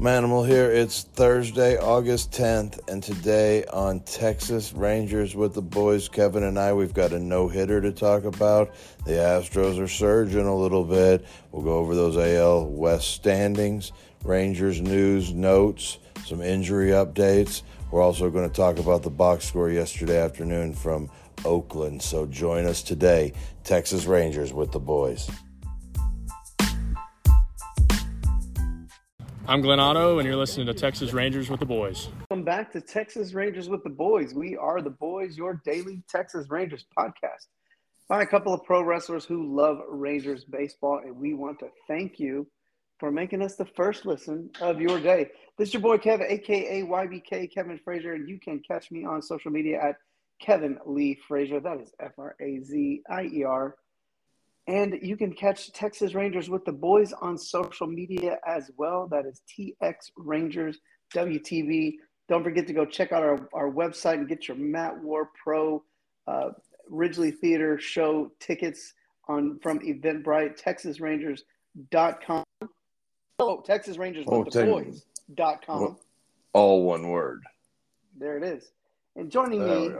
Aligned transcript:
Manimal 0.00 0.46
here. 0.46 0.70
It's 0.70 1.04
Thursday, 1.04 1.78
August 1.78 2.30
10th, 2.30 2.86
and 2.86 3.02
today 3.02 3.64
on 3.64 4.00
Texas 4.00 4.74
Rangers 4.74 5.34
with 5.34 5.54
the 5.54 5.62
boys, 5.62 6.06
Kevin 6.06 6.42
and 6.42 6.58
I, 6.58 6.74
we've 6.74 6.92
got 6.92 7.14
a 7.14 7.18
no 7.18 7.48
hitter 7.48 7.80
to 7.80 7.92
talk 7.92 8.24
about. 8.24 8.74
The 9.06 9.12
Astros 9.12 9.82
are 9.82 9.88
surging 9.88 10.44
a 10.44 10.54
little 10.54 10.84
bit. 10.84 11.24
We'll 11.50 11.62
go 11.62 11.78
over 11.78 11.94
those 11.94 12.18
AL 12.18 12.66
West 12.66 13.12
standings, 13.12 13.92
Rangers 14.22 14.82
news, 14.82 15.32
notes, 15.32 15.96
some 16.26 16.42
injury 16.42 16.90
updates. 16.90 17.62
We're 17.90 18.02
also 18.02 18.28
going 18.28 18.50
to 18.50 18.54
talk 18.54 18.78
about 18.78 19.02
the 19.02 19.08
box 19.08 19.46
score 19.46 19.70
yesterday 19.70 20.18
afternoon 20.18 20.74
from 20.74 21.08
Oakland. 21.42 22.02
So 22.02 22.26
join 22.26 22.66
us 22.66 22.82
today, 22.82 23.32
Texas 23.64 24.04
Rangers 24.04 24.52
with 24.52 24.72
the 24.72 24.78
boys. 24.78 25.30
I'm 29.48 29.60
Glenn 29.60 29.78
Otto, 29.78 30.18
and 30.18 30.26
you're 30.26 30.36
listening 30.36 30.66
to 30.66 30.74
Texas 30.74 31.12
Rangers 31.12 31.48
with 31.48 31.60
the 31.60 31.66
Boys. 31.66 32.08
Welcome 32.30 32.44
back 32.44 32.72
to 32.72 32.80
Texas 32.80 33.32
Rangers 33.32 33.68
with 33.68 33.84
the 33.84 33.90
Boys. 33.90 34.34
We 34.34 34.56
are 34.56 34.82
the 34.82 34.90
Boys, 34.90 35.36
your 35.36 35.62
daily 35.64 36.02
Texas 36.10 36.50
Rangers 36.50 36.84
podcast 36.98 37.46
by 38.08 38.22
a 38.22 38.26
couple 38.26 38.52
of 38.52 38.64
pro 38.64 38.82
wrestlers 38.82 39.24
who 39.24 39.54
love 39.54 39.78
Rangers 39.88 40.44
baseball, 40.44 40.98
and 40.98 41.16
we 41.16 41.32
want 41.32 41.60
to 41.60 41.68
thank 41.86 42.18
you 42.18 42.48
for 42.98 43.12
making 43.12 43.40
us 43.40 43.54
the 43.54 43.66
first 43.76 44.04
listen 44.04 44.50
of 44.60 44.80
your 44.80 44.98
day. 44.98 45.28
This 45.58 45.68
is 45.68 45.74
your 45.74 45.82
boy 45.82 45.98
Kevin, 45.98 46.26
aka 46.28 46.82
YBK 46.82 47.54
Kevin 47.54 47.78
Frazier, 47.84 48.14
and 48.14 48.28
you 48.28 48.40
can 48.40 48.60
catch 48.66 48.90
me 48.90 49.04
on 49.04 49.22
social 49.22 49.52
media 49.52 49.80
at 49.80 49.94
Kevin 50.40 50.76
Lee 50.86 51.20
Frazier. 51.28 51.60
That 51.60 51.80
is 51.80 51.92
F 52.00 52.12
R 52.18 52.34
A 52.40 52.58
Z 52.64 53.02
I 53.08 53.22
E 53.26 53.44
R. 53.44 53.76
And 54.68 54.98
you 55.00 55.16
can 55.16 55.32
catch 55.32 55.72
Texas 55.72 56.14
Rangers 56.14 56.50
with 56.50 56.64
the 56.64 56.72
boys 56.72 57.12
on 57.12 57.38
social 57.38 57.86
media 57.86 58.38
as 58.46 58.70
well. 58.76 59.06
That 59.06 59.24
is 59.24 59.42
TX 59.56 60.10
Rangers 60.16 60.78
WTV. 61.14 61.94
Don't 62.28 62.42
forget 62.42 62.66
to 62.66 62.72
go 62.72 62.84
check 62.84 63.12
out 63.12 63.22
our, 63.22 63.48
our 63.52 63.70
website 63.70 64.14
and 64.14 64.28
get 64.28 64.48
your 64.48 64.56
Matt 64.56 65.00
War 65.00 65.30
Pro 65.42 65.84
uh, 66.26 66.50
Ridglea 66.90 67.36
Theater 67.38 67.78
show 67.78 68.32
tickets 68.40 68.94
on 69.28 69.58
from 69.60 69.78
Eventbrite, 69.80 70.60
TexasRangers.com. 70.60 72.44
Oh, 73.38 73.60
Texas 73.60 73.98
Rangers 73.98 74.24
Oh, 74.28 74.40
with 74.40 74.52
the 74.52 74.64
boys.com. 74.64 75.96
All 76.52 76.84
one 76.84 77.08
word. 77.08 77.42
There 78.18 78.36
it 78.38 78.42
is. 78.42 78.70
And 79.14 79.30
joining 79.30 79.60
There 79.60 79.90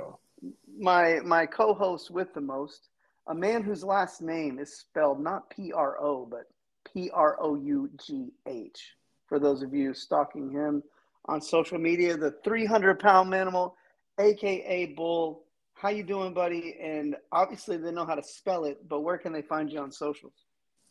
me, 0.43 0.53
my 0.79 1.21
my 1.25 1.47
co-host 1.47 2.11
with 2.11 2.33
the 2.35 2.41
most, 2.41 2.89
a 3.27 3.35
man 3.35 3.63
whose 3.63 3.83
last 3.83 4.23
name 4.23 4.59
is 4.59 4.77
spelled 4.77 5.21
not 5.21 5.51
P 5.51 5.73
R 5.73 6.01
O 6.01 6.27
but 6.27 6.47
P 6.93 7.11
R 7.13 7.37
O 7.41 7.57
U 7.57 7.91
G 8.05 8.33
H. 8.47 8.95
For 9.27 9.39
those 9.39 9.63
of 9.63 9.75
you 9.75 9.93
stalking 9.93 10.51
him 10.51 10.83
on 11.27 11.41
social 11.41 11.79
media, 11.79 12.17
the 12.17 12.37
300 12.45 13.01
pound 13.01 13.33
manimal, 13.33 13.73
aka 14.19 14.87
Bull. 14.87 15.43
How 15.75 15.91
you 15.91 16.05
doing, 16.05 16.33
buddy? 16.33 16.77
And 16.81 17.17
obviously 17.33 17.77
they 17.77 17.93
know 17.93 18.07
how 18.07 18.15
to 18.15 18.23
spell 18.23 18.65
it, 18.65 18.89
but 18.89 19.01
where 19.01 19.19
can 19.19 19.33
they 19.33 19.43
find 19.43 19.71
you 19.71 19.81
on 19.81 19.93
socials? 19.93 20.33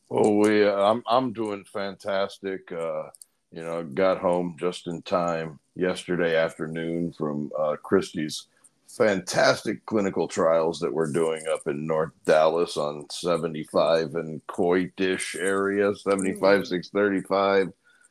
Well, 0.10 0.36
we 0.36 0.64
uh, 0.64 0.76
I'm 0.76 1.04
I'm 1.08 1.34
doing 1.34 1.64
fantastic. 1.64 2.72
Uh, 2.72 3.04
you 3.52 3.64
know, 3.64 3.84
got 3.84 4.20
home 4.20 4.56
just 4.60 4.86
in 4.86 5.02
time 5.02 5.60
yesterday 5.76 6.36
afternoon 6.36 7.14
from 7.14 7.52
uh, 7.58 7.78
Christie's 7.82 8.48
fantastic 8.88 9.86
clinical 9.86 10.28
trials 10.28 10.80
that 10.80 10.94
we're 10.94 11.12
doing 11.12 11.44
up 11.52 11.68
in 11.68 11.86
North 11.86 12.12
Dallas 12.26 12.78
on 12.78 13.06
75 13.10 14.16
and 14.16 14.46
Coitish 14.48 15.40
area, 15.40 15.94
75 15.96 16.68
635, 16.68 17.70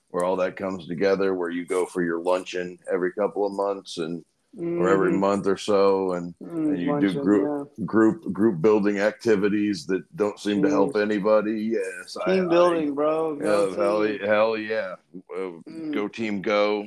where 0.09 0.25
all 0.25 0.37
that 0.37 0.57
comes 0.57 0.87
together. 0.87 1.35
Where 1.35 1.51
you 1.51 1.67
go 1.67 1.87
for 1.87 2.03
your 2.03 2.21
luncheon 2.21 2.79
every 2.93 3.13
couple 3.13 3.47
of 3.47 3.53
months 3.53 3.99
and 3.99 4.25
or 4.57 4.89
every 4.89 5.11
Mhm. 5.11 5.19
month 5.19 5.47
or 5.49 5.57
so, 5.57 6.13
and 6.13 6.33
Mm, 6.41 6.69
and 6.69 6.79
you 6.79 6.85
do 6.87 6.93
luncheon, 6.93 7.23
group 7.23 7.71
group 7.85 8.33
group 8.33 8.63
building 8.63 9.01
activities 9.01 9.85
that 9.87 10.05
don't 10.17 10.39
seem 10.39 10.63
to 10.63 10.71
help 10.71 10.95
anybody. 10.97 11.61
Yes, 11.73 12.17
yeah. 12.21 12.35
team 12.35 12.45
I- 12.47 12.49
building, 12.51 12.95
bro. 12.95 13.35
I, 13.35 13.39
Go 13.41 13.69
yeah, 13.71 13.77
hell, 13.77 14.29
hell 14.29 14.57
yeah, 14.57 14.95
Uh, 15.35 15.59
Mm. 15.69 15.93
go 15.93 16.07
team, 16.07 16.41
go, 16.41 16.87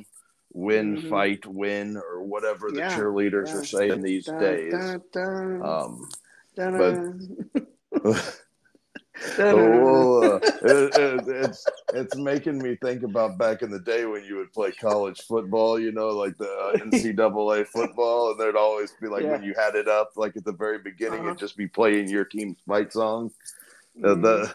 win, 0.52 0.96
Mhm. 0.96 1.08
fight, 1.10 1.46
win, 1.46 1.96
or 1.96 2.22
whatever 2.22 2.70
the 2.70 2.78
Yeah, 2.78 2.96
cheerleaders 2.96 3.52
yeah. 3.52 3.58
are 3.60 3.64
saying 3.64 4.02
these 4.02 4.24
Dun, 4.26 4.38
days. 4.40 4.72
dun, 4.72 5.02
dun, 5.12 5.62
Um, 5.62 6.08
but- 6.56 8.04
well, 9.38 10.34
uh, 10.34 10.40
it, 10.62 10.96
it, 10.96 11.28
it's 11.28 11.66
it's 11.92 12.14
making 12.16 12.58
me 12.62 12.76
think 12.82 13.02
about 13.02 13.38
back 13.38 13.62
in 13.62 13.70
the 13.70 13.78
day 13.80 14.04
when 14.04 14.22
you 14.24 14.36
would 14.36 14.52
play 14.52 14.70
college 14.72 15.20
football, 15.22 15.78
you 15.80 15.90
know, 15.92 16.08
like 16.10 16.36
the 16.38 16.48
uh, 16.50 16.76
NCAA 16.84 17.66
football, 17.66 18.30
and 18.30 18.40
there'd 18.40 18.56
always 18.56 18.92
be 19.00 19.08
like 19.08 19.24
when 19.24 19.42
you 19.42 19.54
had 19.56 19.74
it 19.74 19.88
up, 19.88 20.10
like 20.16 20.36
at 20.36 20.44
the 20.44 20.52
very 20.52 20.78
beginning, 20.78 21.20
Uh-huh. 21.20 21.28
it'd 21.28 21.38
just 21.38 21.56
be 21.56 21.66
playing 21.66 22.08
your 22.08 22.24
team's 22.24 22.58
fight 22.66 22.92
song. 22.92 23.30
Uh, 24.04 24.08
Mhm. 24.14 24.22
the 24.22 24.54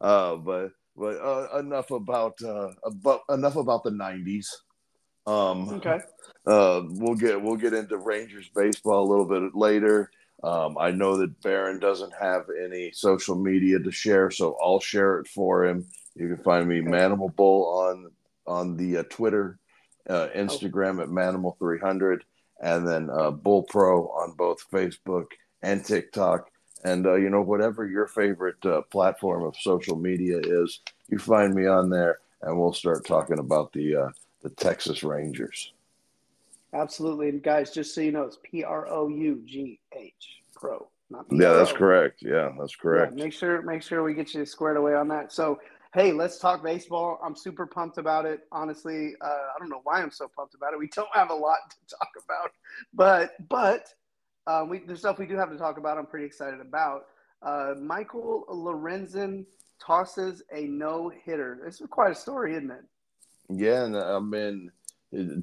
uh, 0.00 0.36
but 0.36 0.72
but 0.96 1.16
uh, 1.20 1.58
enough 1.58 1.90
about 1.90 2.40
uh, 2.42 2.70
about 2.84 3.20
enough 3.28 3.56
about 3.56 3.82
the 3.84 3.90
'90s. 3.90 4.46
Um, 5.28 5.68
Okay. 5.74 6.00
uh, 6.46 6.82
we'll 6.88 7.14
get 7.14 7.40
we'll 7.42 7.56
get 7.56 7.74
into 7.74 7.98
Rangers 7.98 8.48
baseball 8.54 9.02
a 9.04 9.08
little 9.10 9.26
bit 9.26 9.54
later. 9.54 10.10
Um, 10.42 10.78
I 10.78 10.90
know 10.92 11.16
that 11.16 11.40
Barron 11.42 11.80
doesn't 11.80 12.12
have 12.18 12.46
any 12.64 12.92
social 12.92 13.34
media 13.34 13.78
to 13.80 13.90
share, 13.90 14.30
so 14.30 14.56
I'll 14.62 14.80
share 14.80 15.18
it 15.18 15.26
for 15.28 15.64
him. 15.64 15.84
You 16.14 16.28
can 16.28 16.42
find 16.44 16.68
me 16.68 16.80
Okay. 16.80 16.88
Manimal 16.90 17.34
Bull 17.34 17.66
on 17.66 18.10
on 18.46 18.76
the 18.76 18.98
uh, 18.98 19.02
Twitter, 19.10 19.58
Oh. 20.08 20.14
uh, 20.14 20.28
Instagram 20.34 21.02
at 21.02 21.08
Manimal300, 21.08 22.20
and 22.62 22.88
then 22.88 23.10
uh, 23.10 23.30
Bull 23.30 23.64
Pro 23.64 24.08
on 24.08 24.32
both 24.32 24.64
Facebook 24.70 25.26
and 25.62 25.84
TikTok. 25.84 26.48
And 26.84 27.06
uh, 27.06 27.16
you 27.16 27.28
know 27.28 27.42
whatever 27.42 27.86
your 27.86 28.06
favorite 28.06 28.64
uh, 28.64 28.82
platform 28.82 29.42
of 29.42 29.54
social 29.60 29.96
media 29.96 30.38
is, 30.42 30.80
you 31.08 31.18
find 31.18 31.52
me 31.54 31.66
on 31.66 31.90
there, 31.90 32.20
and 32.40 32.58
we'll 32.58 32.72
start 32.72 33.04
talking 33.04 33.38
about 33.40 33.72
the 33.72 33.96
uh, 33.96 34.08
the 34.42 34.50
Texas 34.50 35.02
Rangers. 35.02 35.72
Absolutely. 36.72 37.30
And 37.30 37.42
guys, 37.42 37.70
just 37.70 37.94
so 37.94 38.00
you 38.00 38.12
know, 38.12 38.22
it's 38.22 38.38
P 38.42 38.62
R 38.64 38.86
O 38.88 39.08
U 39.08 39.42
G 39.46 39.80
H 39.96 40.42
Pro, 40.54 40.88
not 41.10 41.26
Yeah, 41.30 41.52
that's 41.52 41.72
correct. 41.72 42.18
Yeah, 42.20 42.50
that's 42.58 42.76
correct. 42.76 43.14
Yeah, 43.16 43.24
make 43.24 43.32
sure 43.32 43.62
make 43.62 43.82
sure 43.82 44.02
we 44.02 44.14
get 44.14 44.34
you 44.34 44.44
squared 44.44 44.76
away 44.76 44.94
on 44.94 45.08
that. 45.08 45.32
So, 45.32 45.58
hey, 45.94 46.12
let's 46.12 46.38
talk 46.38 46.62
baseball. 46.62 47.18
I'm 47.24 47.34
super 47.34 47.66
pumped 47.66 47.96
about 47.96 48.26
it. 48.26 48.40
Honestly, 48.52 49.14
uh, 49.22 49.26
I 49.26 49.58
don't 49.58 49.70
know 49.70 49.80
why 49.84 50.02
I'm 50.02 50.10
so 50.10 50.28
pumped 50.28 50.54
about 50.54 50.74
it. 50.74 50.78
We 50.78 50.88
don't 50.88 51.08
have 51.14 51.30
a 51.30 51.34
lot 51.34 51.58
to 51.70 51.96
talk 51.96 52.10
about, 52.22 52.50
but 52.92 53.48
but 53.48 53.88
uh, 54.46 54.66
we 54.68 54.80
the 54.80 54.96
stuff 54.96 55.18
we 55.18 55.26
do 55.26 55.36
have 55.36 55.50
to 55.50 55.56
talk 55.56 55.78
about. 55.78 55.96
I'm 55.96 56.06
pretty 56.06 56.26
excited 56.26 56.60
about. 56.60 57.06
Uh, 57.40 57.74
Michael 57.80 58.44
Lorenzen 58.50 59.46
tosses 59.80 60.42
a 60.52 60.62
no 60.62 61.08
hitter. 61.24 61.60
This 61.64 61.80
is 61.80 61.86
quite 61.88 62.10
a 62.10 62.14
story, 62.14 62.56
isn't 62.56 62.70
it? 62.70 62.84
Yeah, 63.48 63.84
and 63.84 63.96
uh, 63.96 64.16
I 64.16 64.20
mean, 64.20 64.70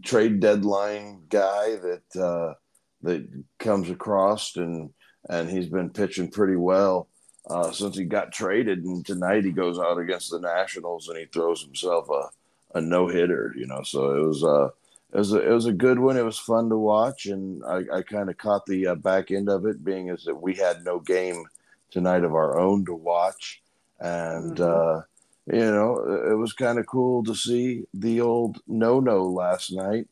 trade 0.04 0.40
deadline 0.40 1.24
guy 1.30 1.76
that 1.78 2.22
uh, 2.22 2.54
that 3.02 3.28
comes 3.60 3.90
across 3.90 4.56
and 4.58 4.92
and 5.30 5.50
he's 5.50 5.68
been 5.68 5.90
pitching 5.90 6.30
pretty 6.30 6.56
well 6.56 7.08
uh, 7.50 7.72
since 7.72 7.98
he 7.98 8.04
got 8.06 8.32
traded. 8.32 8.84
And 8.84 9.04
tonight 9.04 9.44
he 9.44 9.52
goes 9.52 9.80
out 9.80 9.98
against 9.98 10.30
the 10.30 10.40
Nationals 10.40 11.10
and 11.10 11.18
he 11.18 11.26
throws 11.26 11.64
himself 11.64 12.08
a, 12.10 12.78
a 12.78 12.82
no 12.82 13.08
hitter. 13.08 13.54
You 13.58 13.66
know, 13.66 13.82
so 13.82 14.16
it 14.16 14.28
was 14.28 14.44
uh, 14.44 14.68
it 15.12 15.18
was 15.18 15.34
a, 15.34 15.50
it 15.50 15.54
was 15.54 15.66
a 15.66 15.74
good 15.74 15.98
one. 15.98 16.18
It 16.18 16.26
was 16.26 16.38
fun 16.38 16.70
to 16.70 16.78
watch, 16.78 17.26
and 17.26 17.64
I, 17.66 17.84
I 17.92 18.02
kind 18.04 18.30
of 18.30 18.38
caught 18.38 18.68
the 18.68 18.88
uh, 18.88 18.96
back 18.96 19.32
end 19.32 19.50
of 19.50 19.66
it, 19.66 19.84
being 19.84 20.10
as 20.10 20.26
that 20.26 20.36
we 20.36 20.54
had 20.54 20.84
no 20.84 21.00
game 21.00 21.46
tonight 21.90 22.24
of 22.24 22.36
our 22.36 22.60
own 22.60 22.86
to 22.86 22.94
watch, 22.94 23.64
and. 24.00 24.58
Mhm. 24.58 25.04
You 25.48 25.72
know, 25.72 26.30
it 26.32 26.36
was 26.36 26.54
kind 26.54 26.80
of 26.80 26.88
cool 26.88 27.24
to 27.24 27.36
see 27.36 27.84
the 27.94 28.22
old 28.22 28.60
no 28.68 29.00
no 29.00 29.26
last 29.26 29.72
night. 29.72 30.08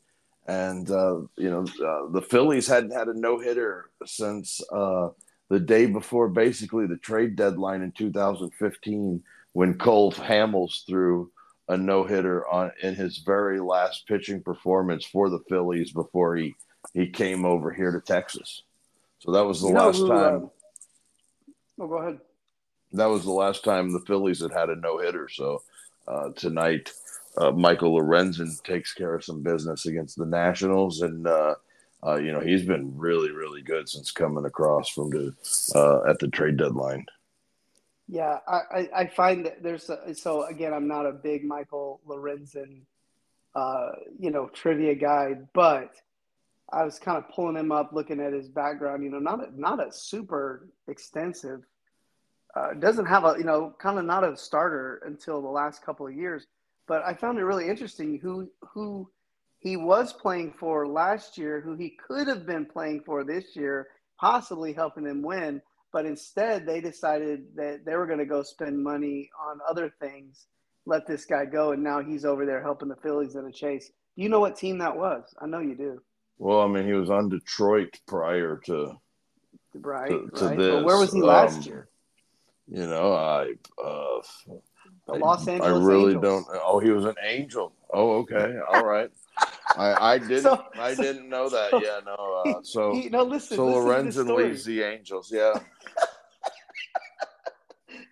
And, 0.46 0.90
uh, 0.92 1.22
you 1.38 1.50
know, 1.50 1.62
uh, 1.62 2.12
the 2.12 2.22
Phillies 2.22 2.68
hadn't 2.68 2.92
had 2.92 3.08
a 3.08 3.18
no 3.18 3.40
hitter 3.40 3.90
since 4.06 4.62
uh, 4.72 5.10
the 5.50 5.60
day 5.60 5.86
before 5.86 6.28
basically 6.28 6.86
the 6.86 6.98
trade 6.98 7.36
deadline 7.36 7.82
in 7.82 7.92
2015 7.94 9.24
when 9.54 9.78
Cole 9.78 10.12
Hamels 10.12 10.86
threw 10.86 11.32
a 11.70 11.78
no 11.78 12.04
hitter 12.04 12.48
on 12.48 12.72
in 12.82 12.94
his 12.94 13.20
very 13.20 13.60
last 13.60 14.06
pitching 14.08 14.44
performance 14.44 15.06
for 15.06 15.30
the 15.30 15.40
Phillies 15.48 15.92
before 15.92 16.36
he, 16.36 16.54
he 16.94 17.08
came 17.08 17.46
over 17.46 17.72
here 17.72 17.92
to 17.92 18.02
Texas. 18.02 18.64
So 19.20 19.32
that 19.32 19.46
was 19.46 19.62
the 19.62 19.70
You 19.70 19.76
last 19.76 20.06
time. 20.06 20.50
uh, 21.80 21.84
oh, 21.84 21.88
go 21.88 21.98
ahead. 22.00 22.20
That 22.94 23.06
was 23.06 23.24
the 23.24 23.32
last 23.32 23.64
time 23.64 23.92
the 23.92 24.00
Phillies 24.02 24.42
had 24.42 24.52
had 24.52 24.70
a 24.70 24.76
no 24.76 25.00
hitter. 25.00 25.28
So 25.30 25.62
uh, 26.08 26.30
tonight, 26.36 26.92
uh, 27.38 27.52
Michael 27.52 27.98
Lorenzen 27.98 28.62
takes 28.64 28.94
care 28.94 29.16
of 29.16 29.24
some 29.24 29.42
business 29.42 29.86
against 29.86 30.18
the 30.18 30.26
Nationals, 30.26 31.02
and 31.02 31.28
uh, 31.28 31.56
uh, 32.06 32.16
you 32.16 32.32
know 32.32 32.40
he's 32.40 32.66
been 32.66 32.98
really, 32.98 33.32
really 33.32 33.62
good 33.62 33.90
since 33.90 34.12
coming 34.12 34.46
across 34.46 34.90
from 34.90 35.10
the 35.10 35.34
uh, 35.76 36.10
at 36.10 36.20
the 36.20 36.28
trade 36.28 36.58
deadline. 36.58 37.06
Yeah, 38.10 38.40
I, 38.48 38.90
I, 38.94 39.08
find 39.08 39.46
that 39.46 39.64
there's 39.64 39.90
a, 39.90 40.14
so 40.14 40.44
again, 40.44 40.74
I'm 40.74 40.90
not 40.90 41.06
a 41.06 41.14
big 41.14 41.46
Michael 41.46 42.02
Lorenzen 42.06 42.82
uh, 43.56 43.92
you 44.20 44.32
know, 44.32 44.48
trivia 44.48 44.96
guy, 44.96 45.36
but 45.54 45.92
I 46.72 46.84
was 46.84 46.98
kind 46.98 47.18
of 47.18 47.30
pulling 47.30 47.56
him 47.56 47.72
up, 47.72 47.92
looking 47.94 48.20
at 48.20 48.34
his 48.34 48.48
background. 48.48 49.04
You 49.04 49.12
know, 49.12 49.20
not 49.20 49.48
a, 49.48 49.60
not 49.60 49.86
a 49.86 49.92
super 49.92 50.70
extensive. 50.88 51.62
Uh, 52.56 52.74
doesn't 52.76 53.08
have 53.08 53.26
a 53.26 53.36
you 53.38 53.44
know 53.44 53.74
kind 53.80 53.98
of 53.98 54.06
not 54.06 54.24
a 54.24 54.38
starter 54.38 55.02
until 55.06 55.42
the 55.42 55.48
last 55.48 55.84
couple 55.84 56.06
of 56.06 56.14
years, 56.16 56.46
but 56.88 57.04
I 57.04 57.14
found 57.14 57.40
it 57.40 57.46
really 57.46 57.68
interesting 57.68 58.20
who 58.20 58.50
who 58.62 59.10
he 59.60 59.78
was 59.78 60.12
playing 60.14 60.54
for 60.60 60.86
last 60.88 61.38
year, 61.38 61.62
who 61.62 61.74
he 61.76 61.92
could 61.92 62.28
have 62.28 62.46
been 62.46 62.66
playing 62.66 63.02
for 63.06 63.24
this 63.24 63.56
year, 63.56 63.88
possibly 64.20 64.74
helping 64.74 65.06
him 65.06 65.22
win. 65.22 65.62
But 65.94 66.06
instead, 66.06 66.66
they 66.66 66.82
decided 66.82 67.46
that 67.56 67.86
they 67.86 67.96
were 67.96 68.06
going 68.08 68.20
to 68.20 68.26
go 68.26 68.44
spend 68.44 68.84
money 68.84 69.30
on 69.40 69.60
other 69.70 69.94
things, 70.02 70.48
let 70.86 71.08
this 71.08 71.24
guy 71.24 71.46
go, 71.46 71.72
and 71.72 71.84
now 71.84 72.02
he's 72.02 72.26
over 72.26 72.46
there 72.46 72.62
helping 72.62 72.90
the 72.90 72.96
Phillies 72.98 73.36
in 73.36 73.46
a 73.46 73.52
chase. 73.52 73.92
Do 74.16 74.22
you 74.22 74.28
know 74.30 74.40
what 74.40 74.58
team 74.58 74.80
that 74.80 74.96
was? 74.98 75.24
I 75.42 75.46
know 75.46 75.60
you 75.60 75.76
do. 75.76 76.02
Well, 76.40 76.62
I 76.62 76.68
mean, 76.68 76.86
he 76.86 76.94
was 76.94 77.10
on 77.10 77.30
Detroit 77.30 78.00
prior 78.08 78.60
to 78.66 79.00
right, 79.76 80.10
to, 80.10 80.30
to 80.36 80.46
right. 80.46 80.58
this. 80.58 80.76
But 80.76 80.84
where 80.84 80.98
was 80.98 81.14
he 81.14 81.22
last 81.22 81.58
Um, 81.58 81.64
year? 81.64 81.90
You 82.74 82.88
know, 82.88 83.14
I 83.14 83.54
uh, 83.80 84.22
The 85.06 85.14
I- 85.14 85.18
Los 85.18 85.48
Angeles. 85.48 85.72
I 85.72 85.86
really 85.86 86.16
Angels. 86.16 86.46
don't. 86.48 86.60
Oh, 86.64 86.80
he 86.80 86.90
was 86.90 87.06
an 87.06 87.16
angel. 87.24 87.72
Oh, 87.94 88.18
okay, 88.22 88.58
all 88.74 88.84
right. 88.84 89.12
I 89.78 90.14
I 90.14 90.18
didn't 90.18 90.42
So- 90.42 90.66
I 90.74 90.96
so- 90.96 91.04
didn't 91.04 91.30
know 91.30 91.50
that. 91.50 91.70
so- 91.70 91.82
yeah, 91.84 92.00
no. 92.04 92.16
Uh, 92.46 92.64
so 92.64 92.94
He, 92.96 93.10
no, 93.10 93.22
listen. 93.24 93.58
so 93.58 93.66
listen 93.68 94.26
to 94.26 94.32
Lorenzen 94.34 94.36
leaves 94.38 94.66
the 94.66 94.82
Angels. 94.82 95.32
Yeah. 95.32 95.54
Are 95.54 95.62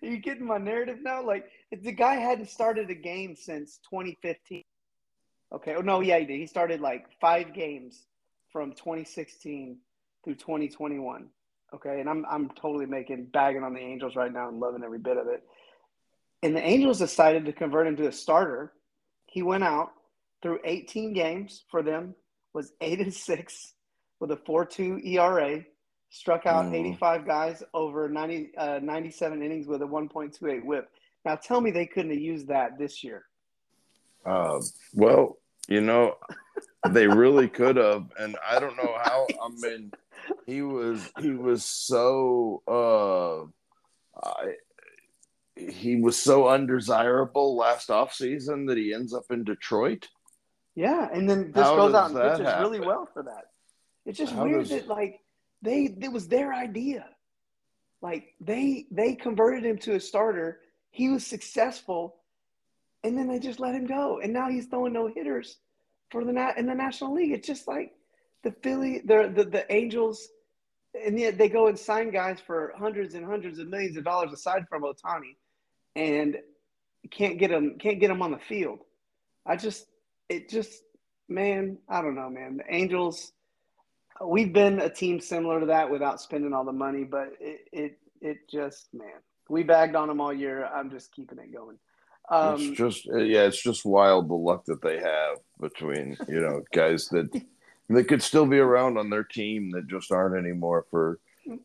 you 0.00 0.18
getting 0.18 0.46
my 0.46 0.58
narrative 0.58 0.98
now? 1.02 1.22
Like 1.24 1.50
the 1.72 1.92
guy 1.92 2.14
hadn't 2.16 2.48
started 2.48 2.88
a 2.90 2.94
game 2.94 3.34
since 3.34 3.78
2015. 3.90 4.62
Okay. 5.52 5.74
Oh 5.74 5.80
no, 5.80 6.00
yeah, 6.00 6.18
he 6.20 6.24
did. 6.24 6.38
He 6.38 6.46
started 6.46 6.80
like 6.80 7.06
five 7.20 7.52
games 7.52 8.06
from 8.52 8.72
2016 8.72 9.78
through 10.24 10.34
2021. 10.36 11.26
Okay, 11.74 12.00
and 12.00 12.08
I'm 12.08 12.24
I'm 12.28 12.50
totally 12.50 12.86
making 12.86 13.26
bagging 13.26 13.62
on 13.64 13.74
the 13.74 13.80
Angels 13.80 14.14
right 14.16 14.32
now 14.32 14.48
and 14.48 14.60
loving 14.60 14.82
every 14.84 14.98
bit 14.98 15.16
of 15.16 15.26
it. 15.26 15.42
And 16.42 16.54
the 16.56 16.62
Angels 16.62 16.98
decided 16.98 17.44
to 17.46 17.52
convert 17.52 17.86
him 17.86 17.96
to 17.96 18.08
a 18.08 18.12
starter. 18.12 18.72
He 19.26 19.42
went 19.42 19.64
out 19.64 19.92
through 20.42 20.58
18 20.64 21.12
games 21.12 21.62
for 21.70 21.82
them, 21.82 22.14
was 22.52 22.72
eight 22.80 23.00
and 23.00 23.14
six 23.14 23.74
with 24.20 24.32
a 24.32 24.36
4.2 24.36 25.00
ERA, 25.04 25.64
struck 26.10 26.46
out 26.46 26.66
Mhm. 26.66 26.74
85 26.74 27.26
guys 27.26 27.62
over 27.72 28.08
90, 28.08 28.54
uh, 28.56 28.80
97 28.80 29.42
innings 29.42 29.66
with 29.66 29.82
a 29.82 29.86
1.28 29.86 30.64
WHIP. 30.64 30.90
Now 31.24 31.36
tell 31.36 31.60
me 31.60 31.70
they 31.70 31.86
couldn't 31.86 32.10
have 32.10 32.20
used 32.20 32.48
that 32.48 32.76
this 32.76 33.02
year. 33.02 33.24
Uh, 34.26 34.60
well, 34.94 35.38
you 35.68 35.80
know, 35.80 36.18
they 36.90 37.06
really 37.06 37.48
could 37.48 37.76
have, 37.76 38.12
and 38.18 38.36
I 38.44 38.58
don't 38.58 38.76
know 38.76 38.98
how. 39.02 39.26
I 39.42 39.48
mean, 39.48 39.92
he 40.46 40.62
was 40.62 41.10
he 41.20 41.30
was 41.30 41.64
so 41.64 42.62
uh, 42.68 43.44
I, 44.26 44.54
he 45.56 45.96
was 45.96 46.16
so 46.16 46.48
undesirable 46.48 47.56
last 47.56 47.88
offseason 47.88 48.68
that 48.68 48.76
he 48.76 48.92
ends 48.94 49.12
up 49.14 49.24
in 49.30 49.44
Detroit. 49.44 50.08
Yeah, 50.74 51.08
and 51.12 51.28
then 51.28 51.52
this 51.52 51.62
How 51.64 51.76
goes 51.76 51.94
out 51.94 52.10
and 52.10 52.18
pitches 52.18 52.54
really 52.60 52.80
well 52.80 53.08
for 53.12 53.22
that. 53.24 53.50
It's 54.06 54.18
just 54.18 54.32
How 54.32 54.44
weird 54.44 54.60
does- 54.60 54.70
that 54.70 54.88
like 54.88 55.20
they 55.60 55.94
it 56.00 56.12
was 56.12 56.28
their 56.28 56.52
idea. 56.52 57.06
Like 58.00 58.34
they 58.40 58.86
they 58.90 59.14
converted 59.14 59.64
him 59.64 59.78
to 59.78 59.94
a 59.94 60.00
starter. 60.00 60.60
He 60.90 61.08
was 61.08 61.26
successful, 61.26 62.16
and 63.04 63.16
then 63.16 63.28
they 63.28 63.38
just 63.38 63.60
let 63.60 63.74
him 63.74 63.86
go. 63.86 64.18
And 64.20 64.32
now 64.32 64.48
he's 64.50 64.66
throwing 64.66 64.92
no 64.92 65.06
hitters 65.06 65.56
for 66.10 66.24
the 66.24 66.54
in 66.56 66.66
the 66.66 66.74
National 66.74 67.14
League. 67.14 67.32
It's 67.32 67.46
just 67.46 67.68
like 67.68 67.92
the 68.42 68.52
Philly, 68.62 69.02
the 69.04 69.32
the, 69.34 69.44
the 69.44 69.72
Angels, 69.72 70.28
and 70.94 71.18
yet 71.18 71.38
they 71.38 71.48
go 71.48 71.68
and 71.68 71.78
sign 71.78 72.10
guys 72.10 72.38
for 72.46 72.74
hundreds 72.76 73.14
and 73.14 73.24
hundreds 73.24 73.58
of 73.58 73.68
millions 73.68 73.96
of 73.96 74.04
dollars 74.04 74.32
aside 74.32 74.66
from 74.68 74.82
Ohtani, 74.82 75.36
and 75.96 76.36
can't 77.10 77.38
get 77.38 77.50
them 77.50 77.76
can't 77.78 78.00
get 78.00 78.08
them 78.08 78.22
on 78.22 78.30
the 78.30 78.38
field. 78.38 78.80
I 79.46 79.56
just 79.56 79.86
it 80.28 80.48
just 80.48 80.82
man, 81.28 81.78
I 81.88 82.02
don't 82.02 82.14
know, 82.14 82.30
man. 82.30 82.58
The 82.58 82.74
Angels, 82.74 83.32
we've 84.24 84.52
been 84.52 84.80
a 84.80 84.90
team 84.90 85.20
similar 85.20 85.60
to 85.60 85.66
that 85.66 85.90
without 85.90 86.20
spending 86.20 86.52
all 86.52 86.64
the 86.64 86.72
money, 86.72 87.04
but 87.04 87.28
it 87.40 87.60
it 87.72 87.98
it 88.20 88.48
just 88.50 88.88
man, 88.92 89.20
we 89.48 89.62
bagged 89.62 89.96
on 89.96 90.08
them 90.08 90.20
all 90.20 90.32
year. 90.32 90.66
I'm 90.66 90.90
just 90.90 91.12
keeping 91.12 91.38
it 91.38 91.52
going. 91.52 91.78
Um, 92.30 92.54
it's 92.54 92.78
just 92.78 93.06
yeah, 93.06 93.42
it's 93.42 93.62
just 93.62 93.84
wild 93.84 94.28
the 94.28 94.34
luck 94.34 94.64
that 94.66 94.82
they 94.82 94.98
have 94.98 95.38
between 95.60 96.16
you 96.28 96.40
know 96.40 96.62
guys 96.72 97.08
that 97.08 97.28
that 97.88 98.08
could 98.08 98.22
still 98.22 98.46
be 98.46 98.58
around 98.58 98.96
on 98.98 99.10
their 99.10 99.24
team 99.24 99.70
that 99.72 99.86
just 99.88 100.10
aren't 100.12 100.36
anymore 100.36 100.86
for 100.90 101.18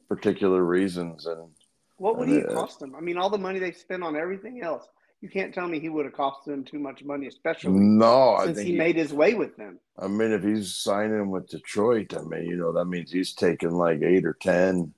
particular 0.10 0.64
reasons 0.64 1.26
and 1.26 1.50
what 1.98 2.18
would 2.18 2.30
he 2.30 2.42
uh, 2.44 2.54
cost 2.54 2.80
them? 2.80 2.96
I 2.96 3.02
mean, 3.02 3.18
all 3.18 3.30
the 3.30 3.38
money 3.40 3.58
they 3.60 3.72
spent 3.72 4.04
on 4.04 4.16
everything 4.16 4.62
else. 4.62 4.88
You 5.22 5.30
can't 5.30 5.52
tell 5.52 5.68
me 5.68 5.80
he 5.80 5.90
would 5.90 6.06
have 6.06 6.14
cost 6.14 6.46
them 6.46 6.64
too 6.64 6.78
much 6.78 7.04
money, 7.04 7.26
especially 7.26 7.72
no, 7.80 8.36
I 8.36 8.46
since 8.46 8.58
think 8.58 8.68
he 8.68 8.72
he- 8.74 8.78
made 8.78 8.96
his 8.96 9.14
way 9.14 9.34
with 9.34 9.58
them. 9.58 9.80
I 9.98 10.08
mean, 10.08 10.32
if 10.32 10.44
he's 10.44 10.76
signing 10.76 11.32
with 11.32 11.48
Detroit, 11.50 12.14
I 12.16 12.22
mean, 12.22 12.44
you 12.46 12.56
know, 12.56 12.72
that 12.74 12.86
means 12.86 13.12
he's 13.12 13.34
taking 13.34 13.72
like 13.72 14.04
eight 14.04 14.26
or 14.28 14.38
ten 14.40 14.94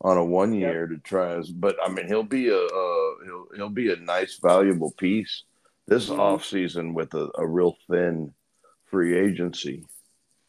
on 0.00 0.16
a 0.16 0.24
one 0.24 0.54
Yep. 0.54 0.72
year 0.72 0.86
to 0.86 0.96
try. 0.98 1.36
As, 1.36 1.50
but 1.50 1.76
I 1.84 1.90
mean, 1.90 2.06
he'll 2.06 2.22
be 2.22 2.48
a 2.48 2.56
uh, 2.58 3.10
he'll 3.24 3.46
he'll 3.54 3.68
be 3.68 3.92
a 3.92 3.96
nice, 3.96 4.38
valuable 4.42 4.92
piece 4.92 5.42
this 5.86 6.08
Mhm. 6.08 6.18
off 6.18 6.44
season 6.46 6.94
with 6.94 7.12
a, 7.12 7.28
a 7.36 7.46
real 7.46 7.76
thin 7.90 8.32
free 8.86 9.18
agency. 9.18 9.84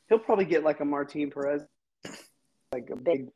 He'll 0.10 0.20
probably 0.20 0.46
get 0.46 0.64
like 0.64 0.80
a 0.80 0.86
Martin 0.86 1.30
Perez, 1.30 1.64
like 2.72 2.90
a 2.92 2.96
big, 2.96 3.28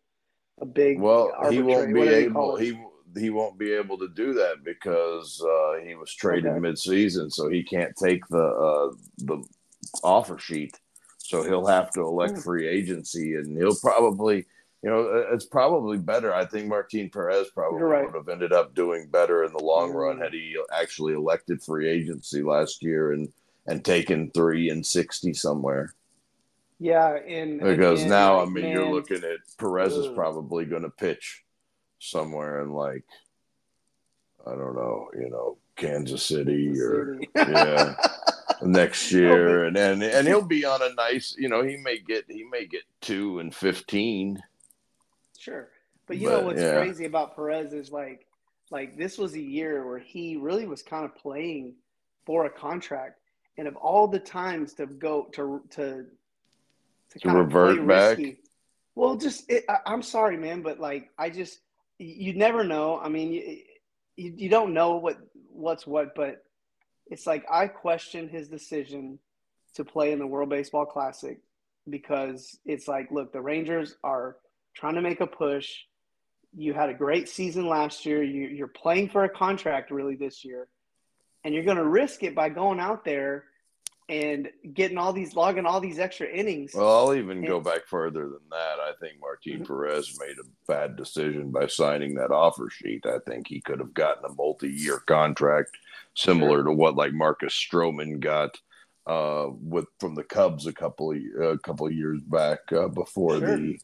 a 0.61 0.65
big. 0.65 0.99
Well, 0.99 1.33
he 1.49 1.61
won't 1.61 1.93
be 1.93 2.07
able 2.07 2.55
he 2.55 2.79
he 3.17 3.29
won't 3.29 3.57
be 3.57 3.73
able 3.73 3.97
to 3.97 4.07
do 4.07 4.33
that 4.35 4.63
because 4.63 5.43
uh, 5.43 5.85
he 5.85 5.95
was 5.95 6.13
traded 6.13 6.51
Okay. 6.51 6.59
mid-season, 6.59 7.29
so 7.29 7.49
he 7.49 7.61
can't 7.63 7.93
take 7.97 8.25
the 8.29 8.37
uh, 8.43 8.95
the 9.17 9.43
offer 10.03 10.37
sheet. 10.37 10.79
So 11.17 11.43
he'll 11.43 11.67
have 11.67 11.91
to 11.91 12.01
elect 12.01 12.35
Hmm. 12.35 12.39
free 12.41 12.67
agency, 12.67 13.35
and 13.35 13.57
he'll 13.57 13.75
probably, 13.75 14.45
you 14.81 14.89
know, 14.89 15.07
uh, 15.07 15.33
it's 15.33 15.45
probably 15.45 15.97
better. 15.97 16.33
I 16.33 16.45
think 16.45 16.67
Martin 16.67 17.09
Perez 17.09 17.49
probably 17.49 17.81
right. 17.81 18.05
would 18.05 18.15
have 18.15 18.27
ended 18.29 18.51
up 18.53 18.73
doing 18.75 19.07
better 19.07 19.43
in 19.43 19.51
the 19.53 19.63
long 19.63 19.91
run 19.91 20.17
Mm. 20.17 20.23
had 20.23 20.33
he 20.33 20.57
actually 20.73 21.13
elected 21.13 21.61
free 21.63 21.89
agency 21.89 22.41
last 22.43 22.81
year 22.81 23.11
and 23.11 23.31
and 23.67 23.85
taken 23.85 24.31
three 24.31 24.69
and 24.69 24.85
sixty 24.85 25.33
somewhere. 25.33 25.93
Yeah, 26.83 27.15
and 27.15 27.59
Because 27.59 27.99
again, 28.01 28.09
now, 28.09 28.39
I 28.39 28.43
like, 28.43 28.49
mean, 28.53 28.65
you're 28.69 28.91
looking 28.91 29.17
at 29.23 29.37
Perez 29.59 29.93
is 29.95 30.07
probably 30.15 30.65
going 30.65 30.81
to 30.81 30.89
pitch 30.89 31.43
somewhere 31.99 32.61
in 32.63 32.71
like, 32.71 33.05
I 34.47 34.49
don't 34.55 34.75
know, 34.75 35.07
you 35.13 35.29
know, 35.29 35.59
Kansas 35.75 36.23
City 36.25 36.71
or 36.79 37.19
City. 37.19 37.29
yeah, 37.35 37.93
next 38.63 39.11
year, 39.11 39.65
and 39.65 39.77
and 39.77 40.01
and 40.01 40.27
he'll 40.27 40.41
be 40.41 40.65
on 40.65 40.81
a 40.81 40.91
nice, 40.95 41.35
you 41.37 41.49
know, 41.49 41.61
he 41.63 41.77
may 41.77 41.99
get 41.99 42.25
he 42.27 42.45
may 42.51 42.65
get 42.65 42.81
two 42.99 43.37
and 43.37 43.53
fifteen. 43.53 44.41
Sure. 45.37 45.69
But 46.07 46.17
you 46.17 46.29
But, 46.29 46.39
know 46.39 46.41
what's 46.47 46.61
yeah. 46.61 46.77
crazy 46.79 47.05
about 47.05 47.35
Perez 47.35 47.73
is 47.73 47.91
like 47.91 48.25
like 48.71 48.97
this 48.97 49.19
was 49.19 49.35
a 49.35 49.41
year 49.41 49.85
where 49.85 49.99
he 49.99 50.35
really 50.37 50.65
was 50.65 50.81
kind 50.81 51.05
of 51.05 51.15
playing 51.15 51.75
for 52.25 52.45
a 52.45 52.49
contract. 52.49 53.19
And 53.57 53.67
of 53.67 53.75
all 53.75 54.07
the 54.07 54.19
times 54.19 54.73
to 54.75 54.87
go 54.87 55.25
to 55.33 55.61
to 55.71 56.05
to, 57.11 57.19
kind 57.19 57.37
revert 57.37 57.87
back? 57.87 58.17
risky, 58.17 58.37
well, 58.95 59.15
just 59.15 59.49
it, 59.49 59.65
I, 59.69 59.77
I'm 59.85 60.01
sorry, 60.01 60.37
man, 60.37 60.61
but 60.61 60.79
like 60.79 61.09
I 61.17 61.29
just 61.29 61.59
you 61.97 62.33
never 62.33 62.63
know. 62.63 62.99
I 62.99 63.09
mean, 63.09 63.31
you, 63.31 63.57
you 64.15 64.33
you 64.35 64.49
don't 64.49 64.73
know 64.73 64.95
what 64.95 65.17
what's 65.51 65.85
what, 65.85 66.15
but 66.15 66.43
it's 67.07 67.27
like 67.27 67.45
I 67.49 67.67
question 67.67 68.29
his 68.29 68.47
decision 68.47 69.19
to 69.75 69.85
play 69.85 70.11
in 70.11 70.19
the 70.19 70.27
World 70.27 70.49
Baseball 70.49 70.85
Classic 70.85 71.39
because 71.89 72.57
it's 72.65 72.87
like, 72.87 73.11
look, 73.11 73.31
the 73.31 73.41
Rangers 73.41 73.95
are 74.03 74.37
trying 74.75 74.95
to 74.95 75.01
make 75.01 75.21
a 75.21 75.27
push. 75.27 75.71
You 76.55 76.73
had 76.73 76.89
a 76.89 76.93
great 76.93 77.29
season 77.29 77.67
last 77.67 78.05
year. 78.05 78.21
You, 78.21 78.47
you're 78.47 78.67
playing 78.67 79.09
for 79.09 79.23
a 79.23 79.29
contract 79.29 79.91
really 79.91 80.15
this 80.15 80.43
year, 80.43 80.67
and 81.43 81.53
you're 81.53 81.63
going 81.63 81.77
to 81.77 81.87
risk 81.87 82.23
it 82.23 82.35
by 82.35 82.49
going 82.49 82.79
out 82.79 83.05
there 83.05 83.45
and 84.11 84.49
getting 84.73 84.97
all 84.97 85.13
these 85.13 85.35
logging 85.37 85.65
all 85.65 85.79
these 85.79 85.97
extra 85.97 86.27
innings. 86.27 86.73
Well, 86.75 87.07
I'll 87.07 87.15
even 87.15 87.45
go 87.45 87.61
back 87.61 87.87
further 87.87 88.23
than 88.23 88.41
that. 88.51 88.77
I 88.79 88.91
think 88.99 89.13
Martin 89.21 89.61
Mhm. 89.61 89.65
Perez 89.67 90.19
made 90.19 90.35
a 90.37 90.43
bad 90.67 90.97
decision 90.97 91.49
by 91.49 91.67
signing 91.67 92.15
that 92.15 92.29
offer 92.29 92.69
sheet. 92.69 93.05
I 93.05 93.19
think 93.19 93.47
he 93.47 93.61
could 93.61 93.79
have 93.79 93.93
gotten 93.93 94.25
a 94.25 94.33
multi-year 94.33 94.99
contract 95.07 95.77
similar 96.13 96.61
to 96.65 96.73
what 96.73 96.95
like 96.95 97.13
Marcus 97.13 97.53
Stroman 97.53 98.19
got 98.19 98.59
uh, 99.07 99.47
with 99.61 99.85
from 99.99 100.13
the 100.13 100.23
Cubs 100.25 100.67
a 100.67 100.73
couple 100.73 101.11
of 101.11 101.17
a 101.41 101.57
couple 101.59 101.87
of 101.87 101.93
years 101.93 102.21
back 102.21 102.59
uh, 102.73 102.89
before 102.89 103.37
Sure. 103.39 103.57
the 103.57 103.79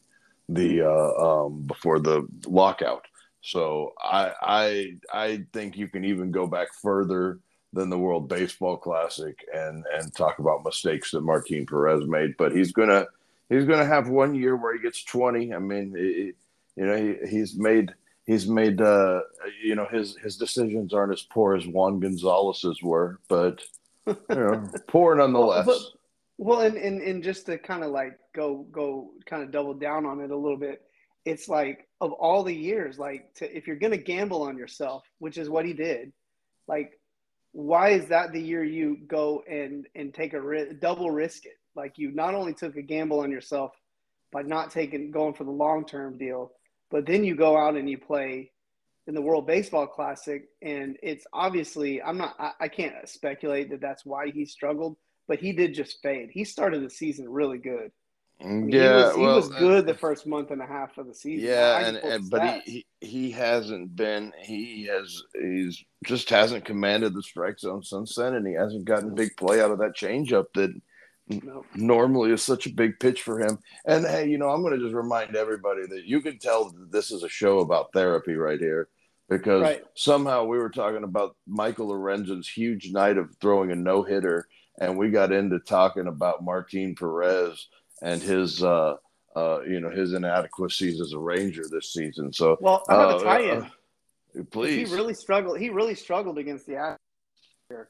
the 0.50 0.82
uh, 0.82 1.14
um, 1.46 1.62
before 1.64 2.00
the 2.00 2.28
lockout. 2.46 3.06
So 3.42 3.94
I 4.02 4.34
I 4.42 4.98
I 5.14 5.46
think 5.54 5.78
you 5.78 5.88
can 5.88 6.04
even 6.04 6.32
go 6.32 6.48
back 6.48 6.68
further 6.82 7.40
than 7.78 7.90
the 7.90 7.98
World 7.98 8.28
Baseball 8.28 8.76
Classic 8.76 9.38
and 9.54 9.86
and 9.94 10.14
talk 10.14 10.40
about 10.40 10.66
mistakes 10.66 11.12
that 11.12 11.22
Martin 11.22 11.66
Perez 11.66 12.06
made. 12.08 12.36
But 12.38 12.52
he's 12.52 12.72
gonna 12.72 13.06
he's 13.50 13.66
gonna 13.66 13.86
have 13.86 14.10
one 14.10 14.34
year 14.34 14.56
where 14.56 14.76
he 14.76 14.82
gets 14.82 15.04
twenty. 15.04 15.54
I 15.54 15.60
mean, 15.60 15.94
it, 15.96 16.36
you 16.76 16.86
know, 16.86 16.98
he, 16.98 17.30
he's 17.30 17.56
made 17.56 17.94
he's 18.26 18.48
made 18.48 18.82
uh, 18.82 19.22
you 19.64 19.76
know 19.76 19.86
his 19.86 20.18
his 20.18 20.38
decisions 20.38 20.94
aren't 20.94 21.14
as 21.14 21.22
poor 21.22 21.56
as 21.56 21.68
Juan 21.68 22.00
Gonzalez's 22.00 22.82
were, 22.82 23.20
but 23.30 23.62
you 24.08 24.18
know, 24.30 24.70
poor 24.88 25.16
nonetheless. 25.16 25.68
Well, 25.68 25.80
but, 25.80 26.46
well, 26.46 26.62
and, 26.62 26.78
and 26.78 27.02
and 27.02 27.24
just 27.24 27.46
to 27.46 27.60
kind 27.60 27.84
of 27.84 27.92
like 27.92 28.20
go 28.36 28.66
go 28.72 29.12
kind 29.26 29.44
of 29.44 29.52
double 29.52 29.76
down 29.76 30.06
on 30.06 30.20
it 30.20 30.32
a 30.32 30.36
little 30.36 30.58
bit, 30.58 30.82
it's 31.26 31.48
like 31.48 31.88
of 32.02 32.12
all 32.12 32.44
the 32.44 32.56
years, 32.56 32.98
like 32.98 33.34
to, 33.36 33.56
if 33.56 33.68
you're 33.68 33.76
gonna 33.76 33.98
gamble 33.98 34.42
on 34.42 34.58
yourself, 34.58 35.04
which 35.20 35.38
is 35.38 35.50
what 35.50 35.66
he 35.66 35.74
did, 35.74 36.12
like 36.68 37.00
why 37.52 37.90
is 37.90 38.08
that 38.08 38.32
the 38.32 38.42
year 38.42 38.64
you 38.64 38.98
go 39.08 39.44
and 39.50 39.88
and 39.96 40.14
take 40.14 40.34
a 40.34 40.42
ri- 40.42 40.74
double 40.80 41.12
risk 41.12 41.46
it? 41.46 41.58
Like 41.76 41.98
you 41.98 42.12
not 42.12 42.36
only 42.36 42.54
took 42.54 42.76
a 42.76 42.82
gamble 42.82 43.20
on 43.20 43.32
yourself 43.32 43.72
by 44.32 44.42
not 44.42 44.72
taking 44.72 45.12
going 45.12 45.34
for 45.34 45.44
the 45.44 45.52
long 45.52 45.86
term 45.86 46.18
deal, 46.18 46.52
but 46.92 47.06
then 47.06 47.24
you 47.24 47.36
go 47.36 47.58
out 47.58 47.76
and 47.76 47.90
you 47.90 47.98
play 47.98 48.52
in 49.08 49.14
the 49.14 49.22
World 49.22 49.48
Baseball 49.48 49.88
Classic, 49.88 50.44
and 50.62 50.98
it's 51.02 51.26
obviously 51.32 52.02
I'm 52.02 52.18
not 52.18 52.36
I, 52.40 52.52
I 52.62 52.68
can't 52.68 53.08
speculate 53.08 53.70
that 53.72 53.82
that's 53.82 54.06
why 54.06 54.30
he 54.30 54.46
struggled, 54.46 54.98
but 55.28 55.40
he 55.40 55.54
did 55.54 55.74
just 55.74 56.02
fade. 56.02 56.30
He 56.32 56.44
started 56.44 56.84
the 56.84 56.90
season 56.90 57.30
really 57.30 57.58
good. 57.58 57.92
Yeah, 58.40 58.48
he 58.48 58.78
was, 58.78 59.16
he 59.16 59.22
well, 59.22 59.36
was 59.38 59.48
good 59.50 59.86
the 59.88 59.96
first 59.96 60.28
month 60.28 60.52
and 60.52 60.62
a 60.62 60.66
half 60.66 60.98
of 60.98 61.08
the 61.08 61.14
season. 61.14 61.50
Yeah, 61.50 61.88
and, 61.88 61.98
and 61.98 62.30
but 62.30 62.62
he, 62.66 62.86
he 63.00 63.08
he 63.08 63.32
hasn't 63.32 63.96
been 63.96 64.32
he 64.42 64.86
has 64.86 65.24
he's 65.34 65.84
just 66.06 66.30
hasn't 66.30 66.64
commanded 66.66 67.16
the 67.16 67.24
strike 67.24 67.60
zone 67.60 67.84
since 67.84 68.16
then, 68.16 68.36
and 68.36 68.46
he 68.46 68.54
hasn't 68.54 68.86
gotten 68.86 69.16
big 69.16 69.36
play 69.38 69.60
out 69.60 69.72
of 69.72 69.80
that 69.80 69.96
changeup 69.96 70.46
that 70.54 70.72
No. 71.30 71.66
normally 71.74 72.32
is 72.32 72.44
such 72.44 72.68
a 72.68 72.74
big 72.74 73.00
pitch 73.00 73.24
for 73.24 73.40
him. 73.40 73.58
And 73.86 74.06
hey, 74.06 74.30
you 74.30 74.38
know, 74.38 74.50
I'm 74.50 74.62
going 74.62 74.78
to 74.78 74.84
just 74.86 74.96
remind 74.96 75.36
everybody 75.36 75.88
that 75.88 76.06
you 76.06 76.22
can 76.22 76.38
tell 76.38 76.70
that 76.70 76.92
this 76.92 77.10
is 77.12 77.24
a 77.24 77.30
show 77.30 77.60
about 77.60 77.92
therapy 77.92 78.36
right 78.36 78.60
here 78.60 78.88
because 79.30 79.62
Right. 79.64 79.84
somehow 79.96 80.46
we 80.46 80.60
were 80.60 80.70
talking 80.70 81.04
about 81.04 81.36
Michael 81.48 81.88
Lorenzen's 81.88 82.48
huge 82.48 82.92
night 82.92 83.18
of 83.18 83.36
throwing 83.42 83.72
a 83.72 83.76
no 83.76 84.04
hitter, 84.04 84.48
and 84.80 84.96
we 84.96 85.10
got 85.10 85.32
into 85.32 85.58
talking 85.60 86.06
about 86.08 86.44
Martin 86.44 86.94
Perez 86.96 87.68
and 88.02 88.22
his. 88.22 88.64
uh 88.64 88.96
uh, 89.36 89.62
you 89.68 89.80
know 89.80 89.92
his 89.92 90.14
inadequacies 90.14 91.00
as 91.00 91.14
a 91.14 91.20
Ranger 91.20 91.62
this 91.70 91.94
season. 91.94 92.34
So, 92.34 92.58
Well, 92.60 92.84
I 92.90 92.96
have 92.96 93.12
uh, 93.12 93.18
a 93.18 93.24
tie-in. 93.24 93.62
uh, 93.62 94.44
please, 94.50 94.90
He 94.90 94.96
really 94.96 95.14
struggled. 95.14 95.60
He 95.60 95.70
really 95.70 95.94
struggled 95.94 96.40
against 96.40 96.66
the 96.66 96.74
Astros, 96.74 97.86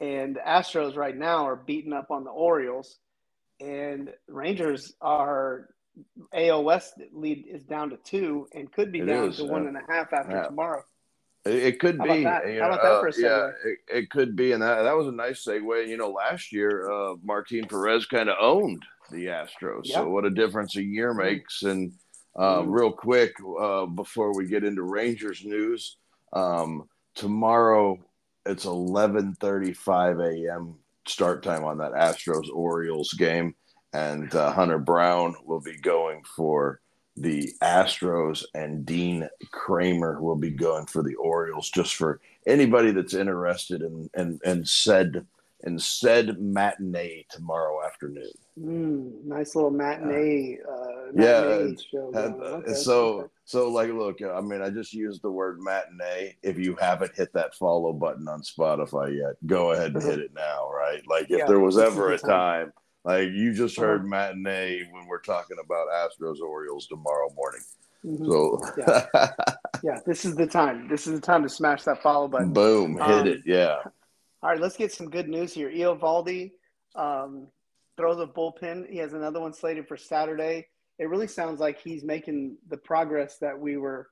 and 0.00 0.36
the 0.36 0.40
Astros 0.40 0.94
right 0.94 1.16
now 1.16 1.46
are 1.46 1.56
beating 1.56 1.94
up 1.94 2.10
on 2.10 2.24
the 2.24 2.30
Orioles, 2.30 2.98
and 3.58 4.12
Rangers 4.28 4.92
are 5.00 5.70
West 6.32 6.94
lead 7.12 7.46
is 7.48 7.64
down 7.64 7.88
to 7.88 7.96
two 8.04 8.48
and 8.54 8.70
could 8.70 8.92
be 8.92 9.00
It 9.00 9.06
down 9.06 9.30
is, 9.30 9.36
to 9.36 9.44
one 9.44 9.66
and 9.66 9.76
a 9.78 9.82
half 9.88 10.12
after 10.12 10.32
Yeah. 10.32 10.44
tomorrow. 10.44 10.82
It, 11.44 11.80
could 11.80 11.98
How 11.98 12.04
about 12.04 12.16
be. 12.16 12.24
that? 12.24 12.52
you 12.52 12.60
How 12.60 12.66
about 12.68 12.82
that 12.82 12.92
uh, 12.92 13.00
for 13.00 13.08
a 13.08 13.12
yeah, 13.18 13.50
it, 13.64 13.78
it 13.88 14.10
could 14.10 14.36
be, 14.36 14.52
and 14.52 14.62
that 14.62 14.82
that 14.82 14.96
was 14.96 15.08
a 15.08 15.12
nice 15.12 15.44
segue. 15.44 15.88
You 15.88 15.96
know, 15.96 16.10
last 16.10 16.52
year, 16.52 16.88
uh, 16.90 17.14
Martin 17.24 17.66
Perez 17.66 18.06
kind 18.06 18.28
of 18.28 18.36
owned 18.40 18.84
the 19.12 19.26
Astros. 19.26 19.82
Yeah. 19.84 19.96
So 19.96 20.08
what 20.08 20.24
a 20.24 20.30
difference 20.30 20.76
a 20.76 20.82
year 20.82 21.14
makes. 21.14 21.62
And 21.62 21.92
uh, 22.36 22.62
Mhm. 22.62 22.66
real 22.72 22.92
quick, 22.92 23.32
uh, 23.60 23.86
before 23.86 24.34
we 24.34 24.46
get 24.46 24.64
into 24.64 24.82
Rangers 24.82 25.44
news, 25.44 25.98
um, 26.32 26.88
tomorrow 27.14 27.98
it's 28.46 28.64
eleven 28.64 29.34
thirty-five 29.34 30.18
a.m. 30.18 30.74
start 31.06 31.42
time 31.42 31.64
on 31.64 31.78
that 31.78 31.92
Astros 31.92 32.48
Orioles 32.52 33.12
game, 33.12 33.54
and 33.92 34.34
uh, 34.34 34.50
Hunter 34.52 34.78
Brown 34.78 35.36
will 35.44 35.60
be 35.60 35.76
going 35.78 36.22
for 36.36 36.80
the 37.16 37.52
Astros, 37.62 38.42
and 38.54 38.86
Dean 38.86 39.28
Kremer 39.52 40.20
will 40.22 40.36
be 40.36 40.50
going 40.50 40.86
for 40.86 41.02
the 41.02 41.14
Orioles. 41.16 41.70
Just 41.70 41.94
for 41.96 42.18
anybody 42.46 42.90
that's 42.92 43.14
interested 43.14 43.82
in 43.82 44.08
in, 44.16 44.40
in 44.44 44.64
said 44.64 45.26
in 45.64 45.78
said 45.78 46.40
matinee 46.40 47.24
tomorrow 47.30 47.84
afternoon. 47.84 48.30
Mm, 48.60 49.24
nice 49.24 49.54
little 49.54 49.70
matinee. 49.70 50.58
Uh, 50.68 51.06
Yeah, 51.14 51.40
matinee 51.42 51.72
it's- 51.72 51.82
show 51.90 52.10
Uh. 52.14 52.44
Okay, 52.58 52.74
so 52.74 53.30
so 53.44 53.68
like 53.68 53.90
look, 53.92 54.20
I 54.22 54.40
mean, 54.40 54.60
I 54.62 54.70
just 54.70 54.92
used 54.92 55.22
the 55.22 55.30
word 55.30 55.58
matinee. 55.60 56.36
If 56.42 56.58
you 56.58 56.76
haven't 56.76 57.14
hit 57.16 57.32
that 57.34 57.54
follow 57.54 57.92
button 57.92 58.28
on 58.28 58.42
Spotify 58.42 59.16
yet, 59.16 59.34
go 59.46 59.72
ahead 59.72 59.94
and 59.94 60.02
hit 60.02 60.18
it 60.18 60.32
now, 60.34 60.70
right? 60.70 61.02
Like 61.08 61.24
if 61.30 61.38
Yeah, 61.38 61.46
there 61.46 61.60
was 61.60 61.78
ever 61.78 62.12
a 62.12 62.18
time, 62.18 62.72
like 63.04 63.28
you 63.30 63.54
just 63.54 63.78
Uh-huh. 63.78 63.86
heard 63.88 64.06
matinee 64.06 64.82
when 64.90 65.06
we're 65.06 65.20
talking 65.20 65.56
about 65.64 65.88
Astros 65.88 66.40
Orioles 66.40 66.86
tomorrow 66.88 67.30
morning. 67.36 67.62
Mhm. 68.04 68.26
So 68.26 68.60
yeah, 69.84 70.00
this 70.06 70.24
is 70.24 70.34
the 70.34 70.46
time. 70.46 70.88
This 70.88 71.06
is 71.06 71.14
the 71.14 71.20
time 71.24 71.42
to 71.44 71.48
smash 71.48 71.84
that 71.84 72.02
follow 72.02 72.26
button. 72.28 72.52
boom, 72.52 72.94
hit 72.94 73.02
Um, 73.02 73.26
it. 73.28 73.40
Yeah. 73.46 73.76
All 74.42 74.50
right, 74.50 74.60
let's 74.60 74.76
get 74.76 74.92
some 74.92 75.08
good 75.08 75.28
news 75.28 75.54
here. 75.54 75.70
Eovaldi 75.70 76.50
um, 76.96 77.46
throws 77.96 78.20
a 78.20 78.26
bullpen. 78.26 78.90
He 78.90 78.98
has 78.98 79.12
another 79.12 79.40
one 79.40 79.52
slated 79.52 79.86
for 79.86 79.96
Saturday. 79.96 80.66
It 80.98 81.08
really 81.08 81.28
sounds 81.28 81.60
like 81.60 81.80
he's 81.80 82.02
making 82.02 82.56
the 82.68 82.76
progress 82.76 83.38
that 83.38 83.58
we 83.58 83.76
were 83.76 84.08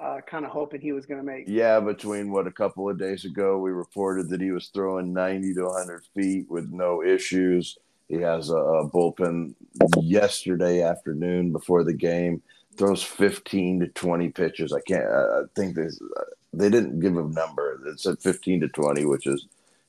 uh, 0.00 0.20
kind 0.26 0.44
of 0.44 0.52
hoping 0.52 0.80
he 0.80 0.92
was 0.92 1.04
going 1.04 1.18
to 1.18 1.26
make. 1.26 1.44
Yeah, 1.48 1.80
between 1.80 2.30
what 2.30 2.46
a 2.46 2.52
couple 2.52 2.88
of 2.88 2.98
days 2.98 3.24
ago 3.24 3.58
we 3.58 3.72
reported 3.72 4.28
that 4.30 4.40
he 4.40 4.52
was 4.52 4.68
throwing 4.68 5.12
90 5.12 5.54
to 5.54 5.62
100 5.64 6.04
feet 6.14 6.48
with 6.48 6.70
no 6.70 7.02
issues. 7.02 7.76
He 8.08 8.16
has 8.16 8.50
a, 8.50 8.56
a 8.56 8.88
bullpen 8.88 9.54
yesterday 10.00 10.82
afternoon 10.82 11.50
before 11.50 11.82
the 11.82 11.92
game, 11.92 12.40
throws 12.76 13.02
15 13.02 13.80
to 13.80 13.88
20 13.88 14.28
pitches. 14.28 14.72
I 14.72 14.80
can't, 14.80 15.06
I 15.06 15.42
think 15.56 15.74
they, 15.74 15.88
they 16.52 16.70
didn't 16.70 17.00
give 17.00 17.16
a 17.16 17.22
number. 17.22 17.80
It 17.86 17.98
said 17.98 18.20
15 18.20 18.60
to 18.60 18.68
20, 18.68 19.06
which 19.06 19.26
is, 19.26 19.46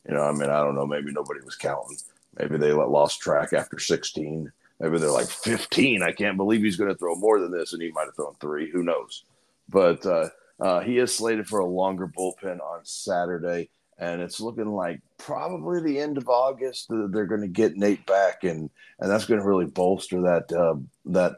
you 0.08 0.14
know, 0.16 0.24
I 0.24 0.32
mean, 0.32 0.50
I 0.50 0.62
don't 0.62 0.76
know. 0.76 0.86
Maybe 0.86 1.12
nobody 1.12 1.42
was 1.42 1.56
counting. 1.56 1.98
Maybe 2.38 2.58
they 2.58 2.72
lost 2.72 3.22
track 3.22 3.54
after 3.54 3.80
16. 3.80 4.52
Maybe 4.80 4.98
they're 4.98 5.12
like 5.12 5.30
15. 5.30 6.04
I 6.04 6.12
can't 6.12 6.38
believe 6.38 6.62
he's 6.62 6.78
going 6.78 6.92
to 6.92 6.98
throw 6.98 7.16
more 7.16 7.40
than 7.40 7.52
this. 7.52 7.74
And 7.74 7.82
he 7.82 7.92
might 7.92 8.06
have 8.06 8.16
thrown 8.16 8.36
three. 8.40 8.70
Who 8.72 8.84
knows? 8.84 9.24
But, 9.70 10.06
uh, 10.06 10.30
uh, 10.60 10.82
he 10.82 10.98
is 10.98 11.14
slated 11.14 11.48
for 11.48 11.60
a 11.60 11.66
longer 11.66 12.08
bullpen 12.08 12.60
on 12.62 12.86
Saturday, 12.86 13.70
and 13.98 14.22
it's 14.22 14.40
looking 14.40 14.72
like 14.72 15.02
probably 15.18 15.82
the 15.82 16.00
end 16.00 16.18
of 16.18 16.30
August 16.30 16.88
they're 16.90 17.26
going 17.26 17.42
to 17.42 17.48
get 17.48 17.76
Nate 17.76 18.06
back, 18.06 18.44
and 18.44 18.70
and 19.00 19.12
that's 19.12 19.26
going 19.26 19.40
to 19.40 19.46
really 19.46 19.66
bolster 19.66 20.22
that 20.22 20.52
uh, 20.54 20.76
that 21.06 21.38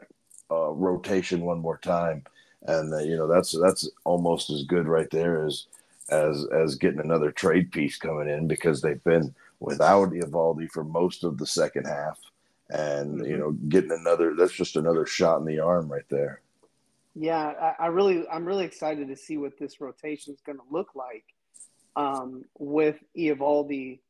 uh, 0.50 0.70
rotation 0.70 1.40
one 1.40 1.58
more 1.58 1.78
time. 1.78 2.24
And 2.62 2.92
uh, 2.92 2.98
you 2.98 3.16
know 3.16 3.26
that's 3.26 3.58
that's 3.60 3.88
almost 4.04 4.50
as 4.50 4.64
good 4.64 4.86
right 4.86 5.10
there 5.10 5.44
as 5.44 5.66
as 6.10 6.46
as 6.52 6.76
getting 6.76 7.00
another 7.00 7.30
trade 7.32 7.72
piece 7.72 7.96
coming 7.98 8.28
in 8.28 8.46
because 8.46 8.80
they've 8.80 9.02
been 9.04 9.34
without 9.60 10.10
Eovaldi 10.10 10.70
for 10.70 10.84
most 10.84 11.24
of 11.24 11.38
the 11.38 11.46
second 11.46 11.86
half, 11.86 12.18
and 12.70 13.18
you 13.26 13.36
Mhm. 13.36 13.38
know 13.38 13.50
getting 13.68 13.92
another 13.92 14.34
that's 14.34 14.52
just 14.52 14.76
another 14.76 15.06
shot 15.06 15.38
in 15.40 15.46
the 15.46 15.58
arm 15.60 15.90
right 15.90 16.08
there. 16.08 16.40
Yeah, 17.18 17.46
I, 17.78 17.84
I 17.84 17.86
really, 17.86 18.28
I'm 18.28 18.44
really 18.44 18.66
excited 18.66 19.08
to 19.08 19.16
see 19.16 19.38
what 19.38 19.58
this 19.58 19.80
rotation 19.80 20.34
is 20.34 20.40
going 20.42 20.58
to 20.58 20.64
look 20.70 20.94
like 20.94 21.24
um, 21.96 22.44
with 22.58 22.96
Eovaldi 23.16 24.00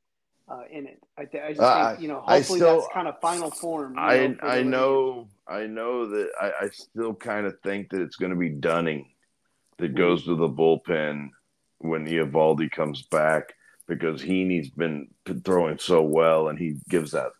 uh, 0.48 0.62
in 0.68 0.86
it. 0.86 1.00
I, 1.16 1.24
th- 1.24 1.44
I 1.44 1.48
just 1.50 1.60
Uh, 1.60 1.88
think, 1.90 2.02
you 2.02 2.08
know, 2.08 2.18
hopefully 2.20 2.58
still- 2.58 2.80
that's 2.80 2.92
kind 2.92 3.06
of 3.06 3.20
final 3.20 3.50
form. 3.52 3.94
I 3.96 4.26
know, 4.26 4.36
I 4.42 4.62
know 4.64 5.28
I 5.46 5.66
know 5.66 6.06
that 6.08 6.30
I, 6.40 6.64
I 6.64 6.68
still 6.70 7.14
kind 7.14 7.46
of 7.46 7.60
think 7.60 7.90
that 7.90 8.00
it's 8.00 8.16
going 8.16 8.30
to 8.32 8.36
be 8.36 8.48
Dunning 8.50 9.08
that 9.78 9.94
goes 9.94 10.24
to 10.24 10.34
the 10.34 10.48
bullpen 10.48 11.30
when 11.78 12.06
Eovaldi 12.06 12.70
comes 12.70 13.02
back 13.02 13.54
because 13.86 14.22
Heaney's 14.22 14.70
been 14.70 15.08
throwing 15.44 15.78
so 15.78 16.02
well 16.02 16.48
and 16.48 16.58
he 16.58 16.76
gives 16.88 17.12
that 17.12 17.32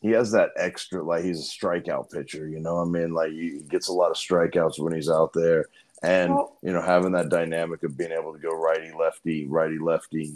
he 0.00 0.10
has 0.10 0.32
that 0.32 0.50
extra 0.56 1.02
like 1.02 1.24
he's 1.24 1.40
a 1.40 1.50
strikeout 1.66 2.10
pitcher 2.10 2.46
you 2.48 2.60
know 2.60 2.78
I 2.78 2.84
mean 2.84 3.14
like 3.14 3.30
he 3.32 3.60
gets 3.70 3.88
a 3.88 3.92
lot 3.92 4.10
of 4.10 4.16
strikeouts 4.16 4.78
when 4.78 4.92
he's 4.94 5.08
out 5.08 5.32
there 5.32 5.66
and 6.02 6.30
you 6.62 6.72
know 6.72 6.82
having 6.82 7.12
that 7.12 7.30
dynamic 7.30 7.82
of 7.84 7.96
being 7.96 8.12
able 8.12 8.32
to 8.34 8.38
go 8.38 8.50
righty 8.50 8.92
lefty 8.98 9.46
righty 9.46 9.78
lefty 9.78 10.34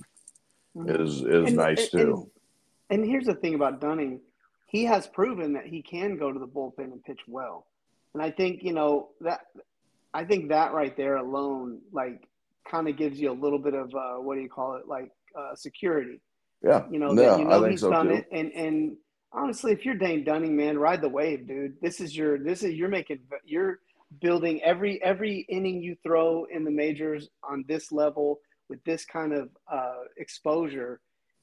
Mhm. 0.76 1.00
is 1.00 1.22
is 1.22 1.48
And- 1.48 1.56
nice 1.56 1.92
and- 1.92 2.02
too. 2.02 2.30
And, 2.90 3.00
and 3.02 3.10
here's 3.10 3.24
the 3.26 3.34
thing 3.34 3.54
about 3.54 3.80
Dunning, 3.80 4.20
he 4.66 4.84
has 4.84 5.06
proven 5.06 5.54
that 5.54 5.66
he 5.66 5.82
can 5.82 6.16
go 6.18 6.30
to 6.32 6.38
the 6.38 6.46
bullpen 6.46 6.92
and 6.92 7.02
pitch 7.04 7.20
well. 7.26 7.66
And 8.14 8.22
I 8.22 8.30
think 8.30 8.62
you 8.62 8.72
know 8.72 9.08
that 9.22 9.40
I 10.14 10.24
think 10.24 10.48
that 10.50 10.72
right 10.72 10.96
there 10.96 11.16
alone, 11.16 11.80
like, 11.92 12.27
kind 12.70 12.88
of 12.88 12.96
gives 12.96 13.20
you 13.20 13.30
a 13.30 13.38
little 13.38 13.58
bit 13.58 13.74
of 13.74 13.94
uh, 13.94 14.14
what 14.16 14.36
do 14.36 14.40
you 14.40 14.48
call 14.48 14.76
it, 14.76 14.86
like 14.86 15.10
uh, 15.38 15.54
security. 15.54 16.20
yeah, 16.62 16.84
You 16.90 16.98
know 16.98 17.12
yeah, 17.12 17.30
that 17.30 17.38
you 17.38 17.44
know 17.44 17.64
he's 17.64 17.80
so 17.80 17.90
done 17.90 18.08
too. 18.08 18.14
it, 18.14 18.26
and 18.32 18.52
and 18.52 18.96
honestly, 19.32 19.72
if 19.72 19.84
you're 19.84 19.94
Dane 19.94 20.24
Dunning, 20.24 20.56
man, 20.56 20.78
ride 20.78 21.02
the 21.02 21.08
wave, 21.08 21.46
dude. 21.46 21.80
This 21.80 22.00
is 22.00 22.16
your 22.16 22.38
this 22.38 22.62
is 22.62 22.74
you're 22.74 22.88
making 22.88 23.20
you're 23.44 23.80
building 24.20 24.62
every 24.62 25.02
every 25.02 25.46
inning 25.48 25.82
you 25.82 25.96
throw 26.02 26.46
in 26.50 26.64
the 26.64 26.70
majors 26.70 27.28
on 27.42 27.64
this 27.68 27.92
level 27.92 28.40
with 28.68 28.82
this 28.84 29.04
kind 29.04 29.32
of 29.32 29.48
uh, 29.72 30.04
exposure 30.16 31.00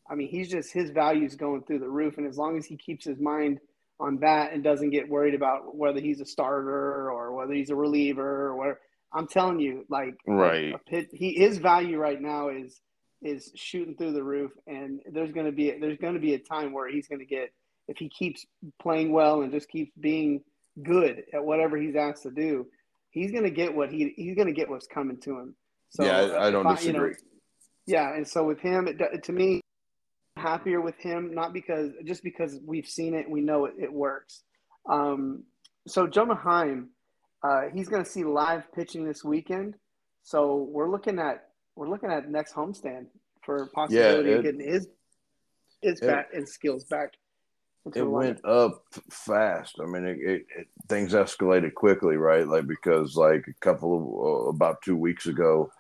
I 0.09 0.15
mean, 0.15 0.27
he's 0.27 0.49
just 0.49 0.71
his 0.71 0.91
values 0.91 1.35
going 1.35 1.63
through 1.63 1.79
the 1.79 1.89
roof, 1.89 2.17
and 2.17 2.27
as 2.27 2.37
long 2.37 2.57
as 2.57 2.65
he 2.65 2.77
keeps 2.77 3.05
his 3.05 3.19
mind 3.19 3.59
on 3.99 4.19
that 4.19 4.53
and 4.53 4.63
doesn't 4.63 4.91
get 4.91 5.09
worried 5.09 5.33
about 5.33 5.75
whether 5.75 5.99
he's 5.99 6.21
a 6.21 6.25
starter 6.25 7.09
or 7.09 7.33
whether 7.33 7.53
he's 7.53 7.69
a 7.69 7.75
reliever 7.75 8.47
or 8.47 8.55
whatever, 8.55 8.81
I'm 9.15 9.27
telling 9.27 9.59
you, 9.59 9.85
like, 9.89 10.15
right, 10.27 10.75
pit, 10.87 11.09
he 11.13 11.33
his 11.33 11.57
value 11.57 11.97
right 11.97 12.21
now 12.21 12.49
is 12.49 12.81
is 13.21 13.51
shooting 13.55 13.95
through 13.95 14.13
the 14.13 14.23
roof, 14.23 14.51
and 14.67 14.99
there's 15.11 15.31
going 15.31 15.45
to 15.45 15.51
be 15.51 15.71
there's 15.79 15.97
to 16.15 16.19
be 16.19 16.33
a 16.33 16.39
time 16.39 16.73
where 16.73 16.89
he's 16.89 17.07
going 17.07 17.19
to 17.19 17.25
get 17.25 17.51
if 17.87 17.97
he 17.97 18.09
keeps 18.09 18.45
playing 18.81 19.11
well 19.11 19.41
and 19.41 19.51
just 19.51 19.69
keeps 19.69 19.91
being 19.99 20.41
good 20.83 21.23
at 21.33 21.43
whatever 21.43 21.77
he's 21.77 21.95
asked 21.95 22.23
to 22.23 22.31
do, 22.31 22.67
he's 23.11 23.31
going 23.31 23.43
to 23.43 23.49
get 23.49 23.73
what 23.73 23.91
he 23.91 24.13
he's 24.15 24.35
to 24.47 24.53
get 24.53 24.69
what's 24.69 24.87
coming 24.87 25.17
to 25.21 25.39
him. 25.39 25.55
So 25.89 26.03
yeah, 26.03 26.17
I, 26.17 26.47
I 26.47 26.51
don't 26.51 26.67
I, 26.67 26.75
disagree. 26.75 27.09
You 27.09 27.09
know, 27.09 27.15
yeah, 27.87 28.15
and 28.15 28.27
so 28.27 28.43
with 28.43 28.59
him, 28.59 28.87
it, 28.87 29.23
to 29.23 29.31
me, 29.31 29.61
happier 30.37 30.81
with 30.81 30.97
him, 30.97 31.33
not 31.33 31.53
because 31.53 31.91
just 32.03 32.23
because 32.23 32.59
we've 32.65 32.87
seen 32.87 33.13
it, 33.13 33.29
we 33.29 33.41
know 33.41 33.65
it, 33.65 33.75
it 33.79 33.91
works. 33.91 34.43
Um, 34.89 35.43
so 35.87 36.07
Jonah 36.07 36.35
Heim, 36.35 36.89
uh, 37.45 37.69
he's 37.73 37.89
going 37.89 38.03
to 38.03 38.09
see 38.09 38.23
live 38.23 38.71
pitching 38.73 39.05
this 39.05 39.23
weekend. 39.23 39.75
So 40.23 40.67
we're 40.71 40.89
looking 40.89 41.19
at 41.19 41.49
we're 41.75 41.89
looking 41.89 42.09
at 42.09 42.29
next 42.29 42.53
homestand 42.53 43.07
for 43.43 43.67
possibility 43.67 44.29
yeah, 44.29 44.35
it, 44.35 44.37
of 44.39 44.43
getting 44.43 44.61
his 44.61 44.87
his 45.81 45.99
it, 45.99 46.07
bat 46.07 46.27
and 46.33 46.47
skills 46.47 46.85
back. 46.85 47.13
It 47.93 48.01
went 48.01 48.43
up 48.43 48.83
fast. 49.11 49.75
I 49.79 49.85
mean, 49.85 50.05
it, 50.05 50.17
it, 50.19 50.67
things 50.89 51.13
escalated 51.13 51.75
quickly, 51.75 52.17
right? 52.17 52.47
Like 52.47 52.65
because 52.65 53.15
like 53.15 53.45
a 53.47 53.53
couple 53.59 53.95
of 53.95 54.47
uh, 54.47 54.49
about 54.49 54.81
two 54.81 54.95
weeks 54.95 55.27
ago, 55.27 55.71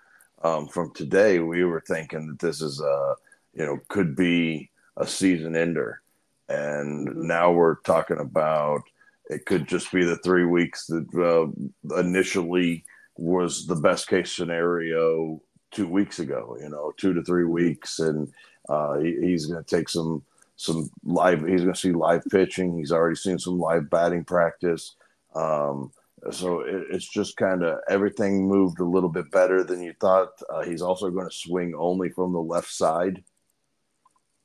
um, 0.43 0.67
from 0.67 0.93
today, 0.93 1.39
we 1.39 1.63
were 1.63 1.81
thinking 1.87 2.27
that 2.27 2.39
this 2.39 2.61
is 2.61 2.79
a 2.79 3.15
you 3.55 3.65
know 3.65 3.79
could 3.87 4.15
be 4.15 4.69
a 4.97 5.07
season 5.07 5.55
ender, 5.55 6.01
and 6.47 7.07
mm-hmm. 7.07 7.25
now 7.25 7.51
we're 7.51 7.77
talking 7.77 8.19
about 8.19 8.83
it 9.29 9.45
could 9.45 9.67
just 9.67 9.91
be 9.91 10.03
the 10.03 10.17
three 10.17 10.45
weeks 10.45 10.85
that 10.87 11.07
uh, 11.15 11.99
initially 11.99 12.85
was 13.17 13.65
the 13.65 13.75
best 13.75 14.07
case 14.07 14.31
scenario 14.31 15.41
two 15.71 15.87
weeks 15.87 16.19
ago. 16.19 16.57
You 16.61 16.69
know, 16.69 16.93
two 16.97 17.13
to 17.13 17.23
three 17.23 17.43
mm-hmm. 17.43 17.53
weeks, 17.53 17.99
and 17.99 18.31
uh, 18.69 18.99
he, 18.99 19.17
he's 19.21 19.45
going 19.45 19.63
to 19.63 19.75
take 19.75 19.89
some 19.89 20.23
some 20.55 20.89
live. 21.03 21.45
He's 21.45 21.61
going 21.61 21.73
to 21.73 21.79
see 21.79 21.91
live 21.91 22.23
pitching. 22.31 22.77
He's 22.77 22.91
already 22.91 23.15
seen 23.15 23.39
some 23.39 23.59
live 23.59 23.89
batting 23.89 24.23
practice. 24.23 24.95
Um, 25.33 25.91
so 26.31 26.61
it, 26.61 26.87
it's 26.91 27.07
just 27.07 27.37
kind 27.37 27.63
of 27.63 27.79
everything 27.89 28.47
moved 28.47 28.79
a 28.79 28.85
little 28.85 29.09
bit 29.09 29.29
better 29.31 29.63
than 29.63 29.81
you 29.81 29.93
thought. 29.99 30.29
Uh, 30.49 30.63
he's 30.63 30.81
also 30.81 31.09
going 31.09 31.29
to 31.29 31.35
swing 31.35 31.73
only 31.77 32.09
from 32.09 32.33
the 32.33 32.41
left 32.41 32.71
side 32.71 33.23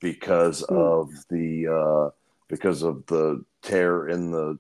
because 0.00 0.62
mm. 0.62 0.76
of 0.76 1.10
the 1.28 1.66
uh, 1.68 2.10
because 2.48 2.82
of 2.82 3.04
the 3.06 3.44
tear 3.62 4.08
in 4.08 4.30
the 4.30 4.58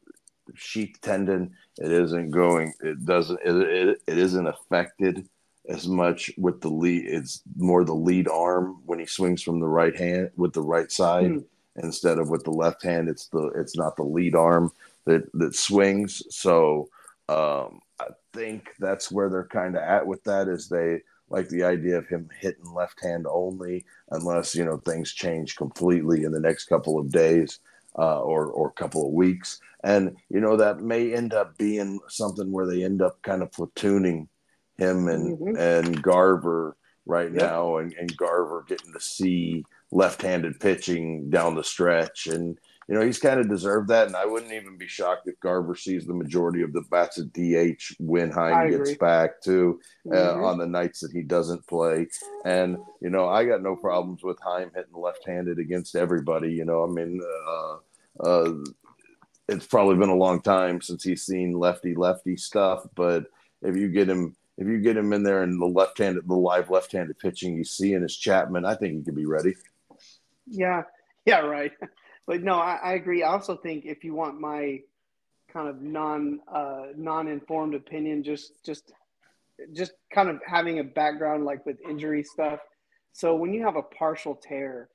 sheath 0.54 0.98
tendon. 1.00 1.54
It 1.78 1.90
isn't 1.90 2.30
going. 2.30 2.72
It 2.80 3.04
doesn't. 3.04 3.40
It, 3.44 3.56
it, 3.56 4.02
it 4.06 4.18
isn't 4.18 4.46
affected 4.46 5.28
as 5.68 5.86
much 5.86 6.30
with 6.36 6.60
the 6.60 6.68
lead. 6.68 7.06
It's 7.06 7.42
more 7.56 7.84
the 7.84 7.94
lead 7.94 8.28
arm 8.28 8.78
when 8.86 8.98
he 8.98 9.06
swings 9.06 9.42
from 9.42 9.60
the 9.60 9.68
right 9.68 9.96
hand 9.96 10.30
with 10.36 10.52
the 10.52 10.62
right 10.62 10.90
side 10.90 11.30
mm. 11.30 11.44
instead 11.76 12.18
of 12.18 12.28
with 12.28 12.44
the 12.44 12.50
left 12.50 12.82
hand. 12.82 13.08
It's 13.08 13.26
the 13.28 13.48
it's 13.56 13.76
not 13.76 13.96
the 13.96 14.02
lead 14.02 14.34
arm 14.34 14.72
that 15.06 15.30
that 15.34 15.54
swings. 15.54 16.22
So 16.30 16.88
um, 17.28 17.80
I 17.98 18.08
think 18.32 18.70
that's 18.78 19.10
where 19.10 19.28
they're 19.28 19.44
kind 19.44 19.76
of 19.76 19.82
at 19.82 20.06
with 20.06 20.24
that. 20.24 20.48
Is 20.48 20.68
they 20.68 21.00
like 21.28 21.48
the 21.48 21.62
idea 21.62 21.96
of 21.96 22.08
him 22.08 22.28
hitting 22.40 22.72
left 22.74 23.02
hand 23.02 23.26
only, 23.28 23.84
unless 24.10 24.54
you 24.54 24.64
know 24.64 24.78
things 24.78 25.12
change 25.12 25.56
completely 25.56 26.24
in 26.24 26.32
the 26.32 26.40
next 26.40 26.64
couple 26.64 26.98
of 26.98 27.10
days 27.10 27.60
uh, 27.98 28.20
or 28.20 28.46
or 28.46 28.70
couple 28.72 29.06
of 29.06 29.12
weeks. 29.12 29.60
And 29.82 30.16
you 30.28 30.40
know 30.40 30.56
that 30.56 30.80
may 30.80 31.14
end 31.14 31.34
up 31.34 31.56
being 31.58 32.00
something 32.08 32.50
where 32.50 32.66
they 32.66 32.84
end 32.84 33.02
up 33.02 33.20
kind 33.22 33.42
of 33.42 33.50
platooning 33.50 34.28
him 34.76 35.08
and 35.08 35.38
mm-hmm. 35.38 35.56
and 35.56 36.02
Garver 36.02 36.76
right 37.06 37.32
yep. 37.32 37.42
now, 37.42 37.76
and, 37.78 37.92
and 37.94 38.16
Garver 38.16 38.64
getting 38.68 38.92
to 38.92 39.00
see 39.00 39.64
left-handed 39.90 40.60
pitching 40.60 41.30
down 41.30 41.54
the 41.54 41.64
stretch, 41.64 42.26
and 42.26 42.58
you 42.90 42.98
know, 42.98 43.06
he's 43.06 43.20
kind 43.20 43.38
of 43.38 43.48
deserved 43.48 43.88
that. 43.88 44.08
And 44.08 44.16
I 44.16 44.26
wouldn't 44.26 44.52
even 44.52 44.76
be 44.76 44.88
shocked 44.88 45.28
if 45.28 45.38
Garver 45.38 45.76
sees 45.76 46.06
the 46.06 46.12
majority 46.12 46.62
of 46.62 46.72
the 46.72 46.82
bats 46.90 47.18
at 47.18 47.32
DH 47.32 47.94
when 48.00 48.32
Heim 48.32 48.68
gets 48.68 48.96
back 48.96 49.40
too 49.40 49.80
uh, 50.12 50.16
mm-hmm. 50.16 50.44
on 50.44 50.58
the 50.58 50.66
nights 50.66 50.98
that 51.00 51.12
he 51.12 51.22
doesn't 51.22 51.64
play. 51.68 52.08
And, 52.44 52.78
you 53.00 53.10
know, 53.10 53.28
I 53.28 53.44
got 53.44 53.62
no 53.62 53.76
problems 53.76 54.24
with 54.24 54.40
Heim 54.42 54.72
hitting 54.74 54.92
left 54.92 55.24
handed 55.24 55.60
against 55.60 55.94
everybody. 55.94 56.52
You 56.52 56.64
know, 56.64 56.82
I 56.82 56.88
mean, 56.88 57.20
uh, 57.48 57.76
uh, 58.24 58.54
it's 59.48 59.68
probably 59.68 59.96
been 59.96 60.08
a 60.08 60.16
long 60.16 60.42
time 60.42 60.80
since 60.80 61.04
he's 61.04 61.24
seen 61.24 61.52
lefty 61.52 61.94
lefty 61.94 62.36
stuff, 62.36 62.84
but 62.96 63.26
if 63.62 63.76
you 63.76 63.88
get 63.88 64.08
him 64.08 64.34
if 64.58 64.66
you 64.66 64.80
get 64.80 64.96
him 64.96 65.12
in 65.12 65.22
there 65.22 65.42
and 65.42 65.60
the 65.60 65.66
left 65.66 65.98
handed 65.98 66.26
the 66.26 66.34
live 66.34 66.70
left 66.70 66.90
handed 66.90 67.18
pitching 67.20 67.56
you 67.56 67.64
see 67.64 67.94
in 67.94 68.02
his 68.02 68.16
Chapman, 68.16 68.64
I 68.64 68.74
think 68.74 68.94
he 68.94 69.02
could 69.02 69.14
be 69.14 69.26
ready. 69.26 69.54
Yeah, 70.46 70.82
yeah, 71.24 71.38
right. 71.38 71.72
but 72.30 72.44
no, 72.44 72.54
I, 72.54 72.78
I, 72.80 72.92
agree. 72.92 73.24
I 73.24 73.32
also 73.32 73.56
think 73.56 73.84
if 73.86 74.04
you 74.04 74.14
want 74.14 74.40
my 74.40 74.82
kind 75.52 75.68
of 75.68 75.82
non 75.82 76.38
uh, 76.46 76.84
non 76.96 77.26
informed 77.26 77.74
opinion, 77.74 78.22
just 78.22 78.64
just 78.64 78.92
just 79.72 79.94
kind 80.14 80.28
of 80.28 80.40
having 80.46 80.78
a 80.78 80.84
background 80.84 81.44
like 81.44 81.66
with 81.66 81.78
injury 81.80 82.22
stuff. 82.22 82.60
So 83.12 83.34
when 83.34 83.52
you 83.52 83.64
have 83.64 83.74
a 83.74 83.82
partial 83.82 84.36
tear, 84.36 84.90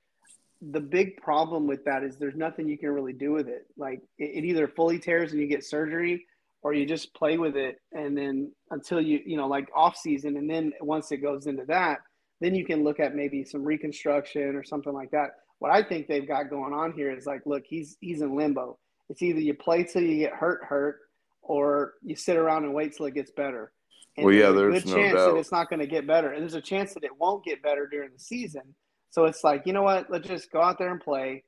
the 0.62 0.80
big 0.80 1.18
problem 1.18 1.68
with 1.68 1.84
that 1.84 2.04
is 2.04 2.16
there's 2.16 2.38
nothing 2.38 2.70
you 2.70 2.78
can 2.78 2.92
really 2.92 3.12
do 3.12 3.34
with 3.34 3.50
it. 3.50 3.68
Like 3.76 4.00
it, 4.18 4.32
it 4.38 4.46
either 4.46 4.70
fully 4.70 4.98
tears 4.98 5.34
and 5.34 5.42
you 5.42 5.48
get 5.48 5.66
surgery, 5.66 6.26
or 6.62 6.74
you 6.74 6.86
just 6.86 7.14
play 7.14 7.38
with 7.38 7.58
it 7.58 7.82
and 7.92 8.18
then 8.18 8.50
until 8.72 9.02
you 9.02 9.20
you 9.26 9.36
know 9.36 9.48
like 9.50 9.68
off 9.76 9.98
season, 9.98 10.38
and 10.38 10.50
then 10.50 10.72
once 10.80 11.12
it 11.12 11.18
goes 11.18 11.48
into 11.48 11.66
that, 11.66 12.00
then 12.40 12.56
you 12.56 12.66
can 12.66 12.86
look 12.86 13.02
at 13.02 13.14
maybe 13.14 13.44
some 13.44 13.66
reconstruction 13.66 14.56
or 14.56 14.64
something 14.64 14.94
like 14.94 15.12
that 15.12 15.32
what 15.60 15.72
I 15.72 15.84
think 15.84 16.08
they've 16.08 16.28
got 16.28 16.50
going 16.50 16.74
on 16.74 16.94
here 16.94 17.12
is 17.12 17.26
like, 17.26 17.42
look, 17.46 17.64
he's 17.68 17.98
he's 18.00 18.22
in 18.22 18.36
limbo. 18.36 18.78
It's 19.10 19.22
either 19.22 19.40
you 19.40 19.54
play 19.54 19.84
till 19.84 20.02
you 20.02 20.18
get 20.18 20.34
hurt, 20.34 20.64
hurt, 20.64 21.00
or 21.42 21.94
you 22.04 22.16
sit 22.16 22.38
around 22.38 22.64
and 22.64 22.74
wait 22.74 22.96
till 22.96 23.06
it 23.06 23.14
gets 23.14 23.32
better. 23.32 23.72
And 24.18 24.26
well, 24.26 24.34
yeah, 24.34 24.52
there's, 24.52 24.84
there's 24.84 24.84
a 24.84 24.86
good 24.86 24.92
no 24.92 24.98
chance 24.98 25.16
doubt. 25.16 25.34
that 25.34 25.40
it's 25.40 25.52
not 25.52 25.70
going 25.70 25.80
to 25.80 25.88
get 25.88 26.08
better, 26.08 26.32
and 26.32 26.42
there's 26.42 26.56
a 26.56 26.62
chance 26.62 26.94
that 26.94 27.04
it 27.04 27.12
won't 27.20 27.44
get 27.44 27.62
better 27.62 27.88
during 27.88 28.12
the 28.12 28.20
season. 28.20 28.76
So 29.10 29.26
it's 29.26 29.44
like, 29.44 29.64
you 29.66 29.74
know 29.74 29.84
what? 29.84 30.10
Let's 30.10 30.28
just 30.28 30.52
go 30.52 30.62
out 30.62 30.78
there 30.78 30.92
and 30.92 31.00
play. 31.00 31.44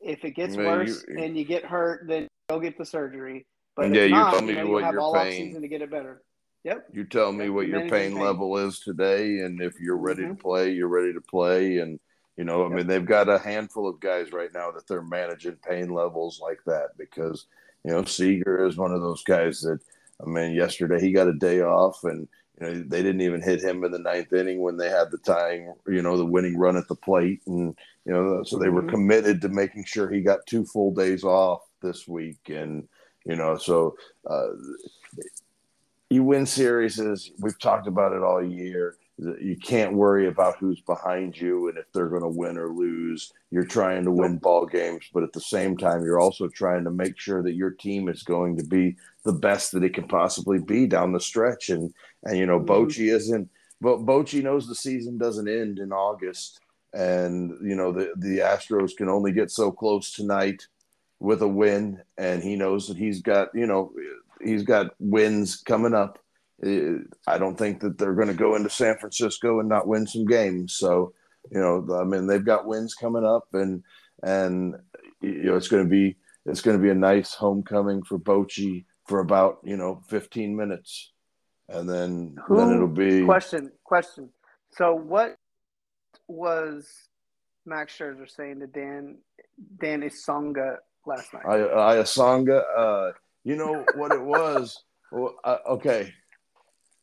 If 0.00 0.24
it 0.24 0.32
gets 0.32 0.56
Man, 0.56 0.66
worse 0.66 1.04
you, 1.08 1.22
and 1.22 1.36
you 1.36 1.44
get 1.44 1.64
hurt, 1.64 2.06
then 2.06 2.28
go 2.48 2.60
get 2.60 2.78
the 2.78 2.84
surgery. 2.84 3.46
But 3.74 3.94
yeah, 3.94 4.04
you 4.04 4.14
tell 4.14 4.42
me 4.42 4.54
you 4.54 4.64
know, 4.64 4.66
what 4.68 4.84
you 4.84 4.92
you're 4.92 5.14
paying 5.14 5.60
to 5.60 5.68
get 5.68 5.82
it 5.82 5.90
better. 5.90 6.22
Yep. 6.64 6.88
You 6.92 7.04
tell 7.04 7.32
me 7.32 7.48
what 7.48 7.68
your 7.68 7.88
pain 7.88 8.18
level 8.18 8.56
is 8.58 8.80
today, 8.80 9.38
and 9.38 9.60
if 9.60 9.80
you're 9.80 9.96
ready 9.96 10.22
mm-hmm. 10.22 10.34
to 10.34 10.42
play, 10.42 10.70
you're 10.70 10.88
ready 10.88 11.12
to 11.12 11.20
play, 11.20 11.78
and 11.78 11.98
you 12.38 12.44
know, 12.44 12.64
I 12.64 12.68
mean, 12.68 12.86
they've 12.86 13.04
got 13.04 13.28
a 13.28 13.36
handful 13.36 13.88
of 13.88 13.98
guys 13.98 14.32
right 14.32 14.50
now 14.54 14.70
that 14.70 14.86
they're 14.86 15.02
managing 15.02 15.56
pain 15.56 15.90
levels 15.90 16.40
like 16.40 16.60
that 16.66 16.96
because, 16.96 17.46
you 17.84 17.90
know, 17.90 18.04
Seager 18.04 18.64
is 18.64 18.76
one 18.76 18.92
of 18.92 19.00
those 19.00 19.24
guys 19.24 19.60
that, 19.62 19.80
I 20.24 20.28
mean, 20.28 20.54
yesterday 20.54 21.00
he 21.00 21.10
got 21.10 21.26
a 21.26 21.32
day 21.32 21.62
off 21.62 22.04
and, 22.04 22.28
you 22.60 22.66
know, 22.66 22.74
they 22.86 23.02
didn't 23.02 23.22
even 23.22 23.42
hit 23.42 23.60
him 23.60 23.82
in 23.82 23.90
the 23.90 23.98
ninth 23.98 24.32
inning 24.32 24.60
when 24.60 24.76
they 24.76 24.88
had 24.88 25.10
the 25.10 25.18
tying, 25.18 25.74
you 25.88 26.00
know, 26.00 26.16
the 26.16 26.24
winning 26.24 26.56
run 26.56 26.76
at 26.76 26.86
the 26.86 26.94
plate. 26.94 27.40
And, 27.48 27.76
you 28.04 28.12
know, 28.12 28.44
so 28.44 28.56
they 28.56 28.68
were 28.68 28.82
mm-hmm. 28.82 28.90
committed 28.90 29.40
to 29.40 29.48
making 29.48 29.84
sure 29.84 30.08
he 30.08 30.20
got 30.20 30.46
two 30.46 30.64
full 30.64 30.94
days 30.94 31.24
off 31.24 31.62
this 31.82 32.06
week. 32.06 32.50
And, 32.50 32.86
you 33.26 33.34
know, 33.34 33.56
so 33.56 33.96
uh, 34.30 34.50
you 36.08 36.22
win 36.22 36.46
series, 36.46 37.00
we've 37.40 37.58
talked 37.58 37.88
about 37.88 38.12
it 38.12 38.22
all 38.22 38.44
year 38.44 38.94
you 39.18 39.56
can't 39.56 39.94
worry 39.94 40.28
about 40.28 40.58
who's 40.58 40.80
behind 40.80 41.36
you 41.36 41.68
and 41.68 41.76
if 41.76 41.90
they're 41.92 42.08
going 42.08 42.22
to 42.22 42.28
win 42.28 42.56
or 42.56 42.68
lose. 42.68 43.32
You're 43.50 43.64
trying 43.64 44.04
to 44.04 44.12
win 44.12 44.38
ball 44.38 44.66
games, 44.66 45.06
but 45.12 45.24
at 45.24 45.32
the 45.32 45.40
same 45.40 45.76
time, 45.76 46.04
you're 46.04 46.20
also 46.20 46.48
trying 46.48 46.84
to 46.84 46.90
make 46.90 47.18
sure 47.18 47.42
that 47.42 47.54
your 47.54 47.70
team 47.70 48.08
is 48.08 48.22
going 48.22 48.56
to 48.58 48.64
be 48.64 48.96
the 49.24 49.32
best 49.32 49.72
that 49.72 49.82
it 49.82 49.94
can 49.94 50.06
possibly 50.06 50.58
be 50.58 50.86
down 50.86 51.12
the 51.12 51.20
stretch. 51.20 51.68
And 51.68 51.92
and 52.24 52.38
you 52.38 52.46
know, 52.46 52.60
mm-hmm. 52.60 52.70
Bochy 52.70 53.12
isn't, 53.12 53.48
but 53.80 54.06
Bochy 54.06 54.42
knows 54.42 54.68
the 54.68 54.74
season 54.74 55.18
doesn't 55.18 55.48
end 55.48 55.78
in 55.78 55.92
August, 55.92 56.60
and 56.92 57.56
you 57.62 57.74
know 57.74 57.90
the 57.90 58.12
the 58.16 58.38
Astros 58.38 58.96
can 58.96 59.08
only 59.08 59.32
get 59.32 59.50
so 59.50 59.72
close 59.72 60.12
tonight 60.12 60.66
with 61.18 61.42
a 61.42 61.48
win, 61.48 62.00
and 62.16 62.42
he 62.42 62.54
knows 62.54 62.86
that 62.86 62.96
he's 62.96 63.20
got 63.20 63.48
you 63.54 63.66
know 63.66 63.92
he's 64.44 64.62
got 64.62 64.94
wins 65.00 65.56
coming 65.56 65.94
up 65.94 66.20
I 66.62 67.38
don't 67.38 67.56
think 67.56 67.80
that 67.80 67.98
they're 67.98 68.14
going 68.14 68.28
to 68.28 68.34
go 68.34 68.56
into 68.56 68.70
San 68.70 68.98
Francisco 68.98 69.60
and 69.60 69.68
not 69.68 69.86
win 69.86 70.06
some 70.06 70.26
games. 70.26 70.74
So, 70.74 71.12
you 71.50 71.60
know, 71.60 71.86
I 72.00 72.04
mean, 72.04 72.26
they've 72.26 72.44
got 72.44 72.66
wins 72.66 72.94
coming 72.94 73.24
up, 73.24 73.48
and 73.52 73.82
and 74.22 74.74
you 75.20 75.44
know, 75.44 75.56
it's 75.56 75.68
going 75.68 75.84
to 75.84 75.88
be 75.88 76.16
it's 76.46 76.60
going 76.60 76.76
to 76.76 76.82
be 76.82 76.90
a 76.90 76.94
nice 76.94 77.34
homecoming 77.34 78.02
for 78.02 78.18
Bochy 78.18 78.84
for 79.06 79.20
about 79.20 79.58
you 79.62 79.76
know 79.76 80.02
15 80.08 80.56
minutes, 80.56 81.12
and 81.68 81.88
then 81.88 82.36
Who, 82.46 82.56
then 82.56 82.74
it'll 82.74 82.88
be 82.88 83.24
question 83.24 83.70
question. 83.84 84.30
So, 84.70 84.94
what 84.94 85.36
was 86.26 86.88
Max 87.64 87.96
Scherzer 87.96 88.28
saying 88.28 88.60
to 88.60 88.66
Dan 88.66 89.18
Dan 89.80 90.02
Iassogna 90.02 90.76
last 91.06 91.32
night? 91.32 91.46
I, 91.46 91.56
I 91.56 91.96
Iassogna, 91.96 92.62
uh, 92.76 93.12
you 93.44 93.54
know 93.54 93.84
what 93.94 94.12
it 94.12 94.22
was? 94.22 94.82
well, 95.12 95.36
uh, 95.44 95.58
okay, 95.68 96.12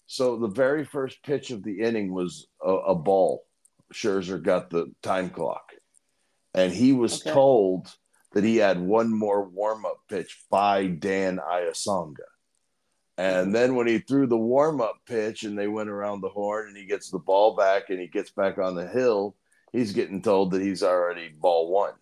so 0.08 0.38
the 0.38 0.48
very 0.48 0.86
first 0.86 1.24
pitch 1.24 1.52
of 1.52 1.63
the 1.63 1.82
inning 1.82 2.13
was 2.13 2.48
a, 2.63 2.72
a 2.72 2.96
ball. 2.96 3.44
Scherzer 3.94 4.41
got 4.41 4.70
the 4.70 4.91
time 5.02 5.30
clock, 5.30 5.72
and 6.54 6.74
he 6.74 6.91
was 6.94 7.22
Okay. 7.22 7.32
told 7.32 7.96
that 8.34 8.44
he 8.44 8.58
had 8.58 8.80
one 8.80 9.12
more 9.18 9.48
warm 9.48 9.86
up 9.86 10.00
pitch 10.10 10.44
by 10.50 10.88
Dan 10.88 11.38
Iassogna. 11.38 12.26
And 13.18 13.56
then 13.56 13.76
when 13.76 13.88
he 13.88 14.00
threw 14.00 14.28
the 14.28 14.38
warm 14.38 14.82
up 14.82 14.98
pitch 15.06 15.44
and 15.44 15.58
they 15.58 15.70
went 15.70 15.89
around 15.89 16.20
the 16.20 16.28
horn 16.28 16.68
and 16.68 16.76
he 16.76 16.86
gets 16.86 17.10
the 17.10 17.20
ball 17.20 17.56
back 17.56 17.89
and 17.89 17.98
he 17.98 18.08
gets 18.08 18.32
back 18.32 18.58
on 18.58 18.76
the 18.76 18.88
hill, 18.88 19.38
he's 19.72 19.94
getting 19.94 20.22
told 20.22 20.52
that 20.52 20.62
he's 20.62 20.84
already 20.84 21.30
ball 21.30 21.72
one. 21.72 21.94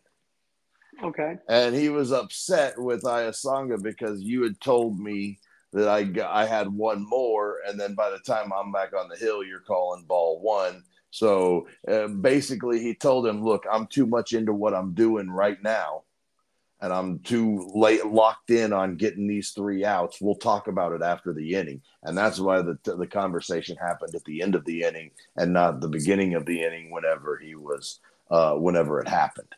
Okay. 1.03 1.35
And 1.47 1.75
he 1.75 1.89
was 1.89 2.11
upset 2.11 2.79
with 2.79 3.03
Iassogna 3.03 3.83
because 3.83 4.21
you 4.21 4.41
had 4.41 4.59
told 4.59 4.99
me 4.99 5.37
that 5.73 5.89
I 5.89 6.07
I 6.29 6.45
had 6.45 6.69
one 6.69 7.07
more, 7.07 7.59
and 7.67 7.79
then 7.79 7.95
by 7.95 8.09
the 8.09 8.19
time 8.19 8.51
I'm 8.53 8.71
back 8.71 8.93
on 8.93 9.09
the 9.09 9.15
hill, 9.15 9.43
you're 9.43 9.59
calling 9.59 10.05
ball 10.05 10.39
one. 10.39 10.83
So 11.09 11.67
uh, 11.87 12.07
basically, 12.07 12.79
he 12.79 12.95
told 12.95 13.27
him, 13.27 13.43
"Look, 13.43 13.65
I'm 13.71 13.87
too 13.87 14.05
much 14.05 14.33
into 14.33 14.53
what 14.53 14.73
I'm 14.73 14.93
doing 14.93 15.29
right 15.29 15.61
now, 15.61 16.03
and 16.79 16.93
I'm 16.93 17.19
too 17.19 17.71
late 17.73 18.05
locked 18.05 18.51
in 18.51 18.71
on 18.71 18.97
getting 18.97 19.27
these 19.27 19.51
three 19.51 19.83
outs. 19.83 20.21
We'll 20.21 20.35
talk 20.35 20.67
about 20.67 20.93
it 20.93 21.01
after 21.01 21.33
the 21.33 21.55
inning." 21.55 21.81
And 22.03 22.17
that's 22.17 22.39
why 22.39 22.61
the 22.61 22.77
the 22.83 23.07
conversation 23.07 23.75
happened 23.77 24.13
at 24.15 24.23
the 24.25 24.41
end 24.41 24.55
of 24.55 24.65
the 24.65 24.83
inning 24.83 25.11
and 25.35 25.53
not 25.53 25.81
the 25.81 25.89
beginning 25.89 26.35
of 26.35 26.45
the 26.45 26.61
inning. 26.63 26.91
Whenever 26.91 27.37
he 27.37 27.55
was, 27.55 27.99
uh, 28.29 28.53
whenever 28.53 28.99
it 28.99 29.07
happened. 29.07 29.53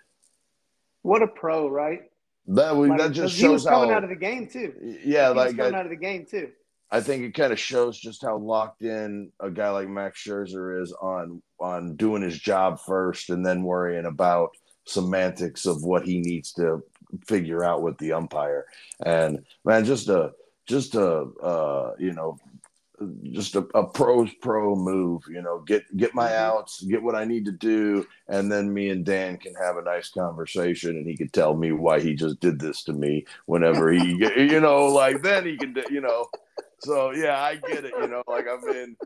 What 1.01 1.21
a 1.21 1.27
pro, 1.27 1.69
right? 1.69 2.09
That 2.47 2.75
we, 2.75 2.89
Like, 2.89 2.99
that 2.99 3.11
just 3.11 3.33
'cause 3.35 3.39
he 3.41 3.47
was 3.47 3.61
shows 3.63 3.69
coming 3.69 3.89
how 3.89 3.95
out 3.95 4.03
of 4.03 4.09
the 4.09 4.15
game 4.15 4.47
too. 4.47 4.73
yeah, 5.03 5.29
like 5.29 5.57
coming 5.57 5.73
I, 5.73 5.79
out 5.79 5.85
of 5.85 5.89
the 5.89 5.95
game 5.95 6.25
too. 6.25 6.51
I 6.91 7.01
think 7.01 7.23
it 7.23 7.33
kind 7.33 7.51
of 7.51 7.59
shows 7.59 7.97
just 7.99 8.21
how 8.21 8.37
locked 8.37 8.83
in 8.83 9.31
a 9.39 9.49
guy 9.49 9.69
like 9.71 9.89
Max 9.89 10.23
Scherzer 10.23 10.81
is 10.81 10.93
on 10.93 11.41
on 11.59 11.95
doing 11.95 12.21
his 12.21 12.37
job 12.39 12.79
first, 12.79 13.29
and 13.31 13.43
then 13.45 13.63
worrying 13.63 14.05
about 14.05 14.51
semantics 14.85 15.65
of 15.65 15.83
what 15.83 16.05
he 16.05 16.19
needs 16.21 16.53
to 16.53 16.83
figure 17.27 17.63
out 17.63 17.81
with 17.81 17.97
the 17.97 18.13
umpire. 18.13 18.65
And 19.03 19.43
man, 19.63 19.83
just 19.83 20.09
a 20.09 20.33
just 20.67 20.93
a 20.95 21.07
uh, 21.41 21.95
you 21.97 22.13
know 22.13 22.37
just 23.31 23.55
a, 23.55 23.67
a 23.75 23.87
pro's 23.87 24.33
pro 24.41 24.75
move. 24.75 25.23
You 25.29 25.41
know, 25.41 25.59
get 25.59 25.83
get 25.97 26.13
my 26.15 26.29
Mhm. 26.31 26.37
outs, 26.37 26.81
get 26.83 27.03
what 27.03 27.15
I 27.15 27.25
need 27.25 27.45
to 27.45 27.51
do, 27.51 28.05
and 28.27 28.51
then 28.51 28.73
me 28.73 28.89
and 28.89 29.05
Dan 29.05 29.37
can 29.37 29.53
have 29.55 29.77
a 29.77 29.81
nice 29.83 30.09
conversation, 30.09 30.91
and 30.97 31.07
he 31.07 31.17
could 31.17 31.33
tell 31.33 31.55
me 31.55 31.71
why 31.71 31.99
he 31.99 32.15
just 32.15 32.39
did 32.39 32.59
this 32.59 32.83
to 32.85 32.93
me 32.93 33.25
whenever 33.45 33.91
he, 33.91 33.99
you 34.37 34.59
know, 34.59 34.87
like 34.87 35.21
then 35.21 35.45
he 35.45 35.57
can, 35.57 35.75
you 35.89 36.01
know. 36.01 36.27
So 36.79 37.11
yeah, 37.11 37.41
I 37.41 37.55
get 37.55 37.85
it. 37.85 37.95
You 37.97 38.07
know, 38.07 38.23
like 38.27 38.45
I 38.47 38.57
mean, 38.63 38.97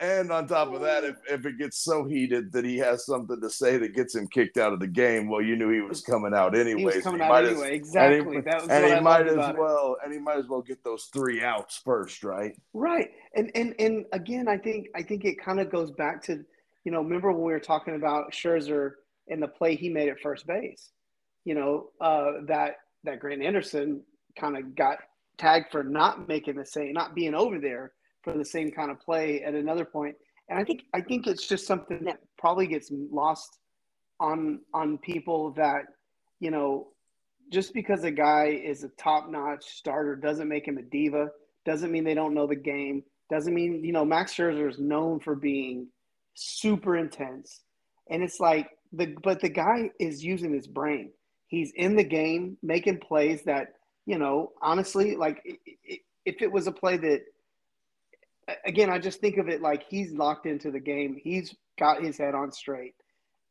and 0.00 0.32
on 0.32 0.46
top 0.46 0.72
of 0.72 0.80
that, 0.80 1.04
if, 1.04 1.16
if 1.28 1.44
it 1.44 1.58
gets 1.58 1.78
so 1.78 2.04
heated 2.04 2.52
that 2.52 2.64
he 2.64 2.78
has 2.78 3.04
something 3.04 3.40
to 3.40 3.50
say 3.50 3.76
that 3.76 3.94
gets 3.94 4.14
him 4.14 4.26
kicked 4.28 4.56
out 4.56 4.72
of 4.72 4.80
the 4.80 4.86
game, 4.86 5.28
well, 5.28 5.42
you 5.42 5.56
knew 5.56 5.70
he 5.70 5.82
was 5.82 6.00
coming 6.00 6.32
out 6.32 6.56
anyways. 6.56 6.78
He 6.78 6.84
was 6.84 7.04
coming 7.04 7.20
he 7.20 7.24
out 7.24 7.30
might 7.30 7.44
as- 7.44 7.50
anyway. 7.52 7.74
Exactly. 7.74 8.40
that 8.40 8.62
was 8.62 8.70
and 8.70 8.94
he 8.94 9.00
might 9.00 9.26
as 9.26 9.34
about 9.34 9.54
it. 9.54 9.60
well, 9.60 9.96
and 10.02 10.12
he 10.12 10.18
might 10.18 10.38
as 10.38 10.46
well 10.48 10.62
get 10.62 10.82
those 10.84 11.10
three 11.12 11.42
outs 11.42 11.80
first, 11.84 12.24
right? 12.24 12.52
Right. 12.72 13.10
And 13.34 13.50
and 13.54 13.74
and 13.78 14.06
again, 14.12 14.48
I 14.48 14.56
think 14.56 14.88
I 14.94 15.02
think 15.02 15.24
it 15.24 15.42
kind 15.42 15.60
of 15.60 15.70
goes 15.70 15.90
back 15.90 16.22
to, 16.24 16.44
you 16.84 16.92
know, 16.92 17.02
remember 17.02 17.30
when 17.32 17.42
we 17.42 17.52
were 17.52 17.60
talking 17.60 17.94
about 17.94 18.32
Scherzer 18.32 18.92
and 19.28 19.42
the 19.42 19.48
play 19.48 19.76
he 19.76 19.88
made 19.90 20.08
at 20.08 20.20
first 20.20 20.46
base, 20.46 20.90
you 21.44 21.54
know, 21.54 21.90
uh, 22.00 22.32
that 22.46 22.76
that 23.04 23.20
Grant 23.20 23.42
Anderson 23.42 24.02
kind 24.38 24.56
of 24.56 24.74
got 24.74 24.98
tagged 25.36 25.70
for 25.70 25.82
not 25.84 26.26
making 26.26 26.56
the 26.56 26.64
same, 26.64 26.94
not 26.94 27.14
being 27.14 27.34
over 27.34 27.58
there 27.58 27.92
for 28.24 28.32
the 28.32 28.44
same 28.44 28.70
kind 28.70 28.90
of 28.90 28.98
play 28.98 29.42
at 29.42 29.54
another 29.54 29.84
point. 29.84 30.16
And 30.48 30.58
I 30.58 30.64
think 30.64 30.84
I 30.92 31.00
think 31.00 31.22
mm-hmm. 31.22 31.32
it's 31.32 31.46
just 31.46 31.66
something 31.66 32.04
that 32.04 32.18
probably 32.38 32.66
gets 32.66 32.90
lost 32.90 33.58
on 34.18 34.60
on 34.72 34.98
people 34.98 35.52
that, 35.52 35.84
you 36.40 36.50
know, 36.50 36.88
just 37.52 37.74
because 37.74 38.02
a 38.04 38.10
guy 38.10 38.60
is 38.64 38.82
a 38.82 38.88
top 38.90 39.30
notch 39.30 39.64
starter 39.64 40.16
doesn't 40.16 40.48
make 40.48 40.66
him 40.66 40.78
a 40.78 40.82
diva 40.82 41.28
doesn't 41.64 41.90
mean 41.90 42.04
they 42.04 42.14
don't 42.14 42.34
know 42.34 42.46
the 42.46 42.56
game. 42.56 43.02
Doesn't 43.30 43.54
mean, 43.54 43.82
you 43.82 43.92
know, 43.92 44.04
Max 44.04 44.34
Scherzer 44.34 44.68
is 44.68 44.78
known 44.78 45.20
for 45.20 45.34
being 45.34 45.88
super 46.34 46.96
intense. 46.96 47.62
And 48.10 48.22
it's 48.22 48.38
like 48.38 48.68
the 48.92 49.14
but 49.22 49.40
the 49.40 49.48
guy 49.48 49.90
is 49.98 50.22
using 50.22 50.52
his 50.52 50.66
brain. 50.66 51.12
He's 51.48 51.72
in 51.76 51.96
the 51.96 52.04
game 52.04 52.58
making 52.62 52.98
plays 52.98 53.42
that, 53.44 53.74
you 54.06 54.18
know, 54.18 54.52
honestly, 54.60 55.16
like 55.16 55.42
if 56.24 56.42
it 56.42 56.52
was 56.52 56.66
a 56.66 56.72
play 56.72 56.96
that 56.98 57.22
again, 58.64 58.90
I 58.90 58.98
just 58.98 59.20
think 59.20 59.36
of 59.38 59.48
it 59.48 59.62
like 59.62 59.84
he's 59.88 60.12
locked 60.12 60.46
into 60.46 60.70
the 60.70 60.80
game. 60.80 61.16
He's 61.22 61.54
got 61.78 62.02
his 62.02 62.18
head 62.18 62.34
on 62.34 62.52
straight. 62.52 62.94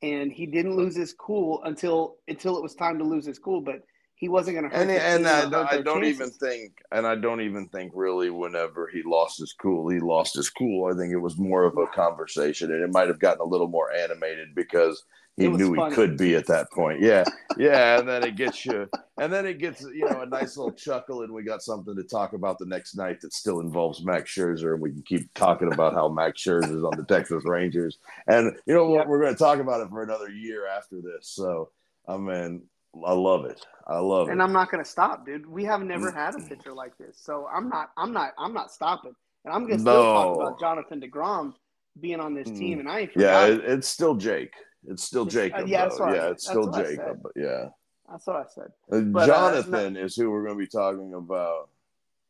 And 0.02 0.32
he 0.32 0.46
didn't 0.46 0.76
lose 0.76 0.96
his 0.96 1.14
cool 1.14 1.64
until 1.64 2.18
until 2.28 2.58
it 2.58 2.64
was 2.64 2.76
time 2.76 2.98
to 2.98 3.06
lose 3.06 3.26
his 3.26 3.40
cool, 3.40 3.62
but 3.62 3.82
he 4.24 4.30
wasn't 4.30 4.56
going 4.58 4.70
to 4.70 4.74
hurt 4.74 4.84
And 4.84 4.92
and 4.92 5.28
I, 5.28 5.42
hurt 5.42 5.74
I 5.74 5.82
don't 5.82 6.06
even 6.06 6.30
think, 6.30 6.82
and 6.94 7.06
I 7.06 7.16
don't 7.16 7.42
even 7.42 7.68
think 7.68 7.92
really, 7.94 8.30
whenever 8.30 8.88
he 8.88 9.04
lost 9.04 9.38
his 9.40 9.52
cool, 9.52 9.90
he 9.90 10.00
lost 10.00 10.36
his 10.36 10.50
cool. 10.50 10.90
I 10.90 10.98
think 10.98 11.12
it 11.12 11.18
was 11.18 11.38
more 11.38 11.66
of 11.66 11.78
a 11.78 11.88
conversation, 11.88 12.72
and 12.72 12.82
it 12.82 12.90
might 12.94 13.10
have 13.10 13.20
gotten 13.20 13.42
a 13.42 13.46
little 13.46 13.68
more 13.68 13.92
animated 13.92 14.56
because 14.56 15.04
he 15.36 15.50
knew 15.50 15.76
funny. 15.76 15.90
he 15.90 15.96
could 15.96 16.18
be 16.18 16.36
at 16.36 16.48
that 16.48 16.72
point. 16.72 17.02
Yeah, 17.02 17.26
yeah, 17.58 18.00
and 18.00 18.08
then 18.08 18.24
it 18.24 18.38
gets 18.38 18.66
you, 18.66 18.88
and 19.18 19.34
then 19.34 19.46
it 19.46 19.58
gets 19.58 19.82
you 19.82 20.08
know 20.10 20.22
a 20.22 20.26
nice 20.26 20.56
little 20.56 20.72
chuckle, 20.72 21.24
and 21.24 21.34
we 21.34 21.44
got 21.44 21.62
something 21.62 21.96
to 21.98 22.04
talk 22.04 22.32
about 22.32 22.60
the 22.60 22.66
next 22.66 22.96
night 22.96 23.20
that 23.22 23.34
still 23.34 23.60
involves 23.60 24.06
Max 24.06 24.32
Scherzer, 24.34 24.72
and 24.74 24.82
we 24.82 24.92
can 24.92 25.02
keep 25.02 25.34
talking 25.34 25.74
about 25.74 25.94
how 25.94 26.08
Max 26.08 26.42
Scherzer 26.42 26.78
is 26.78 26.84
on 26.86 26.96
the 26.96 27.04
Texas 27.04 27.44
Rangers, 27.46 27.98
and 28.28 28.56
you 28.68 28.74
know 28.74 28.90
what, 28.90 29.00
Yep. 29.00 29.08
we're 29.08 29.22
going 29.22 29.34
to 29.34 29.40
talk 29.40 29.60
about 29.60 29.82
it 29.82 29.90
for 29.90 30.02
another 30.04 30.30
year 30.30 30.68
after 30.68 31.02
this. 31.02 31.28
So, 31.28 31.72
I 32.08 32.18
mean, 32.18 32.64
I 33.06 33.14
love 33.14 33.46
it. 33.46 33.66
I 33.88 33.98
love 34.00 34.24
and 34.24 34.30
it. 34.30 34.32
And 34.34 34.44
I'm 34.44 34.54
not 34.54 34.70
going 34.72 34.84
to 34.84 34.90
stop, 34.90 35.26
dude. 35.26 35.46
We 35.48 35.66
have 35.66 35.82
never 35.82 36.12
Mm. 36.12 36.16
had 36.16 36.36
a 36.36 36.40
pitcher 36.40 36.74
like 36.74 36.98
this, 36.98 37.18
so 37.18 37.48
I'm 37.54 37.68
not, 37.70 37.92
I'm 37.98 38.14
not, 38.14 38.34
I'm 38.38 38.54
not 38.54 38.72
stopping. 38.72 39.16
And 39.46 39.54
I'm 39.54 39.62
going 39.66 39.78
to 39.78 39.82
still 39.82 40.04
talk 40.04 40.36
about 40.38 40.60
Jonathan 40.60 41.02
Degrom 41.02 41.54
being 42.00 42.20
on 42.20 42.34
this 42.34 42.48
Mm. 42.50 42.58
team, 42.58 42.80
and 42.80 42.90
I 42.90 43.02
ain't 43.02 43.12
Yeah, 43.16 43.46
it, 43.48 43.62
it's 43.66 43.88
still 43.88 44.16
Jake. 44.16 44.54
It's 44.88 45.04
still 45.04 45.26
It's- 45.28 45.36
uh, 45.36 45.40
Jacob. 45.58 45.68
yeah, 45.68 45.82
that's 45.84 45.98
though. 45.98 46.06
what 46.06 46.14
I- 46.14 46.16
yeah, 46.18 46.30
it's 46.30 46.48
still 46.48 46.72
Jacob. 46.72 47.20
But 47.24 47.32
yeah, 47.36 47.70
That's 48.10 48.28
what 48.28 48.36
I 48.36 48.46
said. 48.48 48.72
Uh, 48.92 49.00
But, 49.00 49.24
uh, 49.24 49.26
Jonathan 49.28 49.96
is 49.98 50.16
who 50.16 50.30
we're 50.30 50.44
going 50.44 50.56
to 50.56 50.60
be 50.60 50.68
talking 50.68 51.14
about 51.16 51.70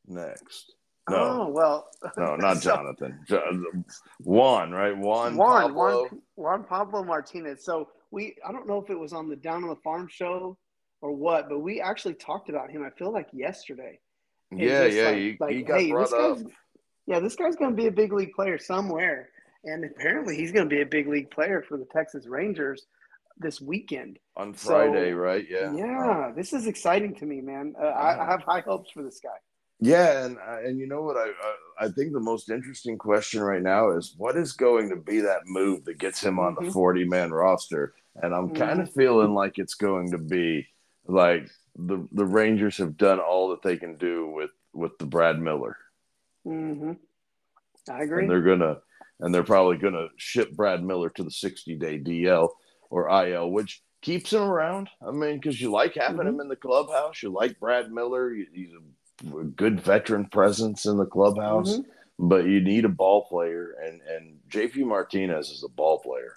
next. 0.07 0.75
No, 1.09 1.17
Oh 1.17 1.47
well, 1.49 1.89
no, 2.15 2.35
not 2.37 2.57
so- 2.57 2.75
Jonathan. 2.75 3.19
Jo- 3.27 3.43
Juan, 4.23 4.71
right? 4.71 4.97
Juan. 4.97 5.35
Juan, 5.35 5.63
Pablo. 5.73 6.01
Juan, 6.03 6.21
Juan 6.35 6.63
Pablo 6.63 7.03
Martinez. 7.03 7.65
So 7.65 7.89
we, 8.13 8.35
I 8.47 8.51
don't 8.51 8.67
know 8.67 8.77
if 8.77 8.89
it 8.91 8.99
was 8.99 9.11
on 9.11 9.27
the 9.27 9.35
Down 9.35 9.63
on 9.63 9.69
the 9.69 9.75
Farm 9.77 10.07
show 10.07 10.57
or 11.01 11.11
what, 11.11 11.49
but 11.49 11.59
we 11.59 11.81
actually 11.81 12.13
talked 12.13 12.47
about 12.49 12.69
him. 12.69 12.83
I 12.83 12.91
feel 12.91 13.11
like 13.11 13.27
yesterday. 13.33 13.99
And 14.51 14.59
Yeah, 14.59 14.85
yeah. 14.85 15.05
like- 15.05 15.17
he, 15.17 15.37
like, 15.39 15.55
he 15.55 15.61
got 15.63 15.79
hey, 15.79 15.91
brought 15.91 16.11
this 16.11 16.13
up. 16.13 16.51
Yeah, 17.07 17.19
this 17.19 17.35
guy's 17.35 17.55
going 17.55 17.71
to 17.71 17.75
be 17.75 17.87
a 17.87 17.91
big 17.91 18.13
league 18.13 18.31
player 18.33 18.57
somewhere, 18.57 19.29
and 19.65 19.83
apparently 19.83 20.37
he's 20.37 20.51
going 20.53 20.69
to 20.69 20.73
be 20.73 20.81
a 20.81 20.85
big 20.85 21.07
league 21.07 21.31
player 21.31 21.65
for 21.67 21.77
the 21.77 21.85
Texas 21.91 22.27
Rangers 22.27 22.85
this 23.37 23.59
weekend. 23.59 24.19
on 24.37 24.53
so- 24.53 24.69
Friday, 24.69 25.11
right? 25.11 25.45
Yeah. 25.49 25.73
Yeah, 25.73 26.31
this 26.35 26.53
is 26.53 26.67
exciting 26.67 27.15
to 27.15 27.25
me, 27.25 27.41
man. 27.41 27.73
Uh, 27.81 27.85
I, 27.87 28.23
I 28.23 28.25
have 28.29 28.41
high 28.43 28.61
hopes 28.61 28.91
for 28.91 29.01
this 29.03 29.19
guy. 29.21 29.29
Yeah, 29.79 30.25
and 30.25 30.37
uh, 30.37 30.59
and 30.63 30.79
you 30.79 30.87
know 30.87 31.01
what 31.01 31.17
I, 31.17 31.27
I 31.29 31.85
I 31.85 31.89
think 31.89 32.13
the 32.13 32.19
most 32.19 32.49
interesting 32.49 32.97
question 32.97 33.41
right 33.41 33.61
now 33.61 33.91
is 33.91 34.13
what 34.17 34.37
is 34.37 34.53
going 34.53 34.89
to 34.89 34.95
be 34.95 35.19
that 35.21 35.41
move 35.45 35.83
that 35.85 35.97
gets 35.97 36.23
him 36.23 36.39
on 36.39 36.55
the 36.55 36.61
Mhm. 36.61 36.73
forty 36.73 37.05
man 37.05 37.31
roster, 37.31 37.93
and 38.15 38.33
I'm 38.33 38.51
kind 38.51 38.79
of 38.79 38.93
feeling 38.93 39.33
like 39.33 39.57
it's 39.59 39.73
going 39.75 40.11
to 40.11 40.17
be 40.17 40.67
like 41.05 41.49
the 41.75 42.07
the 42.11 42.25
Rangers 42.25 42.77
have 42.77 42.95
done 42.97 43.19
all 43.19 43.49
that 43.49 43.61
they 43.61 43.75
can 43.77 43.97
do 43.97 44.27
with 44.29 44.51
with 44.73 44.97
the 44.99 45.05
Brad 45.05 45.39
Miller, 45.39 45.75
Mm-hmm. 46.47 46.93
I 47.89 48.01
agree. 48.03 48.21
and 48.23 48.29
they're 48.31 48.41
gonna 48.41 48.77
and 49.19 49.33
they're 49.35 49.43
probably 49.43 49.77
gonna 49.77 50.07
ship 50.17 50.55
Brad 50.55 50.83
Miller 50.83 51.09
to 51.09 51.23
the 51.23 51.31
sixty 51.31 51.75
day 51.75 51.99
DL 51.99 52.49
or 52.89 53.09
IL, 53.25 53.51
which 53.51 53.81
keeps 54.01 54.31
him 54.31 54.43
around. 54.43 54.89
I 55.05 55.11
mean, 55.11 55.35
because 55.39 55.59
you 55.59 55.71
like 55.71 55.95
having 55.95 56.17
Mhm. 56.21 56.27
him 56.29 56.39
in 56.41 56.47
the 56.47 56.55
clubhouse, 56.55 57.21
you 57.23 57.29
like 57.31 57.59
Brad 57.59 57.91
Miller, 57.91 58.29
he- 58.33 58.47
he's 58.53 58.73
a 58.73 58.79
good 59.55 59.79
veteran 59.79 60.25
presence 60.27 60.85
in 60.85 60.97
the 60.97 61.05
clubhouse 61.05 61.77
Mhm. 61.77 61.85
but 62.19 62.45
you 62.45 62.61
need 62.61 62.85
a 62.85 62.89
ball 62.89 63.25
player, 63.25 63.71
and 63.83 64.01
and 64.01 64.39
JP 64.47 64.85
Martinez 64.85 65.49
is 65.49 65.63
a 65.63 65.69
ball 65.69 65.99
player. 65.99 66.33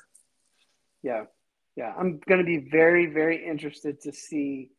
Yeah, 1.03 1.27
yeah. 1.77 1.95
I'm 1.97 2.19
going 2.27 2.41
to 2.41 2.47
be 2.47 2.69
very, 2.71 3.07
very 3.07 3.45
interested 3.45 4.01
to 4.03 4.13
see 4.13 4.71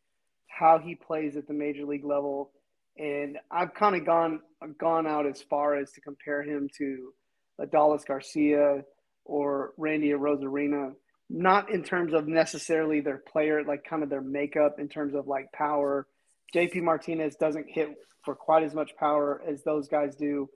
how 0.48 0.78
he 0.78 0.94
plays 0.94 1.36
at 1.36 1.46
the 1.46 1.54
major 1.54 1.84
league 1.84 2.04
level, 2.04 2.52
and 2.98 3.38
I've 3.50 3.74
kind 3.74 3.94
of 3.96 4.04
gone 4.04 4.42
gone 4.78 5.06
out 5.06 5.26
as 5.26 5.40
far 5.42 5.76
as 5.76 5.92
to 5.92 6.00
compare 6.00 6.42
him 6.42 6.68
to 6.78 7.14
Adolis 7.60 8.04
Garcia 8.04 8.84
or 9.24 9.72
Randy 9.76 10.10
Arozarena. 10.10 10.94
not 11.30 11.70
in 11.70 11.82
terms 11.84 12.14
of 12.14 12.26
necessarily 12.26 13.00
their 13.02 13.18
player, 13.18 13.62
like 13.62 13.84
kind 13.84 14.02
of 14.02 14.08
their 14.08 14.22
makeup 14.22 14.80
in 14.80 14.88
terms 14.88 15.14
of 15.14 15.26
like 15.28 15.52
power. 15.52 16.06
JP 16.54 16.82
Martinez 16.82 17.36
doesn't 17.36 17.66
hit 17.68 17.96
for 18.24 18.34
quite 18.34 18.62
as 18.62 18.74
much 18.74 18.96
power 18.96 19.42
as 19.46 19.62
those 19.62 19.88
guys 19.88 20.14
do. 20.14 20.48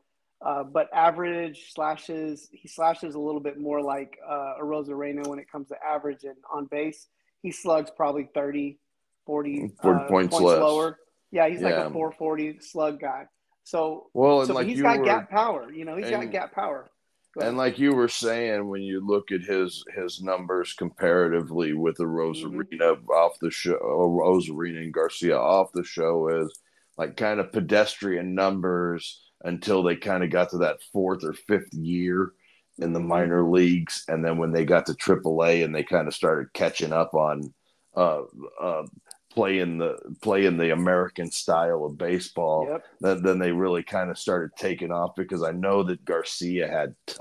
Uh, 0.44 0.64
but 0.64 0.88
average 0.92 1.72
slashes, 1.72 2.48
he 2.52 2.66
slashes 2.66 3.14
a 3.14 3.18
little 3.18 3.40
bit 3.40 3.60
more 3.60 3.80
like 3.80 4.18
uh, 4.28 4.54
Arozarena 4.60 5.26
when 5.26 5.38
it 5.38 5.50
comes 5.50 5.68
to 5.68 5.76
average 5.84 6.24
and 6.24 6.36
on 6.52 6.66
base. 6.66 7.06
He 7.42 7.52
slugs 7.52 7.90
probably 7.96 8.28
30, 8.34 8.78
40, 9.24 9.70
40 9.80 10.04
uh, 10.04 10.08
points, 10.08 10.36
points, 10.36 10.44
less. 10.44 10.58
lower. 10.58 10.98
Yeah, 11.30 11.48
he's 11.48 11.60
like 11.60 11.74
a 11.74 11.90
440 11.90 12.58
slug 12.60 13.00
guy. 13.00 13.26
So, 13.64 14.10
Well, 14.12 14.40
and 14.40 14.48
so 14.48 14.54
like 14.54 14.66
he's 14.66 14.82
got 14.82 14.98
were, 14.98 15.04
gap 15.04 15.30
power. 15.30 15.72
You 15.72 15.84
know, 15.84 15.96
he's 15.96 16.10
got 16.10 16.30
gap 16.30 16.52
power. 16.52 16.90
And 17.40 17.56
like 17.56 17.78
you 17.78 17.94
were 17.94 18.08
saying, 18.08 18.68
when 18.68 18.82
you 18.82 19.00
look 19.04 19.32
at 19.32 19.40
his 19.42 19.84
his 19.94 20.22
numbers 20.22 20.74
comparatively 20.74 21.72
with 21.72 21.96
the 21.96 22.04
Arozarena 22.04 23.08
off 23.08 23.38
the 23.40 23.50
show, 23.50 23.78
Arozarena 23.78 24.82
and 24.82 24.92
Garcia 24.92 25.38
off 25.38 25.72
the 25.72 25.84
show, 25.84 26.28
is 26.28 26.60
like 26.98 27.16
kind 27.16 27.40
of 27.40 27.52
pedestrian 27.52 28.34
numbers 28.34 29.22
until 29.44 29.82
they 29.82 29.96
kind 29.96 30.22
of 30.22 30.30
got 30.30 30.50
to 30.50 30.58
that 30.58 30.82
fourth 30.92 31.24
or 31.24 31.32
fifth 31.32 31.72
year 31.72 32.32
in 32.78 32.92
the 32.92 33.00
Mhm. 33.00 33.06
minor 33.06 33.50
leagues, 33.50 34.04
and 34.08 34.24
then 34.24 34.36
when 34.36 34.52
they 34.52 34.64
got 34.64 34.86
to 34.86 34.94
AAA 34.94 35.62
and 35.64 35.74
they 35.74 35.82
kind 35.84 36.06
of 36.08 36.14
started 36.14 36.52
catching 36.52 36.92
up 36.92 37.14
on 37.14 37.52
uh, 37.94 38.22
uh, 38.60 38.86
playing 39.34 39.78
the 39.78 39.96
playing 40.20 40.56
the 40.56 40.72
American 40.72 41.30
style 41.30 41.84
of 41.84 41.98
baseball 41.98 42.66
Yep. 42.68 42.84
then, 43.00 43.22
then 43.22 43.38
they 43.38 43.52
really 43.52 43.82
kind 43.82 44.10
of 44.10 44.18
started 44.18 44.50
taking 44.56 44.90
off 44.92 45.14
because 45.16 45.42
I 45.42 45.52
know 45.52 45.82
that 45.84 46.04
Garcia 46.04 46.68
had, 46.68 46.94
t- 47.06 47.16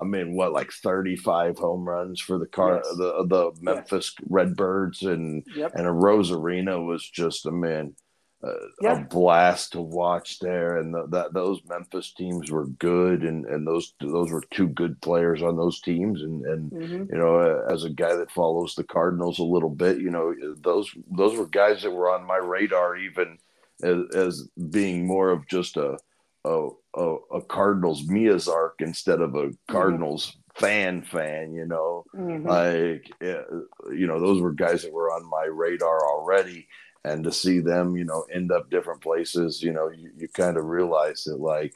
I 0.00 0.04
mean, 0.04 0.34
what 0.34 0.52
like 0.52 0.72
thirty 0.72 1.16
five 1.16 1.56
home 1.58 1.88
runs 1.88 2.20
for 2.20 2.38
the 2.38 2.46
car, 2.46 2.82
Yes. 2.84 2.96
the 2.96 3.24
the 3.28 3.52
Memphis 3.60 4.14
Redbirds, 4.28 5.02
and 5.02 5.44
Yep. 5.54 5.72
and 5.74 5.86
a 5.86 5.90
Arozarena 5.90 6.84
was 6.84 7.08
just 7.08 7.46
a 7.46 7.52
man, 7.52 7.94
uh, 8.42 8.54
Yeah. 8.80 8.92
a 8.94 8.96
blast 8.96 9.72
to 9.72 9.80
watch 9.80 10.38
there, 10.40 10.76
and 10.78 10.92
the, 10.94 11.06
that 11.08 11.32
those 11.32 11.60
Memphis 11.68 12.12
teams 12.12 12.50
were 12.50 12.66
good, 12.66 13.22
and 13.22 13.44
and 13.46 13.66
those 13.66 13.94
those 14.00 14.30
were 14.30 14.42
two 14.50 14.68
good 14.68 15.00
players 15.00 15.42
on 15.42 15.56
those 15.56 15.80
teams, 15.80 16.22
and 16.22 16.44
and 16.46 16.72
hmm 16.72 17.04
you 17.10 17.18
know, 17.18 17.36
uh, 17.36 17.72
as 17.72 17.84
a 17.84 17.90
guy 17.90 18.14
that 18.14 18.30
follows 18.32 18.74
the 18.74 18.84
Cardinals 18.84 19.38
a 19.38 19.44
little 19.44 19.70
bit, 19.70 19.98
you 19.98 20.10
know, 20.10 20.34
those 20.60 20.90
those 21.10 21.36
were 21.36 21.46
guys 21.46 21.82
that 21.82 21.90
were 21.90 22.10
on 22.10 22.26
my 22.26 22.36
radar 22.36 22.96
even 22.96 23.38
as, 23.82 23.98
as 24.14 24.48
being 24.70 25.06
more 25.06 25.30
of 25.30 25.46
just 25.48 25.76
a 25.76 25.98
a, 26.44 26.68
a, 26.96 27.14
a 27.34 27.42
Cardinals 27.42 28.02
Miazark 28.08 28.72
instead 28.80 29.20
of 29.20 29.34
a 29.36 29.50
Cardinals 29.68 30.36
fan 30.54 31.02
fan, 31.02 31.52
you 31.54 31.66
know. 31.66 32.04
hmm 32.14 32.46
Like 32.48 33.04
uh, 33.22 33.44
you 33.92 34.06
know, 34.06 34.18
those 34.20 34.40
were 34.40 34.52
guys 34.52 34.82
that 34.82 34.92
were 34.92 35.12
on 35.12 35.28
my 35.28 35.44
radar 35.44 36.06
already 36.08 36.66
and 37.04 37.24
to 37.24 37.32
see 37.32 37.60
them, 37.60 37.96
you 37.96 38.04
know, 38.04 38.24
end 38.32 38.52
up 38.52 38.70
different 38.70 39.02
places, 39.02 39.62
you 39.62 39.72
know, 39.72 39.90
you, 39.90 40.10
you 40.16 40.28
kind 40.28 40.56
of 40.56 40.64
realize 40.66 41.24
that 41.24 41.38
like 41.40 41.74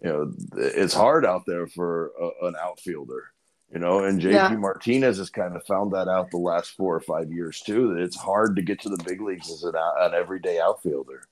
you 0.00 0.08
know, 0.08 0.32
it's 0.56 0.94
hard 0.94 1.24
out 1.24 1.44
there 1.46 1.66
for 1.66 2.12
a, 2.20 2.46
an 2.46 2.54
outfielder 2.60 3.32
you 3.72 3.78
know 3.78 4.04
and 4.04 4.20
jp 4.20 4.48
Yeah. 4.48 4.58
martinez 4.58 5.18
has 5.18 5.30
kind 5.30 5.56
of 5.56 5.64
found 5.64 5.92
that 5.92 6.08
out 6.08 6.30
the 6.30 6.36
last 6.36 6.72
four 6.76 6.94
or 6.94 7.00
five 7.00 7.32
years 7.32 7.60
too 7.60 7.94
that 7.94 8.02
it's 8.02 8.16
hard 8.16 8.56
to 8.56 8.62
get 8.62 8.80
to 8.80 8.88
the 8.88 8.98
big 8.98 9.20
leagues 9.20 9.50
as 9.50 9.62
an, 9.64 9.74
an 9.76 10.14
everyday 10.14 10.60
outfielder 10.60 11.22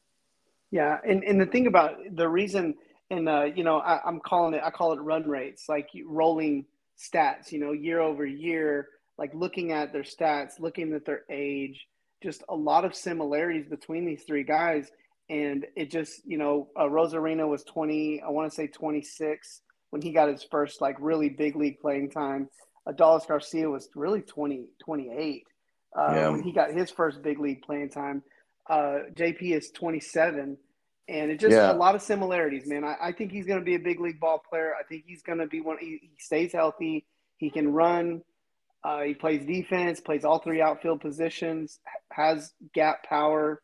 Yeah, 0.70 0.98
and 1.06 1.24
and 1.24 1.40
the 1.40 1.46
thing 1.46 1.66
about 1.66 1.96
the 2.12 2.28
reason, 2.28 2.74
and 3.10 3.28
uh, 3.28 3.44
you 3.54 3.64
know, 3.64 3.78
I, 3.78 4.00
I'm 4.06 4.20
calling 4.20 4.54
it, 4.54 4.62
I 4.64 4.70
call 4.70 4.92
it 4.92 5.00
run 5.00 5.28
rates, 5.28 5.68
like 5.68 5.88
rolling 6.06 6.66
stats. 6.98 7.52
You 7.52 7.60
know, 7.60 7.72
year 7.72 8.00
over 8.00 8.24
year, 8.24 8.88
like 9.18 9.32
looking 9.34 9.72
at 9.72 9.92
their 9.92 10.02
stats, 10.04 10.60
looking 10.60 10.92
at 10.94 11.04
their 11.04 11.22
age, 11.30 11.86
just 12.22 12.42
a 12.48 12.54
lot 12.54 12.84
of 12.84 12.94
similarities 12.94 13.66
between 13.68 14.04
these 14.06 14.22
three 14.26 14.44
guys. 14.44 14.90
And 15.28 15.66
it 15.76 15.90
just, 15.90 16.22
you 16.26 16.38
know, 16.38 16.68
uh, 16.76 16.82
Arozarena 16.84 17.48
was 17.48 17.62
20, 17.64 18.20
I 18.22 18.30
want 18.30 18.50
to 18.50 18.54
say 18.54 18.66
26 18.66 19.62
when 19.90 20.02
he 20.02 20.12
got 20.12 20.28
his 20.28 20.42
first 20.50 20.80
like 20.80 20.96
really 20.98 21.28
big 21.28 21.56
league 21.56 21.80
playing 21.80 22.10
time. 22.10 22.48
Adolis 22.88 23.26
Garcia 23.28 23.68
was 23.68 23.88
really 23.94 24.22
20, 24.22 24.66
28 24.84 25.44
uh, 25.96 26.12
Yeah. 26.14 26.28
when 26.30 26.42
he 26.42 26.52
got 26.52 26.72
his 26.72 26.90
first 26.90 27.22
big 27.22 27.38
league 27.38 27.62
playing 27.62 27.90
time. 27.90 28.22
Uh, 28.68 29.00
JP 29.14 29.52
is 29.56 29.70
27, 29.70 30.56
and 31.08 31.30
it 31.30 31.38
just 31.40 31.52
Yeah. 31.52 31.72
a 31.72 31.74
lot 31.74 31.94
of 31.94 32.02
similarities, 32.02 32.66
man. 32.66 32.84
I, 32.84 32.96
I 33.00 33.12
think 33.12 33.32
he's 33.32 33.46
going 33.46 33.58
to 33.58 33.64
be 33.64 33.74
a 33.74 33.80
big 33.80 34.00
league 34.00 34.20
ball 34.20 34.38
player. 34.48 34.72
I 34.78 34.82
think 34.84 35.04
he's 35.06 35.22
going 35.22 35.38
to 35.38 35.46
be 35.46 35.60
one. 35.60 35.76
He, 35.80 35.98
he 36.02 36.10
stays 36.18 36.52
healthy. 36.52 37.04
He 37.36 37.50
can 37.50 37.72
run. 37.72 38.22
Uh, 38.82 39.02
he 39.02 39.14
plays 39.14 39.44
defense. 39.44 40.00
Plays 40.00 40.24
all 40.24 40.38
three 40.38 40.62
outfield 40.62 41.00
positions. 41.00 41.80
Has 42.10 42.52
gap 42.74 43.04
power. 43.04 43.60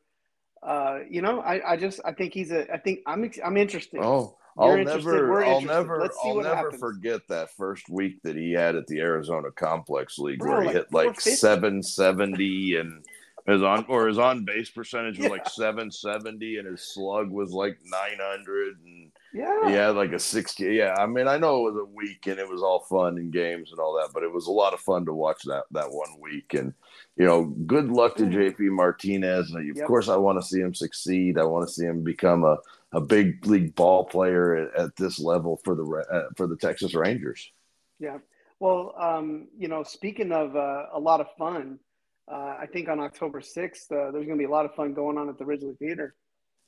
Uh, 0.62 0.98
you 1.09 1.22
know, 1.22 1.40
I, 1.40 1.72
I 1.72 1.76
just 1.76 2.00
I 2.05 2.12
think 2.12 2.33
he's 2.35 2.50
a. 2.50 2.72
I 2.72 2.79
think 2.79 3.00
I'm 3.07 3.31
I'm 3.44 3.57
interested. 3.57 4.00
oh 4.02 4.37
You're 4.59 4.64
I'll 4.72 4.76
interested, 4.79 5.12
never, 5.12 5.44
I'll 5.44 5.61
never, 5.61 6.00
Let's 6.00 6.16
see 6.20 6.29
I'll 6.29 6.37
what 6.37 6.44
never 6.44 6.57
happens. 6.57 6.81
forget 6.81 7.20
that 7.29 7.50
first 7.57 7.88
week 7.88 8.22
that 8.22 8.37
he 8.37 8.52
had 8.52 8.74
at 8.74 8.87
the 8.87 9.00
Arizona 9.00 9.50
Complex 9.52 10.18
League 10.18 10.38
Bro, 10.40 10.50
where 10.50 10.61
he 10.62 10.66
like 10.68 10.74
hit 10.76 10.92
like 10.92 11.20
seven 11.20 11.83
seventy 11.83 12.76
and 12.76 13.05
his 13.46 13.62
on 13.62 13.85
or 13.88 14.09
his 14.09 14.18
on 14.18 14.44
base 14.44 14.70
percentage 14.70 15.18
was 15.18 15.26
Yeah. 15.26 15.31
like 15.31 15.48
seven 15.48 15.90
seventy 15.92 16.57
and 16.57 16.66
his 16.66 16.83
slug 16.83 17.31
was 17.31 17.52
like 17.52 17.79
nine 17.85 18.18
hundred 18.20 18.79
and 18.85 19.06
Yeah. 19.37 19.68
he 19.68 19.75
had 19.75 19.96
like 19.96 20.12
a 20.12 20.18
60 20.18 20.64
yeah 20.75 20.94
i 20.99 21.07
mean 21.07 21.29
i 21.29 21.37
know 21.37 21.66
it 21.66 21.72
was 21.72 21.83
a 21.83 21.94
week 21.94 22.27
and 22.27 22.38
it 22.38 22.49
was 22.49 22.62
all 22.62 22.81
fun 22.88 23.18
and 23.18 23.33
games 23.33 23.70
and 23.70 23.81
all 23.81 23.94
that 23.96 24.11
but 24.14 24.22
it 24.22 24.33
was 24.33 24.46
a 24.46 24.53
lot 24.53 24.72
of 24.72 24.81
fun 24.81 25.05
to 25.07 25.12
watch 25.12 25.42
that 25.44 25.64
that 25.72 25.90
one 25.90 26.18
week 26.20 26.55
and 26.55 26.72
you 27.16 27.27
know 27.27 27.44
good 27.66 27.88
luck 27.90 28.16
to 28.16 28.25
jp 28.25 28.59
martinez 28.70 29.53
of 29.55 29.62
Yep. 29.77 29.87
course 29.87 30.09
i 30.09 30.16
want 30.16 30.40
to 30.40 30.46
see 30.46 30.61
him 30.61 30.75
succeed 30.75 31.38
i 31.38 31.44
want 31.44 31.66
to 31.68 31.72
see 31.75 31.85
him 31.85 32.03
become 32.03 32.44
a, 32.44 32.57
a 32.92 33.01
big 33.01 33.44
league 33.46 33.75
ball 33.75 34.05
player 34.05 34.57
at, 34.57 34.75
at 34.81 34.96
this 34.96 35.18
level 35.20 35.61
for 35.64 35.75
the 35.75 35.85
uh, 36.12 36.29
for 36.37 36.46
the 36.46 36.57
texas 36.57 36.94
rangers 36.94 37.51
Yeah. 37.99 38.18
Well, 38.59 38.94
um, 38.99 39.49
you 39.59 39.68
know, 39.68 39.83
speaking 39.83 40.33
of 40.33 40.57
uh, 40.57 40.85
a 40.94 40.99
lot 40.99 41.20
of 41.20 41.27
fun, 41.37 41.79
uh, 42.27 42.55
I 42.59 42.66
think 42.72 42.88
on 42.88 43.01
October 43.01 43.40
6th, 43.42 43.92
uh, 43.92 44.11
there's 44.12 44.25
going 44.25 44.38
to 44.38 44.44
be 44.46 44.51
a 44.53 44.57
lot 44.59 44.64
of 44.64 44.75
fun 44.75 44.94
going 44.94 45.18
on 45.18 45.29
at 45.29 45.37
the 45.37 45.44
Ridglea 45.44 45.77
Theater. 45.79 46.14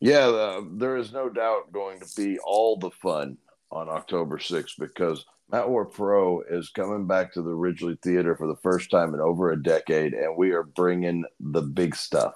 Yeah, 0.00 0.28
uh, 0.28 0.62
there 0.74 0.96
is 0.96 1.12
no 1.12 1.28
doubt 1.28 1.72
going 1.72 1.98
to 2.00 2.06
be 2.16 2.38
all 2.38 2.76
the 2.76 2.90
fun 2.90 3.36
on 3.70 3.88
October 3.88 4.38
6th 4.38 4.78
because 4.78 5.24
Matt 5.50 5.68
War 5.68 5.84
Pro 5.86 6.42
is 6.42 6.70
coming 6.70 7.06
back 7.06 7.32
to 7.32 7.42
the 7.42 7.50
Ridglea 7.50 8.00
Theater 8.02 8.36
for 8.36 8.46
the 8.46 8.60
first 8.62 8.90
time 8.90 9.14
in 9.14 9.20
over 9.20 9.50
a 9.50 9.62
decade, 9.62 10.14
and 10.14 10.36
we 10.36 10.52
are 10.52 10.62
bringing 10.62 11.24
the 11.40 11.62
big 11.62 11.96
stuff. 11.96 12.34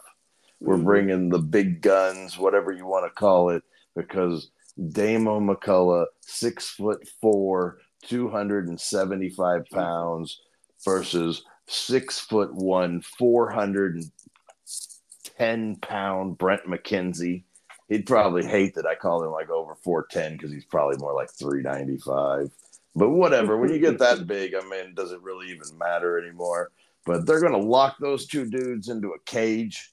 We're 0.60 0.76
Mhm. 0.76 0.84
bringing 0.84 1.28
the 1.28 1.38
big 1.38 1.82
guns, 1.82 2.38
whatever 2.38 2.72
you 2.72 2.86
want 2.86 3.06
to 3.06 3.14
call 3.14 3.50
it, 3.50 3.62
because 3.94 4.50
Damo 4.90 5.38
McCullough, 5.40 6.06
six 6.20 6.70
foot 6.70 7.06
four, 7.20 7.78
275 8.02 9.66
pounds, 9.70 10.40
versus 10.84 11.44
six 11.68 12.18
foot 12.18 12.52
one, 12.54 13.02
410 13.02 15.76
pound 15.76 16.38
Brent 16.38 16.64
McKenzie. 16.64 17.44
He'd 17.92 18.06
probably 18.06 18.46
hate 18.46 18.74
that 18.76 18.86
I 18.86 18.94
call 18.94 19.22
him 19.22 19.32
like 19.32 19.50
over 19.50 19.74
410 19.74 20.32
because 20.38 20.50
he's 20.50 20.64
probably 20.64 20.96
more 20.96 21.12
like 21.14 21.30
395. 21.30 22.50
But 22.94 23.10
whatever, 23.10 23.58
when 23.58 23.70
you 23.70 23.78
get 23.78 23.98
that 23.98 24.26
big, 24.26 24.54
I 24.54 24.62
mean, 24.66 24.94
does 24.94 25.12
it 25.12 25.20
really 25.20 25.50
even 25.50 25.76
matter 25.76 26.18
anymore? 26.18 26.70
But 27.04 27.26
they're 27.26 27.40
going 27.40 27.52
to 27.52 27.58
lock 27.58 27.96
those 28.00 28.26
two 28.26 28.46
dudes 28.46 28.88
into 28.88 29.08
a 29.08 29.18
cage. 29.26 29.90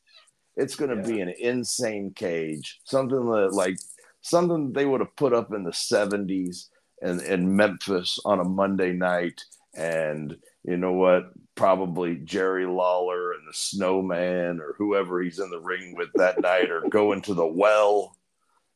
It's 0.55 0.75
going 0.75 0.91
to 0.91 0.97
Yeah. 0.97 1.15
be 1.15 1.19
an 1.21 1.33
insane 1.39 2.13
cage, 2.15 2.79
something 2.85 3.25
that 3.31 3.51
like 3.51 3.77
something 4.21 4.71
they 4.71 4.85
would 4.85 5.01
have 5.01 5.15
put 5.17 5.33
up 5.33 5.51
in 5.53 5.63
the 5.63 5.71
70s 5.71 6.67
in, 7.01 7.19
in 7.21 7.53
Memphis 7.55 8.17
on 8.23 8.39
a 8.39 8.45
Monday 8.45 8.93
night. 8.93 9.43
And 9.75 10.37
you 10.63 10.77
know 10.77 10.93
what? 10.93 11.23
Probably 11.59 12.15
Jerry 12.15 12.65
Lawler 12.65 13.33
and 13.33 13.45
the 13.45 13.51
Snowman 13.53 14.61
or 14.61 14.75
whoever 14.77 15.21
he's 15.21 15.39
in 15.39 15.49
the 15.49 15.59
ring 15.59 15.93
with 15.93 16.07
that 16.15 16.39
night 16.41 16.71
or 16.71 16.87
going 16.89 17.21
to 17.23 17.33
the 17.33 17.45
well 17.45 18.15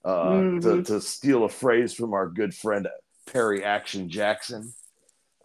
uh, 0.04 0.42
to, 0.42 0.60
Mhm. 0.60 0.86
to 0.88 1.00
steal 1.00 1.46
a 1.46 1.50
phrase 1.50 1.94
from 1.94 2.14
our 2.14 2.28
good 2.28 2.54
friend 2.54 2.90
Perry 3.32 3.64
Action 3.64 4.10
Jackson. 4.10 4.74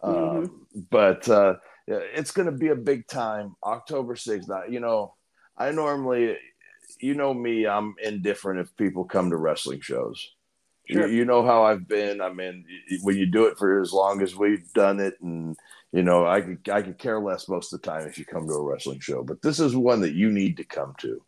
Mhm. 0.03 0.43
Um, 0.43 0.67
but 0.91 1.29
uh, 1.29 1.55
it's 1.87 2.31
going 2.31 2.47
to 2.47 2.51
be 2.57 2.67
a 2.67 2.75
big 2.75 3.07
time. 3.07 3.55
October 3.63 4.15
6th. 4.15 4.49
Now, 4.49 4.63
you 4.65 4.81
know, 4.81 5.15
I 5.57 5.71
normally, 5.71 6.37
you 6.99 7.13
know 7.13 7.33
me, 7.33 7.65
I'm 7.65 7.95
indifferent 8.03 8.59
if 8.59 8.75
people 8.75 9.05
come 9.05 9.29
to 9.29 9.37
wrestling 9.37 9.79
shows. 9.79 10.35
Sure. 10.89 11.07
You, 11.07 11.17
you 11.17 11.25
know 11.25 11.45
how 11.45 11.63
I've 11.63 11.87
been. 11.87 12.21
I 12.21 12.31
mean, 12.31 12.65
when 13.03 13.17
you 13.17 13.25
do 13.25 13.45
it 13.45 13.57
for 13.57 13.81
as 13.81 13.93
long 13.93 14.21
as 14.21 14.35
we've 14.35 14.71
done 14.73 14.99
it, 14.99 15.15
and 15.21 15.55
you 15.91 16.03
know, 16.03 16.25
I 16.25 16.41
could 16.41 16.69
I 16.69 16.81
could 16.81 16.97
care 16.97 17.19
less 17.19 17.47
most 17.47 17.73
of 17.73 17.81
the 17.81 17.87
time 17.87 18.07
if 18.07 18.17
you 18.17 18.25
come 18.25 18.47
to 18.47 18.53
a 18.53 18.63
wrestling 18.63 18.99
show. 18.99 19.23
But 19.23 19.41
this 19.41 19.59
is 19.59 19.75
one 19.75 20.01
that 20.01 20.13
you 20.13 20.31
need 20.31 20.57
to 20.57 20.63
come 20.63 20.93
to. 20.99 21.21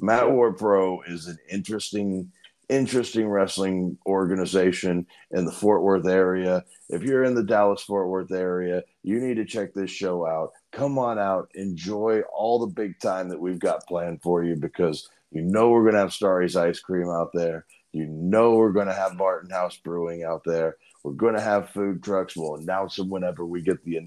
Matt 0.00 0.26
Yeah. 0.26 0.32
War 0.32 0.52
Pro 0.52 1.02
is 1.02 1.26
an 1.26 1.38
interesting 1.50 2.30
interesting 2.68 3.26
wrestling 3.26 3.96
organization 4.06 5.06
in 5.30 5.44
the 5.46 5.52
Fort 5.52 5.82
Worth 5.82 6.06
area. 6.06 6.64
If 6.90 7.02
you're 7.02 7.24
in 7.24 7.34
the 7.34 7.42
Dallas 7.42 7.82
Fort 7.82 8.08
Worth 8.08 8.30
area, 8.30 8.82
you 9.02 9.20
need 9.20 9.36
to 9.36 9.44
check 9.44 9.72
this 9.72 9.90
show 9.90 10.26
out. 10.26 10.52
Come 10.70 10.98
on 10.98 11.18
out, 11.18 11.50
enjoy 11.54 12.20
all 12.32 12.58
the 12.58 12.66
big 12.66 13.00
time 13.00 13.30
that 13.30 13.40
we've 13.40 13.58
got 13.58 13.86
planned 13.86 14.22
for 14.22 14.44
you 14.44 14.54
because 14.54 15.08
you 15.30 15.42
know 15.42 15.70
we're 15.70 15.82
going 15.82 15.94
to 15.94 16.00
have 16.00 16.12
Starry's 16.12 16.56
ice 16.56 16.80
cream 16.80 17.08
out 17.08 17.30
there. 17.32 17.64
You 17.92 18.06
know 18.06 18.54
we're 18.54 18.72
going 18.72 18.86
to 18.86 18.94
have 18.94 19.16
Martin 19.16 19.50
House 19.50 19.76
Brewing 19.76 20.22
out 20.22 20.42
there. 20.44 20.76
We're 21.02 21.12
going 21.12 21.34
to 21.34 21.40
have 21.40 21.70
food 21.70 22.02
trucks. 22.02 22.36
We'll 22.36 22.56
announce 22.56 22.96
them 22.96 23.08
whenever 23.08 23.46
we 23.46 23.62
get 23.62 23.82
the 23.84 23.98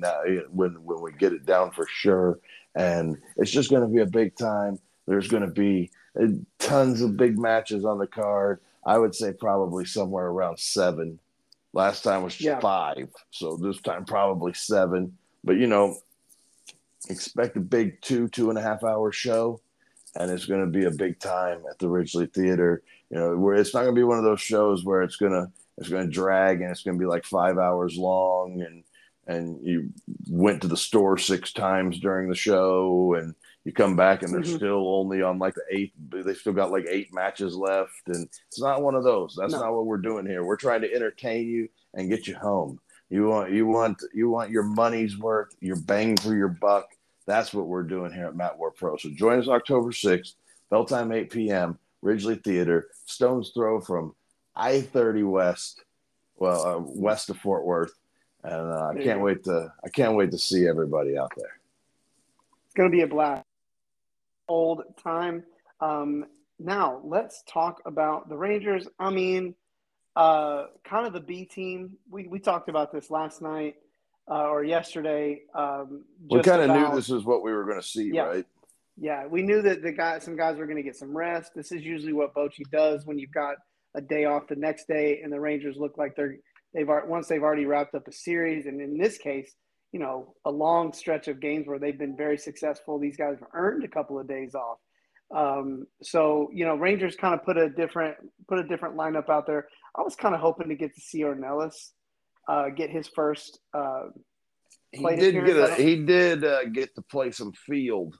when 0.51 0.71
when 0.83 1.01
we 1.01 1.11
get 1.13 1.33
it 1.33 1.45
down 1.45 1.71
for 1.71 1.87
sure. 1.87 2.39
And 2.75 3.17
it's 3.37 3.51
just 3.51 3.69
going 3.69 3.81
to 3.81 3.87
be 3.87 4.01
a 4.01 4.05
big 4.05 4.35
time. 4.35 4.79
There's 5.07 5.27
going 5.27 5.43
to 5.43 5.51
be 5.51 5.91
uh, 6.19 6.27
tons 6.59 7.01
of 7.01 7.17
big 7.17 7.37
matches 7.37 7.85
on 7.85 7.97
the 7.97 8.07
card. 8.07 8.59
I 8.85 8.97
would 8.97 9.15
say 9.15 9.33
probably 9.33 9.85
somewhere 9.85 10.27
around 10.27 10.59
seven. 10.59 11.19
Last 11.73 12.03
time 12.03 12.23
was 12.23 12.39
yeah. 12.39 12.59
five, 12.59 13.09
so 13.31 13.55
this 13.57 13.79
time 13.81 14.05
probably 14.05 14.53
seven. 14.53 15.17
But 15.43 15.57
you 15.57 15.67
know, 15.67 15.97
expect 17.09 17.57
a 17.57 17.61
big 17.61 18.01
two 18.01 18.27
two 18.27 18.49
and 18.49 18.59
a 18.59 18.61
half 18.61 18.83
hour 18.83 19.11
show, 19.11 19.61
and 20.15 20.29
it's 20.29 20.45
going 20.45 20.65
to 20.65 20.79
be 20.79 20.85
a 20.85 20.91
big 20.91 21.19
time 21.19 21.63
at 21.69 21.79
the 21.79 21.87
Ridglea 21.87 22.33
Theater. 22.33 22.83
You 23.11 23.19
know, 23.19 23.37
where 23.37 23.55
it's 23.55 23.73
not 23.73 23.81
going 23.81 23.93
to 23.93 23.99
be 23.99 24.05
one 24.05 24.17
of 24.17 24.23
those 24.23 24.39
shows 24.39 24.85
where 24.85 25.01
it's 25.01 25.17
gonna 25.17 25.51
it's 25.77 25.89
going 25.89 26.05
to 26.05 26.11
drag 26.11 26.61
and 26.61 26.71
it's 26.71 26.83
going 26.83 26.97
to 26.97 26.99
be 26.99 27.07
like 27.07 27.25
five 27.25 27.57
hours 27.57 27.97
long 27.97 28.61
and 28.61 28.83
and 29.27 29.59
you 29.65 29.89
went 30.29 30.61
to 30.61 30.67
the 30.67 30.77
store 30.77 31.17
six 31.17 31.53
times 31.53 31.99
during 31.99 32.29
the 32.29 32.35
show 32.35 33.15
and 33.15 33.35
you 33.65 33.71
come 33.71 33.95
back 33.95 34.23
and 34.23 34.33
they're 34.33 34.41
mm-hmm. 34.41 34.55
still 34.55 34.95
only 34.95 35.21
on 35.21 35.39
like 35.39 35.53
the 35.53 35.63
eighth 35.69 35.91
they 36.09 36.33
still 36.33 36.53
got 36.53 36.71
like 36.71 36.85
eight 36.89 37.13
matches 37.13 37.55
left 37.55 37.91
and 38.07 38.27
it's 38.47 38.61
not 38.61 38.81
one 38.81 38.95
of 38.95 39.03
those. 39.03 39.35
That's 39.37 39.53
no. 39.53 39.59
not 39.59 39.73
what 39.73 39.85
we're 39.85 39.97
doing 39.97 40.25
here. 40.25 40.43
We're 40.43 40.55
trying 40.55 40.81
to 40.81 40.93
entertain 40.93 41.47
you 41.47 41.67
and 41.93 42.09
get 42.09 42.27
you 42.27 42.35
home. 42.35 42.79
You 43.09 43.27
want 43.27 43.51
you 43.51 43.67
want 43.67 44.01
you 44.13 44.29
want 44.29 44.51
your 44.51 44.63
money's 44.63 45.17
worth 45.17 45.53
your 45.59 45.75
bang 45.75 46.15
for 46.17 46.33
your 46.33 46.47
buck. 46.47 46.87
That's 47.27 47.53
what 47.53 47.67
we're 47.67 47.83
doing 47.83 48.13
here 48.13 48.27
at 48.27 48.35
matt 48.35 48.57
War 48.57 48.71
Pro. 48.71 48.95
So 48.97 49.09
join 49.09 49.39
us 49.39 49.47
october 49.47 49.91
6th 49.91 50.33
bell 50.69 50.85
time 50.85 51.11
8 51.11 51.29
p.m 51.29 51.77
ridglea 52.03 52.43
theater 52.43 52.87
stones 53.05 53.51
throw 53.53 53.79
from 53.79 54.13
i-30 54.55 55.29
west 55.29 55.83
well 56.37 56.65
uh, 56.65 56.79
west 56.79 57.29
of 57.29 57.37
fort 57.37 57.65
worth 57.65 57.93
and 58.43 58.53
uh, 58.53 58.87
i 58.87 59.03
can't 59.03 59.21
wait 59.21 59.43
to 59.43 59.71
i 59.83 59.89
can't 59.89 60.15
wait 60.15 60.31
to 60.31 60.37
see 60.37 60.67
everybody 60.67 61.17
out 61.17 61.31
there 61.37 61.59
it's 62.65 62.73
going 62.75 62.89
to 62.89 62.95
be 62.95 63.03
a 63.03 63.07
blast 63.07 63.45
old 64.51 64.83
time. 65.01 65.43
Um, 65.79 66.25
now 66.59 67.01
let's 67.03 67.43
talk 67.47 67.81
about 67.85 68.29
the 68.29 68.37
Rangers. 68.37 68.87
I 68.99 69.09
mean, 69.09 69.55
uh, 70.15 70.65
kind 70.83 71.07
of 71.07 71.13
the 71.13 71.21
B 71.21 71.45
team. 71.45 71.97
We 72.09 72.27
we 72.27 72.39
talked 72.39 72.69
about 72.69 72.91
this 72.91 73.09
last 73.09 73.41
night 73.41 73.77
uh, 74.29 74.49
or 74.49 74.63
yesterday. 74.63 75.41
Um, 75.55 76.03
we 76.29 76.41
kind 76.41 76.61
of 76.61 76.69
knew 76.69 76.95
this 76.95 77.09
is 77.09 77.23
what 77.23 77.41
we 77.43 77.51
were 77.51 77.63
going 77.63 77.81
to 77.81 77.87
see, 77.87 78.11
yeah, 78.13 78.23
right? 78.23 78.45
Yeah, 78.97 79.25
we 79.25 79.41
knew 79.41 79.61
that 79.61 79.81
the 79.81 79.91
guy, 79.91 80.19
some 80.19 80.35
guys 80.35 80.57
were 80.57 80.65
going 80.65 80.77
to 80.77 80.83
get 80.83 80.95
some 80.95 81.15
rest. 81.15 81.51
This 81.55 81.71
is 81.71 81.83
usually 81.83 82.13
what 82.13 82.33
Bochy 82.33 82.69
does 82.71 83.05
when 83.05 83.17
you've 83.17 83.31
got 83.31 83.55
a 83.95 84.01
day 84.01 84.25
off 84.25 84.47
the 84.47 84.55
next 84.55 84.87
day, 84.87 85.21
and 85.23 85.31
the 85.31 85.39
Rangers 85.39 85.77
look 85.77 85.97
like 85.97 86.15
they're 86.15 86.37
they've 86.73 86.87
once 86.87 87.27
they've 87.27 87.43
already 87.43 87.65
wrapped 87.65 87.95
up 87.95 88.07
a 88.07 88.11
series, 88.11 88.65
and 88.65 88.81
in 88.81 88.97
this 88.97 89.17
case, 89.17 89.53
you 89.91 89.99
know, 89.99 90.33
a 90.45 90.51
long 90.51 90.93
stretch 90.93 91.27
of 91.27 91.39
games 91.39 91.67
where 91.67 91.79
they've 91.79 91.97
been 91.97 92.15
very 92.15 92.37
successful. 92.37 92.99
These 92.99 93.17
guys 93.17 93.37
have 93.39 93.49
earned 93.53 93.83
a 93.83 93.89
couple 93.89 94.19
of 94.19 94.27
days 94.27 94.55
off. 94.55 94.77
Um, 95.35 95.87
so 96.01 96.49
you 96.53 96.65
know, 96.65 96.75
Rangers 96.75 97.15
kind 97.15 97.33
of 97.33 97.43
put 97.43 97.57
a 97.57 97.69
different 97.69 98.17
put 98.47 98.59
a 98.59 98.67
different 98.67 98.95
lineup 98.95 99.29
out 99.29 99.47
there. 99.47 99.67
I 99.95 100.01
was 100.01 100.15
kind 100.15 100.35
of 100.35 100.41
hoping 100.41 100.69
to 100.69 100.75
get 100.75 100.93
to 100.95 101.01
see 101.01 101.21
Ornelas 101.21 101.91
uh, 102.47 102.69
get 102.69 102.89
his 102.89 103.07
first. 103.07 103.59
Uh, 103.73 104.03
he 104.91 105.03
did 105.15 105.45
get 105.45 105.57
a, 105.57 105.75
he 105.75 106.03
did 106.03 106.43
uh, 106.43 106.65
get 106.65 106.93
to 106.95 107.01
play 107.01 107.31
some 107.31 107.53
field 107.53 108.15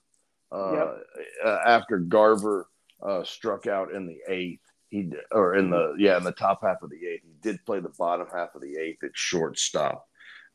uh, 0.51 0.73
yep. 0.73 0.97
Uh, 1.45 1.59
after 1.65 1.97
Garver 1.97 2.67
uh, 3.01 3.23
struck 3.23 3.67
out 3.67 3.91
in 3.91 4.05
the 4.05 4.19
eighth. 4.27 4.61
He 4.89 5.09
or 5.31 5.55
in 5.55 5.69
the 5.69 5.95
yeah 5.97 6.17
in 6.17 6.25
the 6.25 6.33
top 6.33 6.63
half 6.63 6.81
of 6.81 6.89
the 6.89 7.07
eighth. 7.07 7.23
He 7.23 7.33
did 7.41 7.65
play 7.65 7.79
the 7.79 7.93
bottom 7.97 8.27
half 8.29 8.55
of 8.55 8.61
the 8.61 8.75
eighth 8.75 9.05
at 9.05 9.11
shortstop 9.13 10.05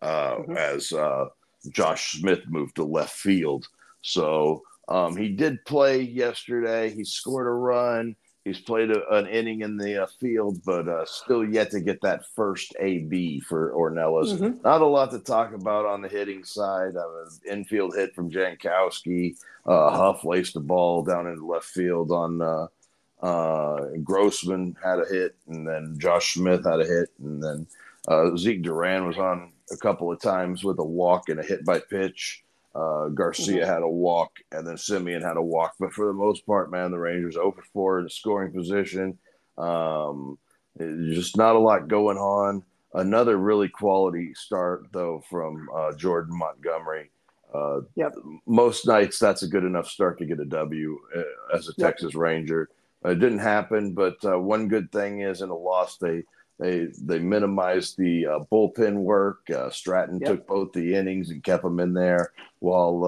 uh, 0.02 0.34
mm-hmm. 0.34 0.56
as 0.56 0.92
uh, 0.92 1.26
Josh 1.70 2.20
Smith 2.20 2.42
moved 2.46 2.76
to 2.76 2.84
left 2.84 3.16
field. 3.16 3.66
So 4.02 4.62
um, 4.88 5.16
he 5.16 5.30
did 5.30 5.64
play 5.64 6.02
yesterday. 6.02 6.90
He 6.90 7.04
scored 7.04 7.46
a 7.46 7.50
run. 7.50 8.14
He's 8.46 8.60
played 8.60 8.92
a, 8.92 9.02
an 9.12 9.26
inning 9.26 9.62
in 9.62 9.76
the 9.76 10.04
uh, 10.04 10.06
field, 10.20 10.60
but 10.64 10.86
uh, 10.86 11.04
still 11.04 11.44
yet 11.44 11.72
to 11.72 11.80
get 11.80 12.00
that 12.02 12.24
first 12.36 12.76
AB 12.78 13.40
for 13.40 13.72
Ornelas. 13.72 14.38
Mm-hmm. 14.38 14.62
Not 14.62 14.82
a 14.82 14.86
lot 14.86 15.10
to 15.10 15.18
talk 15.18 15.52
about 15.52 15.84
on 15.84 16.00
the 16.00 16.08
hitting 16.08 16.44
side. 16.44 16.94
Uh, 16.94 17.28
infield 17.50 17.96
hit 17.96 18.14
from 18.14 18.30
Jankowski. 18.30 19.36
Uh, 19.66 19.90
Huff 19.90 20.24
laced 20.24 20.54
the 20.54 20.60
ball 20.60 21.02
down 21.02 21.26
into 21.26 21.44
left 21.44 21.64
field 21.64 22.12
on 22.12 22.40
uh, 22.40 22.68
uh, 23.20 23.80
Grossman 24.04 24.76
had 24.80 25.00
a 25.00 25.06
hit, 25.06 25.34
and 25.48 25.66
then 25.66 25.96
Josh 25.98 26.34
Smith 26.34 26.64
had 26.64 26.78
a 26.78 26.86
hit, 26.86 27.08
and 27.18 27.42
then 27.42 27.66
uh, 28.06 28.36
Zeke 28.36 28.62
Duran 28.62 29.08
was 29.08 29.18
on 29.18 29.50
a 29.72 29.76
couple 29.76 30.12
of 30.12 30.20
times 30.20 30.62
with 30.62 30.78
a 30.78 30.84
walk 30.84 31.30
and 31.30 31.40
a 31.40 31.42
hit 31.42 31.64
by 31.64 31.80
pitch. 31.80 32.44
Uh, 32.76 33.08
Garcia 33.08 33.62
mm-hmm. 33.62 33.72
had 33.72 33.82
a 33.82 33.88
walk, 33.88 34.32
and 34.52 34.66
then 34.66 34.74
Semien 34.74 35.22
had 35.22 35.38
a 35.38 35.42
walk. 35.42 35.74
But 35.80 35.94
for 35.94 36.06
the 36.06 36.12
most 36.12 36.44
part, 36.46 36.70
man, 36.70 36.90
the 36.90 36.98
Rangers 36.98 37.34
0 37.34 37.52
for 37.52 37.62
4 37.72 38.00
in 38.00 38.08
scoring 38.10 38.52
position. 38.52 39.18
Um, 39.56 40.38
just 40.78 41.38
not 41.38 41.56
a 41.56 41.58
lot 41.58 41.88
going 41.88 42.18
on. 42.18 42.62
Another 42.92 43.38
really 43.38 43.68
quality 43.68 44.34
start, 44.34 44.88
though, 44.92 45.22
from 45.30 45.68
uh, 45.74 45.94
Jordan 45.94 46.36
Montgomery. 46.36 47.10
Uh, 47.54 47.80
yep. 47.94 48.14
Most 48.46 48.86
nights, 48.86 49.18
that's 49.18 49.42
a 49.42 49.48
good 49.48 49.64
enough 49.64 49.88
start 49.88 50.18
to 50.18 50.26
get 50.26 50.40
a 50.40 50.44
W 50.44 50.98
uh, 51.16 51.56
as 51.56 51.68
a 51.68 51.72
yep. 51.78 51.88
Texas 51.88 52.14
Ranger. 52.14 52.68
It 53.04 53.20
didn't 53.20 53.38
happen, 53.38 53.94
but 53.94 54.16
uh, 54.24 54.38
one 54.38 54.68
good 54.68 54.92
thing 54.92 55.20
is 55.20 55.40
in 55.40 55.48
a 55.48 55.56
loss, 55.56 55.96
they– 55.96 56.24
they 56.58 56.88
they 57.02 57.18
minimized 57.18 57.98
the 57.98 58.26
uh, 58.26 58.38
bullpen 58.50 58.94
work. 58.94 59.48
Uh, 59.50 59.70
Stratton 59.70 60.18
yep. 60.20 60.28
took 60.28 60.46
both 60.46 60.72
the 60.72 60.94
innings 60.94 61.30
and 61.30 61.42
kept 61.42 61.62
them 61.62 61.80
in 61.80 61.92
there 61.92 62.32
while 62.60 63.04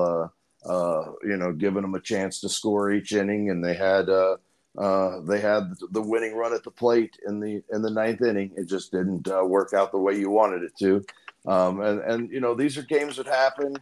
uh, 0.66 0.68
uh 0.68 1.12
you 1.22 1.36
know 1.36 1.52
giving 1.52 1.82
them 1.82 1.94
a 1.94 2.00
chance 2.00 2.40
to 2.40 2.48
score 2.48 2.92
each 2.92 3.12
inning. 3.12 3.50
And 3.50 3.64
they 3.64 3.74
had 3.74 4.10
uh, 4.10 4.36
uh, 4.76 5.20
they 5.20 5.40
had 5.40 5.72
the 5.92 6.02
winning 6.02 6.34
run 6.34 6.52
at 6.52 6.62
the 6.62 6.70
plate 6.70 7.16
in 7.26 7.40
the 7.40 7.62
in 7.72 7.80
the 7.80 7.90
ninth 7.90 8.20
inning. 8.20 8.52
It 8.56 8.66
just 8.66 8.92
didn't 8.92 9.26
work 9.48 9.72
out 9.72 9.92
the 9.92 9.98
way 9.98 10.18
you 10.18 10.30
wanted 10.30 10.62
it 10.62 10.76
to. 10.80 11.04
Um, 11.46 11.80
and 11.80 12.00
and 12.00 12.30
you 12.30 12.40
know 12.40 12.54
these 12.54 12.76
are 12.76 12.82
games 12.82 13.16
that 13.16 13.26
happen. 13.26 13.76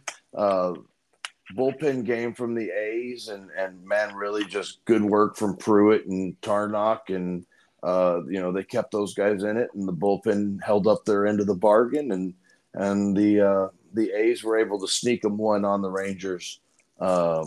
bullpen 1.55 2.03
game 2.03 2.33
from 2.33 2.55
the 2.55 2.69
A's 2.71 3.27
and 3.27 3.49
and 3.57 3.83
man, 3.85 4.15
really 4.15 4.45
just 4.45 4.85
good 4.85 5.03
work 5.03 5.35
from 5.35 5.57
Pruitt 5.57 6.05
and 6.05 6.39
Tarnok 6.39 7.09
and 7.09 7.45
uh, 7.83 8.21
you 8.27 8.39
know, 8.39 8.51
they 8.51 8.63
kept 8.63 8.91
those 8.91 9.13
guys 9.13 9.43
in 9.43 9.57
it, 9.57 9.69
and 9.73 9.87
the 9.87 9.93
bullpen 9.93 10.61
held 10.63 10.87
up 10.87 11.05
their 11.05 11.27
end 11.27 11.39
of 11.39 11.47
the 11.47 11.55
bargain, 11.55 12.11
and 12.11 12.33
and 12.73 13.15
the 13.15 13.41
uh, 13.41 13.67
the 13.93 14.11
A's 14.11 14.43
were 14.43 14.57
able 14.57 14.79
to 14.79 14.87
sneak 14.87 15.21
them 15.21 15.37
one 15.37 15.65
on 15.65 15.81
the 15.81 15.89
Rangers 15.89 16.59
uh, 16.99 17.45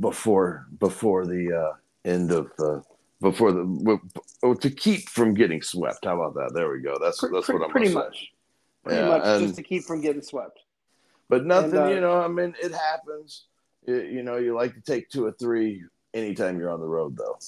before 0.00 0.66
before 0.78 1.26
the 1.26 1.52
uh, 1.52 1.72
end 2.04 2.32
of 2.32 2.50
the 2.58 2.82
before 3.20 3.52
the 3.52 4.00
to 4.60 4.70
keep 4.70 5.08
from 5.08 5.34
getting 5.34 5.62
swept. 5.62 6.04
How 6.04 6.20
about 6.20 6.34
that? 6.34 6.54
There 6.54 6.70
we 6.70 6.80
go. 6.80 6.96
That's 7.00 7.20
that's 7.20 7.46
pretty, 7.46 7.58
what 7.58 7.66
I'm 7.66 7.70
pretty 7.70 7.94
much. 7.94 8.32
Pretty 8.84 9.00
yeah, 9.00 9.08
much 9.08 9.22
and, 9.24 9.44
just 9.44 9.56
to 9.56 9.62
keep 9.62 9.84
from 9.84 10.00
getting 10.00 10.22
swept. 10.22 10.60
But 11.28 11.44
nothing, 11.44 11.74
and, 11.74 11.78
uh, 11.78 11.88
you 11.88 12.00
know. 12.00 12.20
I 12.20 12.28
mean, 12.28 12.54
it 12.62 12.72
happens. 12.72 13.44
It, 13.86 14.10
you 14.10 14.22
know, 14.22 14.36
you 14.36 14.54
like 14.54 14.74
to 14.74 14.80
take 14.80 15.10
two 15.10 15.26
or 15.26 15.32
three 15.32 15.84
anytime 16.14 16.58
you're 16.58 16.70
on 16.70 16.80
the 16.80 16.86
road, 16.86 17.16
though. 17.16 17.38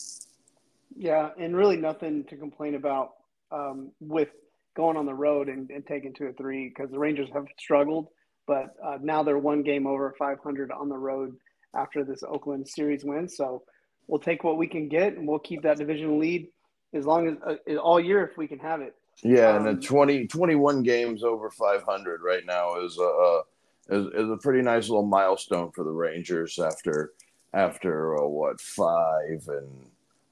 Yeah, 1.01 1.31
and 1.39 1.57
really 1.57 1.79
nothing 1.79 2.25
to 2.25 2.37
complain 2.37 2.75
about 2.75 3.13
um, 3.51 3.91
with 4.01 4.29
going 4.77 4.99
on 4.99 5.07
the 5.07 5.15
road 5.15 5.49
and, 5.49 5.71
and 5.71 5.87
taking 5.87 6.13
two 6.13 6.27
or 6.27 6.33
three 6.35 6.69
because 6.69 6.91
the 6.91 6.99
Rangers 6.99 7.31
have 7.33 7.47
struggled, 7.59 8.09
but 8.47 8.75
uh, 8.85 8.99
now 9.01 9.23
they're 9.23 9.39
one 9.39 9.63
game 9.63 9.87
over 9.87 10.15
500 10.19 10.71
on 10.71 10.91
the 10.91 10.99
road 10.99 11.35
after 11.75 12.05
this 12.05 12.23
Oakland 12.23 12.69
series 12.69 13.03
win. 13.03 13.31
So 13.31 13.63
we'll 14.09 14.21
take 14.21 14.45
what 14.45 14.59
we 14.59 14.67
can 14.67 14.91
get 14.91 15.17
and 15.17 15.27
we'll 15.27 15.39
keep 15.39 15.63
that 15.63 15.79
division 15.79 16.21
lead 16.21 16.49
as 16.93 17.07
long 17.07 17.29
as 17.29 17.37
uh, 17.47 17.77
all 17.77 17.99
year 17.99 18.23
if 18.23 18.37
we 18.37 18.47
can 18.47 18.59
have 18.59 18.83
it. 18.83 18.95
Yeah, 19.23 19.57
um, 19.57 19.67
and 19.67 19.79
the 19.79 19.83
20, 19.83 20.27
21 20.27 20.83
games 20.83 21.25
over 21.25 21.51
500 21.51 22.21
right 22.23 22.45
now 22.45 22.79
is 22.85 22.99
a, 22.99 23.41
is, 23.89 24.05
is 24.05 24.31
a 24.31 24.37
pretty 24.37 24.61
nice 24.61 24.91
little 24.91 25.07
milestone 25.07 25.73
for 25.73 25.83
the 25.83 25.93
Rangers 25.93 26.59
after 26.59 27.13
after 27.55 28.23
uh, 28.23 28.27
what 28.27 28.61
five 28.61 29.49
and 29.49 29.91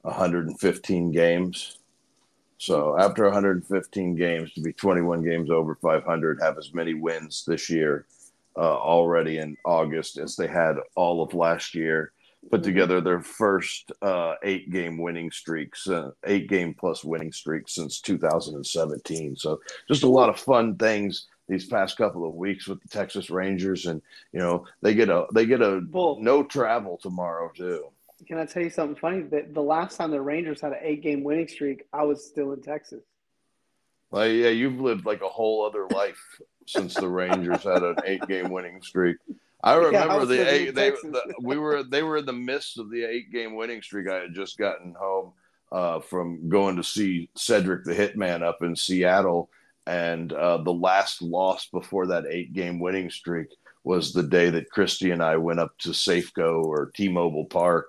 115 0.08 1.12
games. 1.12 1.78
So 2.58 2.98
after 2.98 3.24
115 3.24 4.16
games, 4.16 4.52
to 4.54 4.60
be 4.60 4.72
21 4.72 5.22
games 5.22 5.50
over 5.50 5.76
500, 5.76 6.40
have 6.42 6.58
as 6.58 6.74
many 6.74 6.94
wins 6.94 7.44
this 7.46 7.70
year 7.70 8.06
uh, 8.56 8.60
already 8.76 9.38
in 9.38 9.56
August 9.64 10.18
as 10.18 10.34
they 10.34 10.48
had 10.48 10.76
all 10.96 11.22
of 11.22 11.34
last 11.34 11.74
year. 11.74 12.12
put 12.50 12.60
Mhm. 12.60 12.64
together 12.64 13.00
their 13.00 13.20
first 13.20 13.90
uh, 14.00 14.34
eight 14.44 14.70
game 14.70 14.96
winning 14.96 15.28
streaks, 15.30 15.88
uh, 15.88 16.12
eight 16.24 16.48
game 16.48 16.72
plus 16.72 17.04
winning 17.04 17.32
streak 17.32 17.68
since 17.68 18.00
2017. 18.00 19.36
So 19.36 19.60
just 19.88 20.04
a 20.04 20.08
lot 20.08 20.28
of 20.30 20.38
fun 20.38 20.76
things 20.76 21.26
these 21.48 21.66
past 21.66 21.96
couple 21.98 22.24
of 22.26 22.34
weeks 22.34 22.66
with 22.68 22.80
the 22.80 22.88
Texas 22.88 23.28
Rangers, 23.28 23.86
and 23.86 24.00
you 24.32 24.38
know 24.38 24.64
they 24.82 24.94
get 24.94 25.08
a 25.10 25.26
they 25.34 25.46
get 25.46 25.60
a 25.60 25.80
Bull. 25.80 26.20
no 26.22 26.42
travel 26.44 26.96
tomorrow 27.02 27.50
too. 27.54 27.88
Can 28.26 28.38
I 28.38 28.46
tell 28.46 28.62
you 28.62 28.70
something 28.70 28.96
funny? 28.96 29.22
That 29.22 29.54
the 29.54 29.62
last 29.62 29.96
time 29.96 30.10
the 30.10 30.20
Rangers 30.20 30.60
had 30.60 30.72
an 30.72 30.78
eight 30.82 31.02
game 31.02 31.22
winning 31.22 31.48
streak, 31.48 31.84
I 31.92 32.02
was 32.02 32.24
still 32.24 32.52
in 32.52 32.62
Texas. 32.62 33.02
Like 34.10 34.32
yeah, 34.32 34.48
you've 34.48 34.80
lived 34.80 35.06
like 35.06 35.22
a 35.22 35.28
whole 35.28 35.64
other 35.64 35.86
life 35.88 36.20
since 36.66 36.94
the 36.94 37.08
Rangers 37.08 37.62
had 37.62 37.82
an 37.82 37.96
eight 38.04 38.26
game 38.26 38.50
winning 38.50 38.82
streak. 38.82 39.16
I 39.62 39.74
Yeah, 39.74 40.00
I 40.00 40.02
remember 40.04 40.26
the 40.26 40.52
eight. 40.52 40.74
They 40.74 40.90
the, 40.90 41.34
we 41.42 41.58
were 41.58 41.82
they 41.82 42.02
were 42.02 42.18
in 42.18 42.26
the 42.26 42.32
midst 42.32 42.78
of 42.78 42.90
the 42.90 43.04
eight 43.04 43.32
game 43.32 43.54
winning 43.54 43.82
streak. 43.82 44.08
I 44.08 44.20
had 44.22 44.34
just 44.34 44.56
gotten 44.56 44.94
home 44.98 45.32
uh, 45.72 46.00
from 46.00 46.48
going 46.48 46.76
to 46.76 46.84
see 46.84 47.28
Cedric 47.36 47.84
the 47.84 47.94
Hitman 47.94 48.42
up 48.42 48.62
in 48.62 48.76
Seattle, 48.76 49.50
and 49.86 50.32
uh, 50.32 50.58
the 50.58 50.72
last 50.72 51.22
loss 51.22 51.66
before 51.66 52.06
that 52.08 52.26
eight 52.30 52.52
game 52.52 52.80
winning 52.80 53.10
streak 53.10 53.48
was 53.84 54.12
the 54.12 54.22
day 54.22 54.50
that 54.50 54.70
Christy 54.70 55.10
and 55.10 55.22
I 55.22 55.36
went 55.36 55.60
up 55.60 55.76
to 55.78 55.90
Safeco 55.90 56.62
or 56.64 56.90
T-Mobile 56.94 57.46
Park 57.46 57.88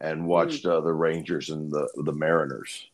and 0.00 0.26
watched 0.26 0.64
uh, 0.66 0.80
the 0.80 0.92
Rangers 0.92 1.50
and 1.50 1.70
the 1.70 1.88
the 1.96 2.12
Mariners. 2.12 2.86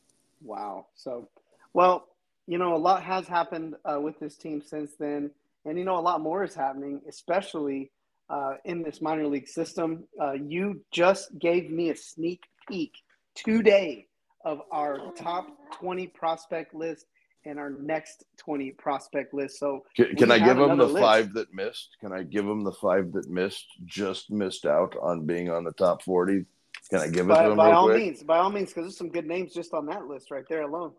Wow. 0.43 0.87
So, 0.95 1.29
well, 1.73 2.09
you 2.47 2.59
know, 2.59 2.75
a 2.75 2.79
lot 2.79 3.03
has 3.03 3.27
happened 3.27 3.75
uh, 3.85 4.01
with 4.01 4.19
this 4.19 4.37
team 4.37 4.63
since 4.63 4.93
then. 4.99 5.31
And, 5.65 5.79
you 5.79 5.85
know, 5.85 5.99
a 5.99 6.01
lot 6.01 6.21
more 6.21 6.45
is 6.45 6.55
happening, 6.55 7.01
especially 7.09 7.91
uh, 8.31 8.55
in 8.65 8.83
this 8.83 9.01
minor 9.01 9.27
league 9.27 9.49
system. 9.49 10.05
Uh, 10.21 10.33
you 10.33 10.81
just 10.93 11.37
gave 11.39 11.71
me 11.71 11.91
a 11.91 11.97
sneak 11.97 12.45
peek 12.69 12.93
today 13.35 14.07
of 14.45 14.61
our 14.71 15.13
top 15.17 15.49
20 15.81 16.07
prospect 16.09 16.73
list 16.73 17.07
and 17.45 17.59
our 17.59 17.71
next 17.71 18.25
20 18.39 18.73
prospect 18.73 19.35
list. 19.35 19.59
So, 19.59 19.85
Can, 19.97 20.15
can 20.17 20.31
I 20.31 20.39
give 20.39 20.57
them 20.57 20.79
the 20.79 20.87
list. 20.87 21.03
five 21.03 21.33
that 21.35 21.53
missed? 21.53 21.97
Can 22.01 22.13
I 22.13 22.23
give 22.23 22.45
them 22.45 22.63
the 22.63 22.73
five 22.73 23.13
that 23.13 23.29
missed? 23.29 23.67
Just 23.85 24.31
missed 24.31 24.67
out 24.67 24.95
on 25.01 25.27
being 25.27 25.51
on 25.51 25.65
the 25.65 25.73
top 25.73 26.03
forty. 26.03 26.45
Can 26.91 27.01
I 27.01 27.07
give 27.09 27.27
it 27.27 27.29
to 27.29 27.35
by, 27.35 27.49
them 27.49 27.57
by 27.57 27.69
real 27.69 27.77
all 27.79 27.85
quick? 27.87 27.99
means, 27.99 28.23
by 28.23 28.39
all 28.39 28.51
means, 28.51 28.69
because 28.71 28.85
there's 28.85 28.97
some 28.97 29.09
good 29.11 29.27
names 29.27 29.53
just 29.53 29.75
on 29.75 29.87
that 29.87 30.07
list 30.07 30.31
right 30.31 30.45
there 30.49 30.63
alone. 30.63 30.93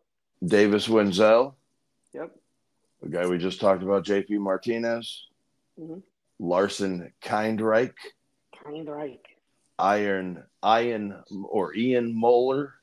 Davis 0.46 0.88
Wendzel, 0.88 1.54
Yep. 2.14 2.36
the 3.02 3.10
guy 3.10 3.26
we 3.28 3.38
just 3.38 3.60
talked 3.62 3.84
about, 3.84 4.04
J.P. 4.04 4.38
Martinez, 4.38 5.28
Mhm. 5.80 6.02
Larson 6.40 7.12
Kindreich, 7.22 7.94
Kindreich. 8.56 9.20
Iron 9.80 10.44
Ian 10.66 11.24
or 11.50 11.74
Ian 11.76 12.14
Moeller, 12.14 12.74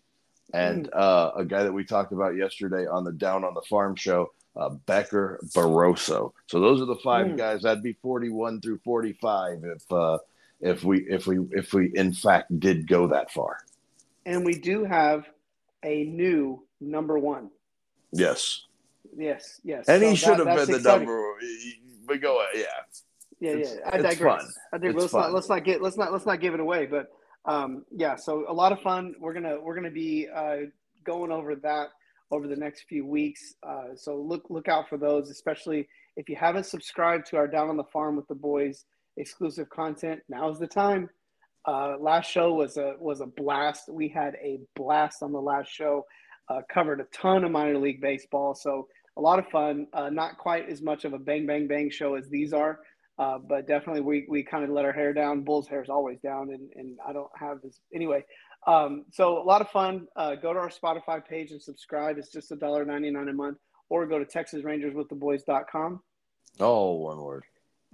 and 0.53 0.87
Mm. 0.89 0.97
uh, 0.97 1.33
a 1.37 1.45
guy 1.45 1.65
that 1.65 1.73
we 1.73 1.85
talked 1.85 2.13
about 2.13 2.37
yesterday 2.37 2.87
on 2.87 3.03
the 3.05 3.13
Down 3.13 3.45
on 3.45 3.53
the 3.55 3.63
Farm 3.63 3.97
show, 3.97 4.33
uh, 4.57 4.69
Becker 4.71 5.41
Barroso. 5.55 6.33
So 6.47 6.61
those 6.61 6.81
are 6.81 6.85
the 6.87 6.95
five 6.97 7.27
Mm. 7.27 7.37
guys. 7.37 7.63
That'd 7.63 7.83
be 7.83 7.95
forty-one 7.95 8.61
through 8.61 8.79
forty-five 8.79 9.65
if 9.65 9.91
uh, 9.93 10.19
if 10.61 10.85
we 10.85 11.01
if 11.09 11.27
we 11.27 11.39
if 11.53 11.73
we 11.73 11.91
in 11.95 12.13
fact 12.13 12.59
did 12.61 12.87
go 12.89 13.07
that 13.09 13.31
far. 13.33 13.59
And 14.27 14.45
we 14.45 14.55
do 14.55 14.85
have 14.85 15.27
a 15.85 16.05
new 16.05 16.63
number 16.81 17.19
one. 17.19 17.51
Yes, 18.13 18.63
Yes, 19.17 19.61
yes. 19.65 19.89
and 19.89 20.03
So 20.03 20.09
he 20.11 20.17
should 20.17 20.39
that- 20.39 20.47
have 20.47 20.57
been 20.57 20.71
the 20.71 20.77
exciting. 20.77 21.07
number. 21.09 21.35
But 22.07 22.21
go 22.21 22.45
yeah. 22.55 22.63
Yeah, 23.41 23.51
It's- 23.51 23.77
yeah. 23.79 23.91
I 23.91 23.97
it's 23.99 24.03
digress. 24.17 24.43
fun. 24.43 24.51
I 24.73 24.79
dig- 24.79 24.91
It's 24.91 25.01
let's 25.01 25.13
fun. 25.13 25.21
not 25.23 25.33
let's 25.33 25.49
not 25.49 25.65
get 25.65 25.83
let's 25.83 25.97
not 25.97 26.13
let's 26.13 26.27
not 26.27 26.41
give 26.41 26.55
it 26.55 26.61
away. 26.61 26.87
But 26.87 27.13
um, 27.45 27.85
yeah, 27.91 28.17
so 28.17 28.45
a 28.49 28.53
lot 28.53 28.73
of 28.73 28.81
fun. 28.81 29.15
We're 29.19 29.35
gonna 29.35 29.61
we're 29.61 29.75
gonna 29.75 29.91
be 29.91 30.29
uh, 30.35 30.57
going 31.05 31.31
over 31.31 31.55
that 31.57 31.89
over 32.31 32.49
the 32.49 32.57
next 32.57 32.85
few 32.89 33.05
weeks. 33.05 33.55
Uh, 33.63 33.95
so 33.97 34.17
look 34.17 34.49
look 34.49 34.69
out 34.69 34.89
for 34.89 34.97
those, 34.97 35.29
especially 35.31 35.87
if 36.17 36.29
you 36.29 36.37
haven't 36.37 36.65
subscribed 36.65 37.27
to 37.27 37.37
our 37.37 37.47
Down 37.47 37.69
on 37.69 37.77
the 37.77 37.85
Farm 37.85 38.17
with 38.17 38.27
the 38.29 38.35
Boys 38.35 38.85
exclusive 39.17 39.69
content. 39.71 40.21
Now's 40.29 40.59
the 40.59 40.67
time. 40.67 41.09
Uh, 41.67 41.97
last 41.99 42.31
show 42.31 42.53
was 42.53 42.77
a 42.77 42.95
was 42.99 43.21
a 43.21 43.27
blast. 43.27 43.89
We 43.89 44.09
had 44.09 44.35
a 44.43 44.61
blast 44.77 45.23
on 45.23 45.33
the 45.33 45.41
last 45.41 45.71
show. 45.71 46.05
Uh, 46.49 46.61
covered 46.71 47.01
a 47.01 47.05
ton 47.05 47.43
of 47.45 47.51
minor 47.51 47.79
league 47.79 48.03
baseball, 48.03 48.55
so 48.55 48.87
a 49.17 49.21
lot 49.21 49.39
of 49.39 49.47
fun. 49.49 49.87
Uh, 49.95 50.11
not 50.11 50.37
quite 50.37 50.69
as 50.69 50.83
much 50.83 51.07
of 51.07 51.15
a 51.15 51.19
bang 51.19 51.47
bang 51.47 51.67
bang 51.67 51.89
show 51.91 52.17
as 52.17 52.29
these 52.29 52.53
are, 52.53 52.81
uh, 53.19 53.39
but 53.39 53.67
definitely 53.67 54.03
we, 54.03 54.27
we 54.29 54.43
kind 54.43 54.63
of 54.63 54.71
let 54.71 54.85
our 54.85 54.93
hair 54.93 55.15
down. 55.15 55.41
Bull's 55.41 55.69
hair 55.69 55.83
is 55.83 55.89
always 55.89 56.21
down, 56.21 56.51
and, 56.51 56.71
and 56.75 56.99
I 57.07 57.15
don't 57.15 57.31
have 57.39 57.63
this 57.63 57.81
anyway. 57.95 58.25
Um, 58.67 59.05
so 59.11 59.41
a 59.41 59.45
lot 59.45 59.63
of 59.63 59.71
fun. 59.71 60.07
Uh, 60.17 60.35
go 60.35 60.53
to 60.53 60.59
our 60.59 60.69
Spotify 60.71 61.25
page 61.25 61.51
and 61.51 61.63
subscribe. 61.63 62.19
It's 62.19 62.31
just 62.31 62.51
$1.99 62.51 63.31
a 63.31 63.33
month, 63.33 63.59
or 63.89 64.07
go 64.07 64.19
to 64.19 64.25
TexasRangersWithTheBoys.com 64.25 66.01
Oh, 66.61 66.93
one 66.95 67.21
word. 67.21 67.45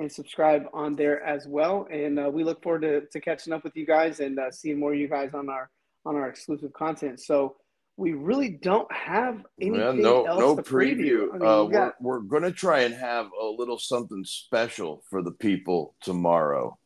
And 0.00 0.10
subscribe 0.10 0.64
on 0.72 0.96
there 0.96 1.22
as 1.22 1.46
well. 1.46 1.86
And 1.92 2.18
uh, 2.18 2.30
we 2.32 2.42
look 2.42 2.62
forward 2.62 2.82
to, 2.82 3.02
to 3.02 3.20
catching 3.20 3.52
up 3.52 3.62
with 3.64 3.76
you 3.76 3.86
guys 3.86 4.20
and 4.20 4.38
uh, 4.38 4.50
seeing 4.50 4.78
more 4.80 4.92
of 4.92 4.98
you 4.98 5.08
guys 5.08 5.30
on 5.34 5.48
our 5.48 5.70
on 6.06 6.16
our 6.16 6.28
exclusive 6.28 6.72
content. 6.72 7.20
So 7.20 7.56
we 7.98 8.12
really 8.14 8.48
don't 8.48 8.90
have 8.90 9.44
anything 9.60 9.78
Yeah, 9.80 9.92
no, 9.92 10.24
else 10.24 10.40
no 10.40 10.56
to 10.56 10.62
preview. 10.62 11.28
preview. 11.28 11.34
I 11.34 11.38
mean, 11.38 11.48
uh, 11.48 11.64
we 11.64 11.72
got- 11.72 11.94
we're 12.00 12.20
we're 12.20 12.20
going 12.22 12.42
to 12.44 12.52
try 12.52 12.80
and 12.80 12.94
have 12.94 13.26
a 13.40 13.44
little 13.46 13.78
something 13.78 14.24
special 14.24 15.02
for 15.10 15.22
the 15.22 15.32
people 15.32 15.94
tomorrow. 16.00 16.76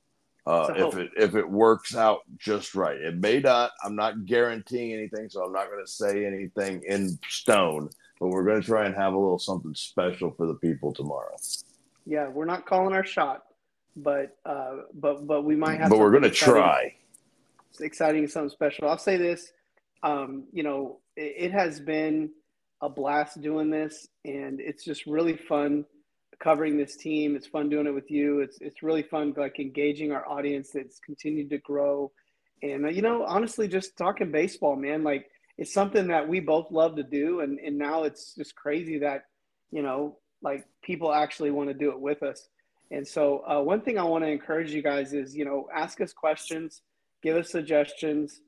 Uh, 0.46 0.74
if 0.76 0.96
it 0.98 1.10
if 1.16 1.34
it 1.36 1.48
works 1.48 1.96
out 1.96 2.20
just 2.36 2.74
right, 2.74 3.00
it 3.00 3.16
may 3.16 3.40
not. 3.40 3.70
I'm 3.82 3.96
not 3.96 4.26
guaranteeing 4.26 4.92
anything, 4.92 5.30
so 5.30 5.42
I'm 5.42 5.52
not 5.54 5.70
going 5.70 5.82
to 5.82 5.90
say 5.90 6.26
anything 6.26 6.82
in 6.86 7.18
stone. 7.28 7.88
But 8.20 8.28
we're 8.28 8.44
going 8.44 8.60
to 8.60 8.66
try 8.66 8.84
and 8.84 8.94
have 8.94 9.14
a 9.14 9.18
little 9.18 9.38
something 9.38 9.74
special 9.74 10.32
for 10.32 10.46
the 10.46 10.54
people 10.54 10.92
tomorrow. 10.92 11.34
Yeah, 12.06 12.28
we're 12.28 12.44
not 12.44 12.66
calling 12.66 12.94
our 12.94 13.04
shot, 13.04 13.44
but 13.96 14.36
uh, 14.44 14.76
but 14.94 15.26
but 15.26 15.44
we 15.44 15.56
might 15.56 15.80
have. 15.80 15.90
But 15.90 15.98
we're 15.98 16.10
going 16.10 16.22
to 16.24 16.30
try. 16.30 16.94
exciting, 17.80 18.26
something 18.28 18.50
special. 18.50 18.88
I'll 18.88 18.98
say 18.98 19.16
this, 19.16 19.52
um, 20.02 20.44
you 20.52 20.62
know, 20.62 21.00
it, 21.16 21.34
it 21.36 21.52
has 21.52 21.80
been 21.80 22.30
a 22.80 22.88
blast 22.88 23.40
doing 23.40 23.70
this, 23.70 24.06
and 24.24 24.60
it's 24.60 24.84
just 24.84 25.06
really 25.06 25.36
fun 25.36 25.84
covering 26.40 26.76
this 26.76 26.96
team. 26.96 27.36
It's 27.36 27.46
fun 27.46 27.68
doing 27.68 27.86
it 27.86 27.94
with 27.94 28.10
you. 28.10 28.40
It's 28.40 28.58
it's 28.60 28.82
really 28.82 29.02
fun, 29.02 29.34
like 29.36 29.58
engaging 29.58 30.12
our 30.12 30.28
audience 30.28 30.70
that's 30.72 30.98
continued 31.00 31.50
to 31.50 31.58
grow, 31.58 32.12
and 32.62 32.84
uh, 32.84 32.88
you 32.88 33.02
know, 33.02 33.24
honestly, 33.24 33.68
just 33.68 33.96
talking 33.96 34.30
baseball, 34.30 34.76
man. 34.76 35.02
Like 35.02 35.30
it's 35.56 35.72
something 35.72 36.08
that 36.08 36.28
we 36.28 36.40
both 36.40 36.70
love 36.70 36.96
to 36.96 37.02
do, 37.02 37.40
and 37.40 37.58
and 37.58 37.78
now 37.78 38.02
it's 38.04 38.34
just 38.34 38.54
crazy 38.54 38.98
that 38.98 39.24
you 39.70 39.82
know, 39.82 40.18
like 40.44 40.64
people 40.82 41.12
actually 41.12 41.50
want 41.50 41.70
to 41.70 41.74
do 41.74 41.90
it 41.90 41.98
with 41.98 42.22
us. 42.22 42.48
And 42.92 43.06
so, 43.06 43.42
uh, 43.48 43.60
one 43.60 43.80
thing 43.80 43.98
I 43.98 44.04
want 44.04 44.22
to 44.22 44.30
encourage 44.30 44.70
you 44.70 44.82
guys 44.82 45.12
is, 45.12 45.34
you 45.34 45.44
know, 45.44 45.66
ask 45.74 46.00
us 46.00 46.12
questions 46.12 46.82
give 47.24 47.36
us 47.36 47.50
suggestions 47.50 48.42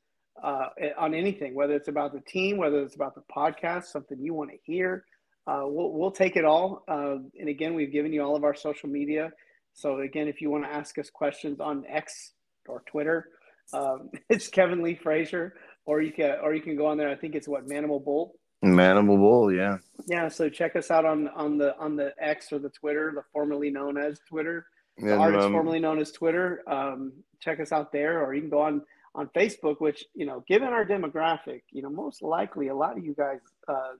uh, 0.45 0.67
on 0.99 1.15
anything, 1.15 1.55
whether 1.55 1.75
it's 1.75 1.89
about 1.89 2.13
the 2.13 2.21
team, 2.21 2.59
whether 2.59 2.83
it's 2.83 2.95
about 2.95 3.15
the 3.15 3.23
podcast, 3.35 3.85
something 3.85 4.21
you 4.21 4.35
want 4.35 4.51
to 4.51 4.59
hear. 4.63 5.05
Uh, 5.47 5.63
we'll, 5.65 5.91
we'll 5.93 6.11
take 6.11 6.37
it 6.37 6.45
all. 6.45 6.85
Uh, 6.87 7.17
and 7.41 7.49
again, 7.49 7.75
we've 7.75 7.91
given 7.91 8.13
you 8.13 8.23
all 8.23 8.37
of 8.37 8.45
our 8.45 8.55
social 8.55 8.89
media. 8.89 9.33
So 9.73 10.01
again, 10.01 10.29
if 10.29 10.43
you 10.43 10.51
want 10.51 10.65
to 10.65 10.71
ask 10.71 10.99
us 10.99 11.09
questions 11.09 11.59
on 11.59 11.85
X 11.89 12.33
or 12.69 12.83
Twitter, 12.87 13.31
um, 13.73 14.11
it's 14.29 14.49
Kevin 14.49 14.83
Lee 14.83 14.95
Frazier, 14.95 15.55
or 15.87 16.03
you 16.03 16.13
can 16.13 16.37
or 16.43 16.55
you 16.55 16.61
can 16.61 16.77
go 16.77 16.87
on 16.87 16.99
there. 16.99 17.09
I 17.09 17.17
think 17.17 17.35
it's 17.35 17.49
what 17.49 17.67
Manimal 17.67 18.05
Bull. 18.05 18.35
Manimal 18.75 19.17
Bull, 19.19 19.53
yeah. 19.53 19.79
Yeah. 20.07 20.29
So 20.29 20.49
check 20.49 20.77
us 20.77 20.91
out 20.91 21.05
on 21.05 21.29
on 21.29 21.59
the 21.59 21.77
on 21.79 21.97
the 21.97 22.13
X 22.19 22.53
or 22.53 22.59
the 22.59 22.71
Twitter, 22.71 23.13
the 23.15 23.23
formerly 23.33 23.71
known 23.71 23.97
as 23.99 24.21
Twitter 24.29 24.67
the 24.99 25.13
And, 25.13 25.21
artist 25.21 25.47
um, 25.47 25.53
formerly 25.53 25.79
known 25.81 25.99
as 25.99 26.11
Twitter. 26.13 26.63
Um, 26.67 27.13
check 27.41 27.61
us 27.61 27.71
out 27.73 27.93
there, 27.93 28.25
or 28.25 28.35
you 28.35 28.41
can 28.41 28.51
go 28.51 28.61
on 28.61 28.83
on 29.15 29.29
Facebook. 29.37 29.81
Which 29.81 30.05
you 30.15 30.27
know, 30.27 30.45
given 30.49 30.69
our 30.69 30.85
demographic, 30.85 31.63
you 31.71 31.83
know, 31.83 31.91
most 31.91 32.23
likely 32.23 32.69
a 32.69 32.75
lot 32.75 32.97
of 32.97 33.05
you 33.05 33.15
guys 33.15 33.41
uh, 33.69 33.93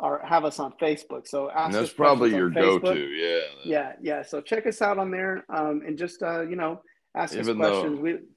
are 0.00 0.24
have 0.24 0.44
us 0.44 0.58
on 0.58 0.72
Facebook. 0.80 1.26
So 1.28 1.50
ask 1.50 1.72
that's 1.72 1.92
probably 1.92 2.30
your 2.30 2.50
go-to, 2.50 2.98
yeah. 2.98 3.40
Yeah, 3.64 3.92
yeah. 4.00 4.22
So 4.22 4.40
check 4.40 4.66
us 4.66 4.80
out 4.82 4.98
on 4.98 5.10
there, 5.10 5.44
um, 5.48 5.82
and 5.86 5.98
just 5.98 6.22
uh, 6.22 6.42
you 6.42 6.56
know, 6.56 6.80
ask 7.14 7.34
Even 7.34 7.60
us 7.60 7.68
though- 7.68 7.80
questions. 7.82 8.00
we 8.00 8.10
go 8.12 8.16
ahead. 8.16 8.28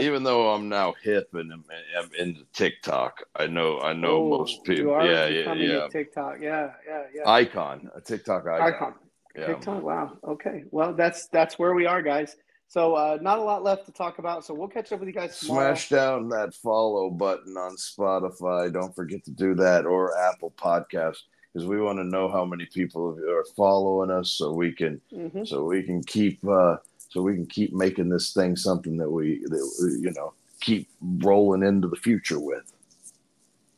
Even 0.00 0.22
though 0.22 0.50
I'm 0.54 0.68
now 0.68 0.94
hip 1.02 1.28
and 1.34 1.52
I'm, 1.52 1.64
I'm 1.98 2.10
into 2.18 2.44
TikTok, 2.52 3.22
I 3.36 3.46
know 3.46 3.80
I 3.80 3.92
know 3.92 4.16
Oh, 4.32 4.38
most 4.38 4.62
people. 4.64 4.92
are 4.94 5.04
Yeah, 5.06 5.26
yeah, 5.26 5.52
yeah. 5.54 5.88
TikTok. 5.90 6.36
Yeah, 6.40 6.70
yeah, 6.86 7.02
yeah. 7.14 7.28
Icon, 7.28 7.90
a 7.94 8.00
TikTok 8.00 8.46
icon. 8.46 8.72
Icon. 8.74 8.94
Yeah. 9.36 9.46
TikTok. 9.46 9.82
Wow. 9.82 10.16
Okay. 10.24 10.64
Well, 10.70 10.92
that's 10.94 11.26
that's 11.28 11.58
where 11.58 11.74
we 11.74 11.86
are, 11.86 12.02
guys. 12.02 12.36
So 12.68 12.94
uh, 12.94 13.18
not 13.20 13.38
a 13.38 13.42
lot 13.42 13.62
left 13.64 13.84
to 13.86 13.92
talk 13.92 14.18
about. 14.18 14.44
So 14.46 14.54
we'll 14.54 14.68
catch 14.68 14.92
up 14.92 15.00
with 15.00 15.08
you 15.08 15.14
guys 15.14 15.38
tomorrow. 15.40 15.74
Smash 15.74 15.88
down 15.90 16.28
that 16.30 16.54
follow 16.54 17.10
button 17.10 17.56
on 17.56 17.76
Spotify. 17.76 18.72
Don't 18.72 18.94
forget 18.94 19.24
to 19.24 19.30
do 19.30 19.54
that 19.56 19.84
or 19.84 20.16
Apple 20.16 20.52
Podcast 20.56 21.18
because 21.52 21.66
we 21.68 21.80
want 21.80 21.98
to 21.98 22.04
know 22.04 22.28
how 22.30 22.44
many 22.46 22.64
people 22.66 23.18
are 23.28 23.44
following 23.56 24.10
us 24.10 24.30
so 24.30 24.52
we 24.54 24.72
can 24.72 25.00
Mhm. 25.12 25.46
so 25.46 25.64
we 25.64 25.82
can 25.82 26.02
keep 26.04 26.38
uh, 26.48 26.76
so 27.12 27.20
we 27.20 27.34
can 27.34 27.44
keep 27.44 27.74
making 27.74 28.08
this 28.08 28.32
thing 28.32 28.56
something 28.56 28.96
that 28.96 29.10
we, 29.10 29.42
that, 29.44 29.98
you 30.00 30.10
know, 30.16 30.32
keep 30.62 30.88
rolling 31.00 31.62
into 31.62 31.86
the 31.86 31.96
future 31.96 32.40
with. 32.40 32.72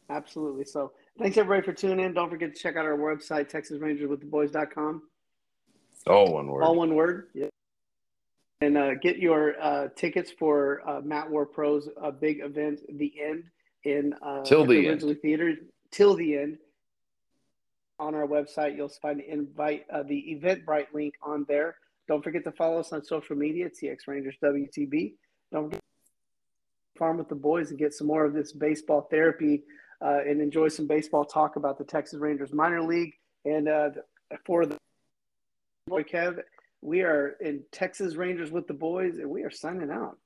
Absolutely. 0.09 0.65
So 0.65 0.93
thanks 1.19 1.37
everybody 1.37 1.67
for 1.67 1.73
tuning 1.73 2.05
in. 2.05 2.15
Don't 2.15 2.31
forget 2.31 2.55
to 2.55 2.61
check 2.61 2.77
out 2.77 2.85
our 2.85 2.97
website, 2.97 3.51
TexasRangersWithTheBoys.com. 3.51 5.03
All 6.07 6.33
one 6.33 6.47
word. 6.47 6.63
All 6.63 6.77
one 6.77 6.95
word. 6.95 7.27
Yeah. 7.35 7.47
And 8.61 8.79
uh, 8.79 8.95
get 9.03 9.19
your 9.19 9.61
uh, 9.61 9.89
tickets 9.97 10.31
for 10.31 10.89
uh, 10.89 11.01
Mat 11.01 11.29
War 11.29 11.45
Pro's 11.45 11.89
uh, 12.01 12.13
big 12.13 12.39
event, 12.41 12.81
The 12.99 13.13
End, 13.21 13.45
in 13.83 14.15
uh, 14.23 14.45
till 14.45 14.65
the, 14.65 14.81
the 14.81 14.89
end. 14.89 15.19
Theater. 15.23 15.55
Till 15.91 16.15
the 16.15 16.39
end. 16.39 16.59
On 17.99 18.15
our 18.15 18.27
website, 18.27 18.77
you'll 18.77 18.89
find 18.89 19.19
the 19.19 19.29
invite, 19.29 19.87
uh, 19.93 20.05
the 20.05 20.41
Eventbrite 20.41 20.93
link 20.93 21.15
on 21.21 21.45
there. 21.49 21.77
Don't 22.09 22.23
forget 22.23 22.45
to 22.45 22.53
follow 22.53 22.81
us 22.81 22.93
on 22.93 23.05
social 23.05 23.37
media, 23.37 23.69
TX 23.71 24.07
Rangers 24.07 24.37
WTB. 24.43 25.15
Don't 25.53 25.65
forget 25.65 25.81
farm 26.99 27.19
with 27.19 27.29
the 27.29 27.35
boys 27.35 27.71
and 27.71 27.79
get 27.79 27.93
some 27.93 28.07
more 28.07 28.25
of 28.25 28.35
this 28.35 28.53
baseball 28.53 29.09
therapy 29.11 29.65
uh, 30.05 30.21
and 30.27 30.41
enjoy 30.41 30.69
some 30.69 30.87
baseball 30.87 31.25
talk 31.25 31.57
about 31.57 31.79
the 31.79 31.85
Texas 31.85 32.21
Rangers 32.21 32.53
minor 32.53 32.83
league. 32.83 33.13
And 33.45 33.69
uh, 33.69 33.91
for 34.47 34.67
the 34.67 34.77
boy 35.87 36.03
Kev, 36.03 36.39
we 36.83 37.03
are 37.03 37.37
in 37.41 37.63
Texas 37.73 38.15
Rangers 38.15 38.51
with 38.51 38.67
the 38.67 38.75
boys, 38.75 39.19
and 39.19 39.29
we 39.31 39.43
are 39.43 39.51
signing 39.51 39.91
out. 39.91 40.19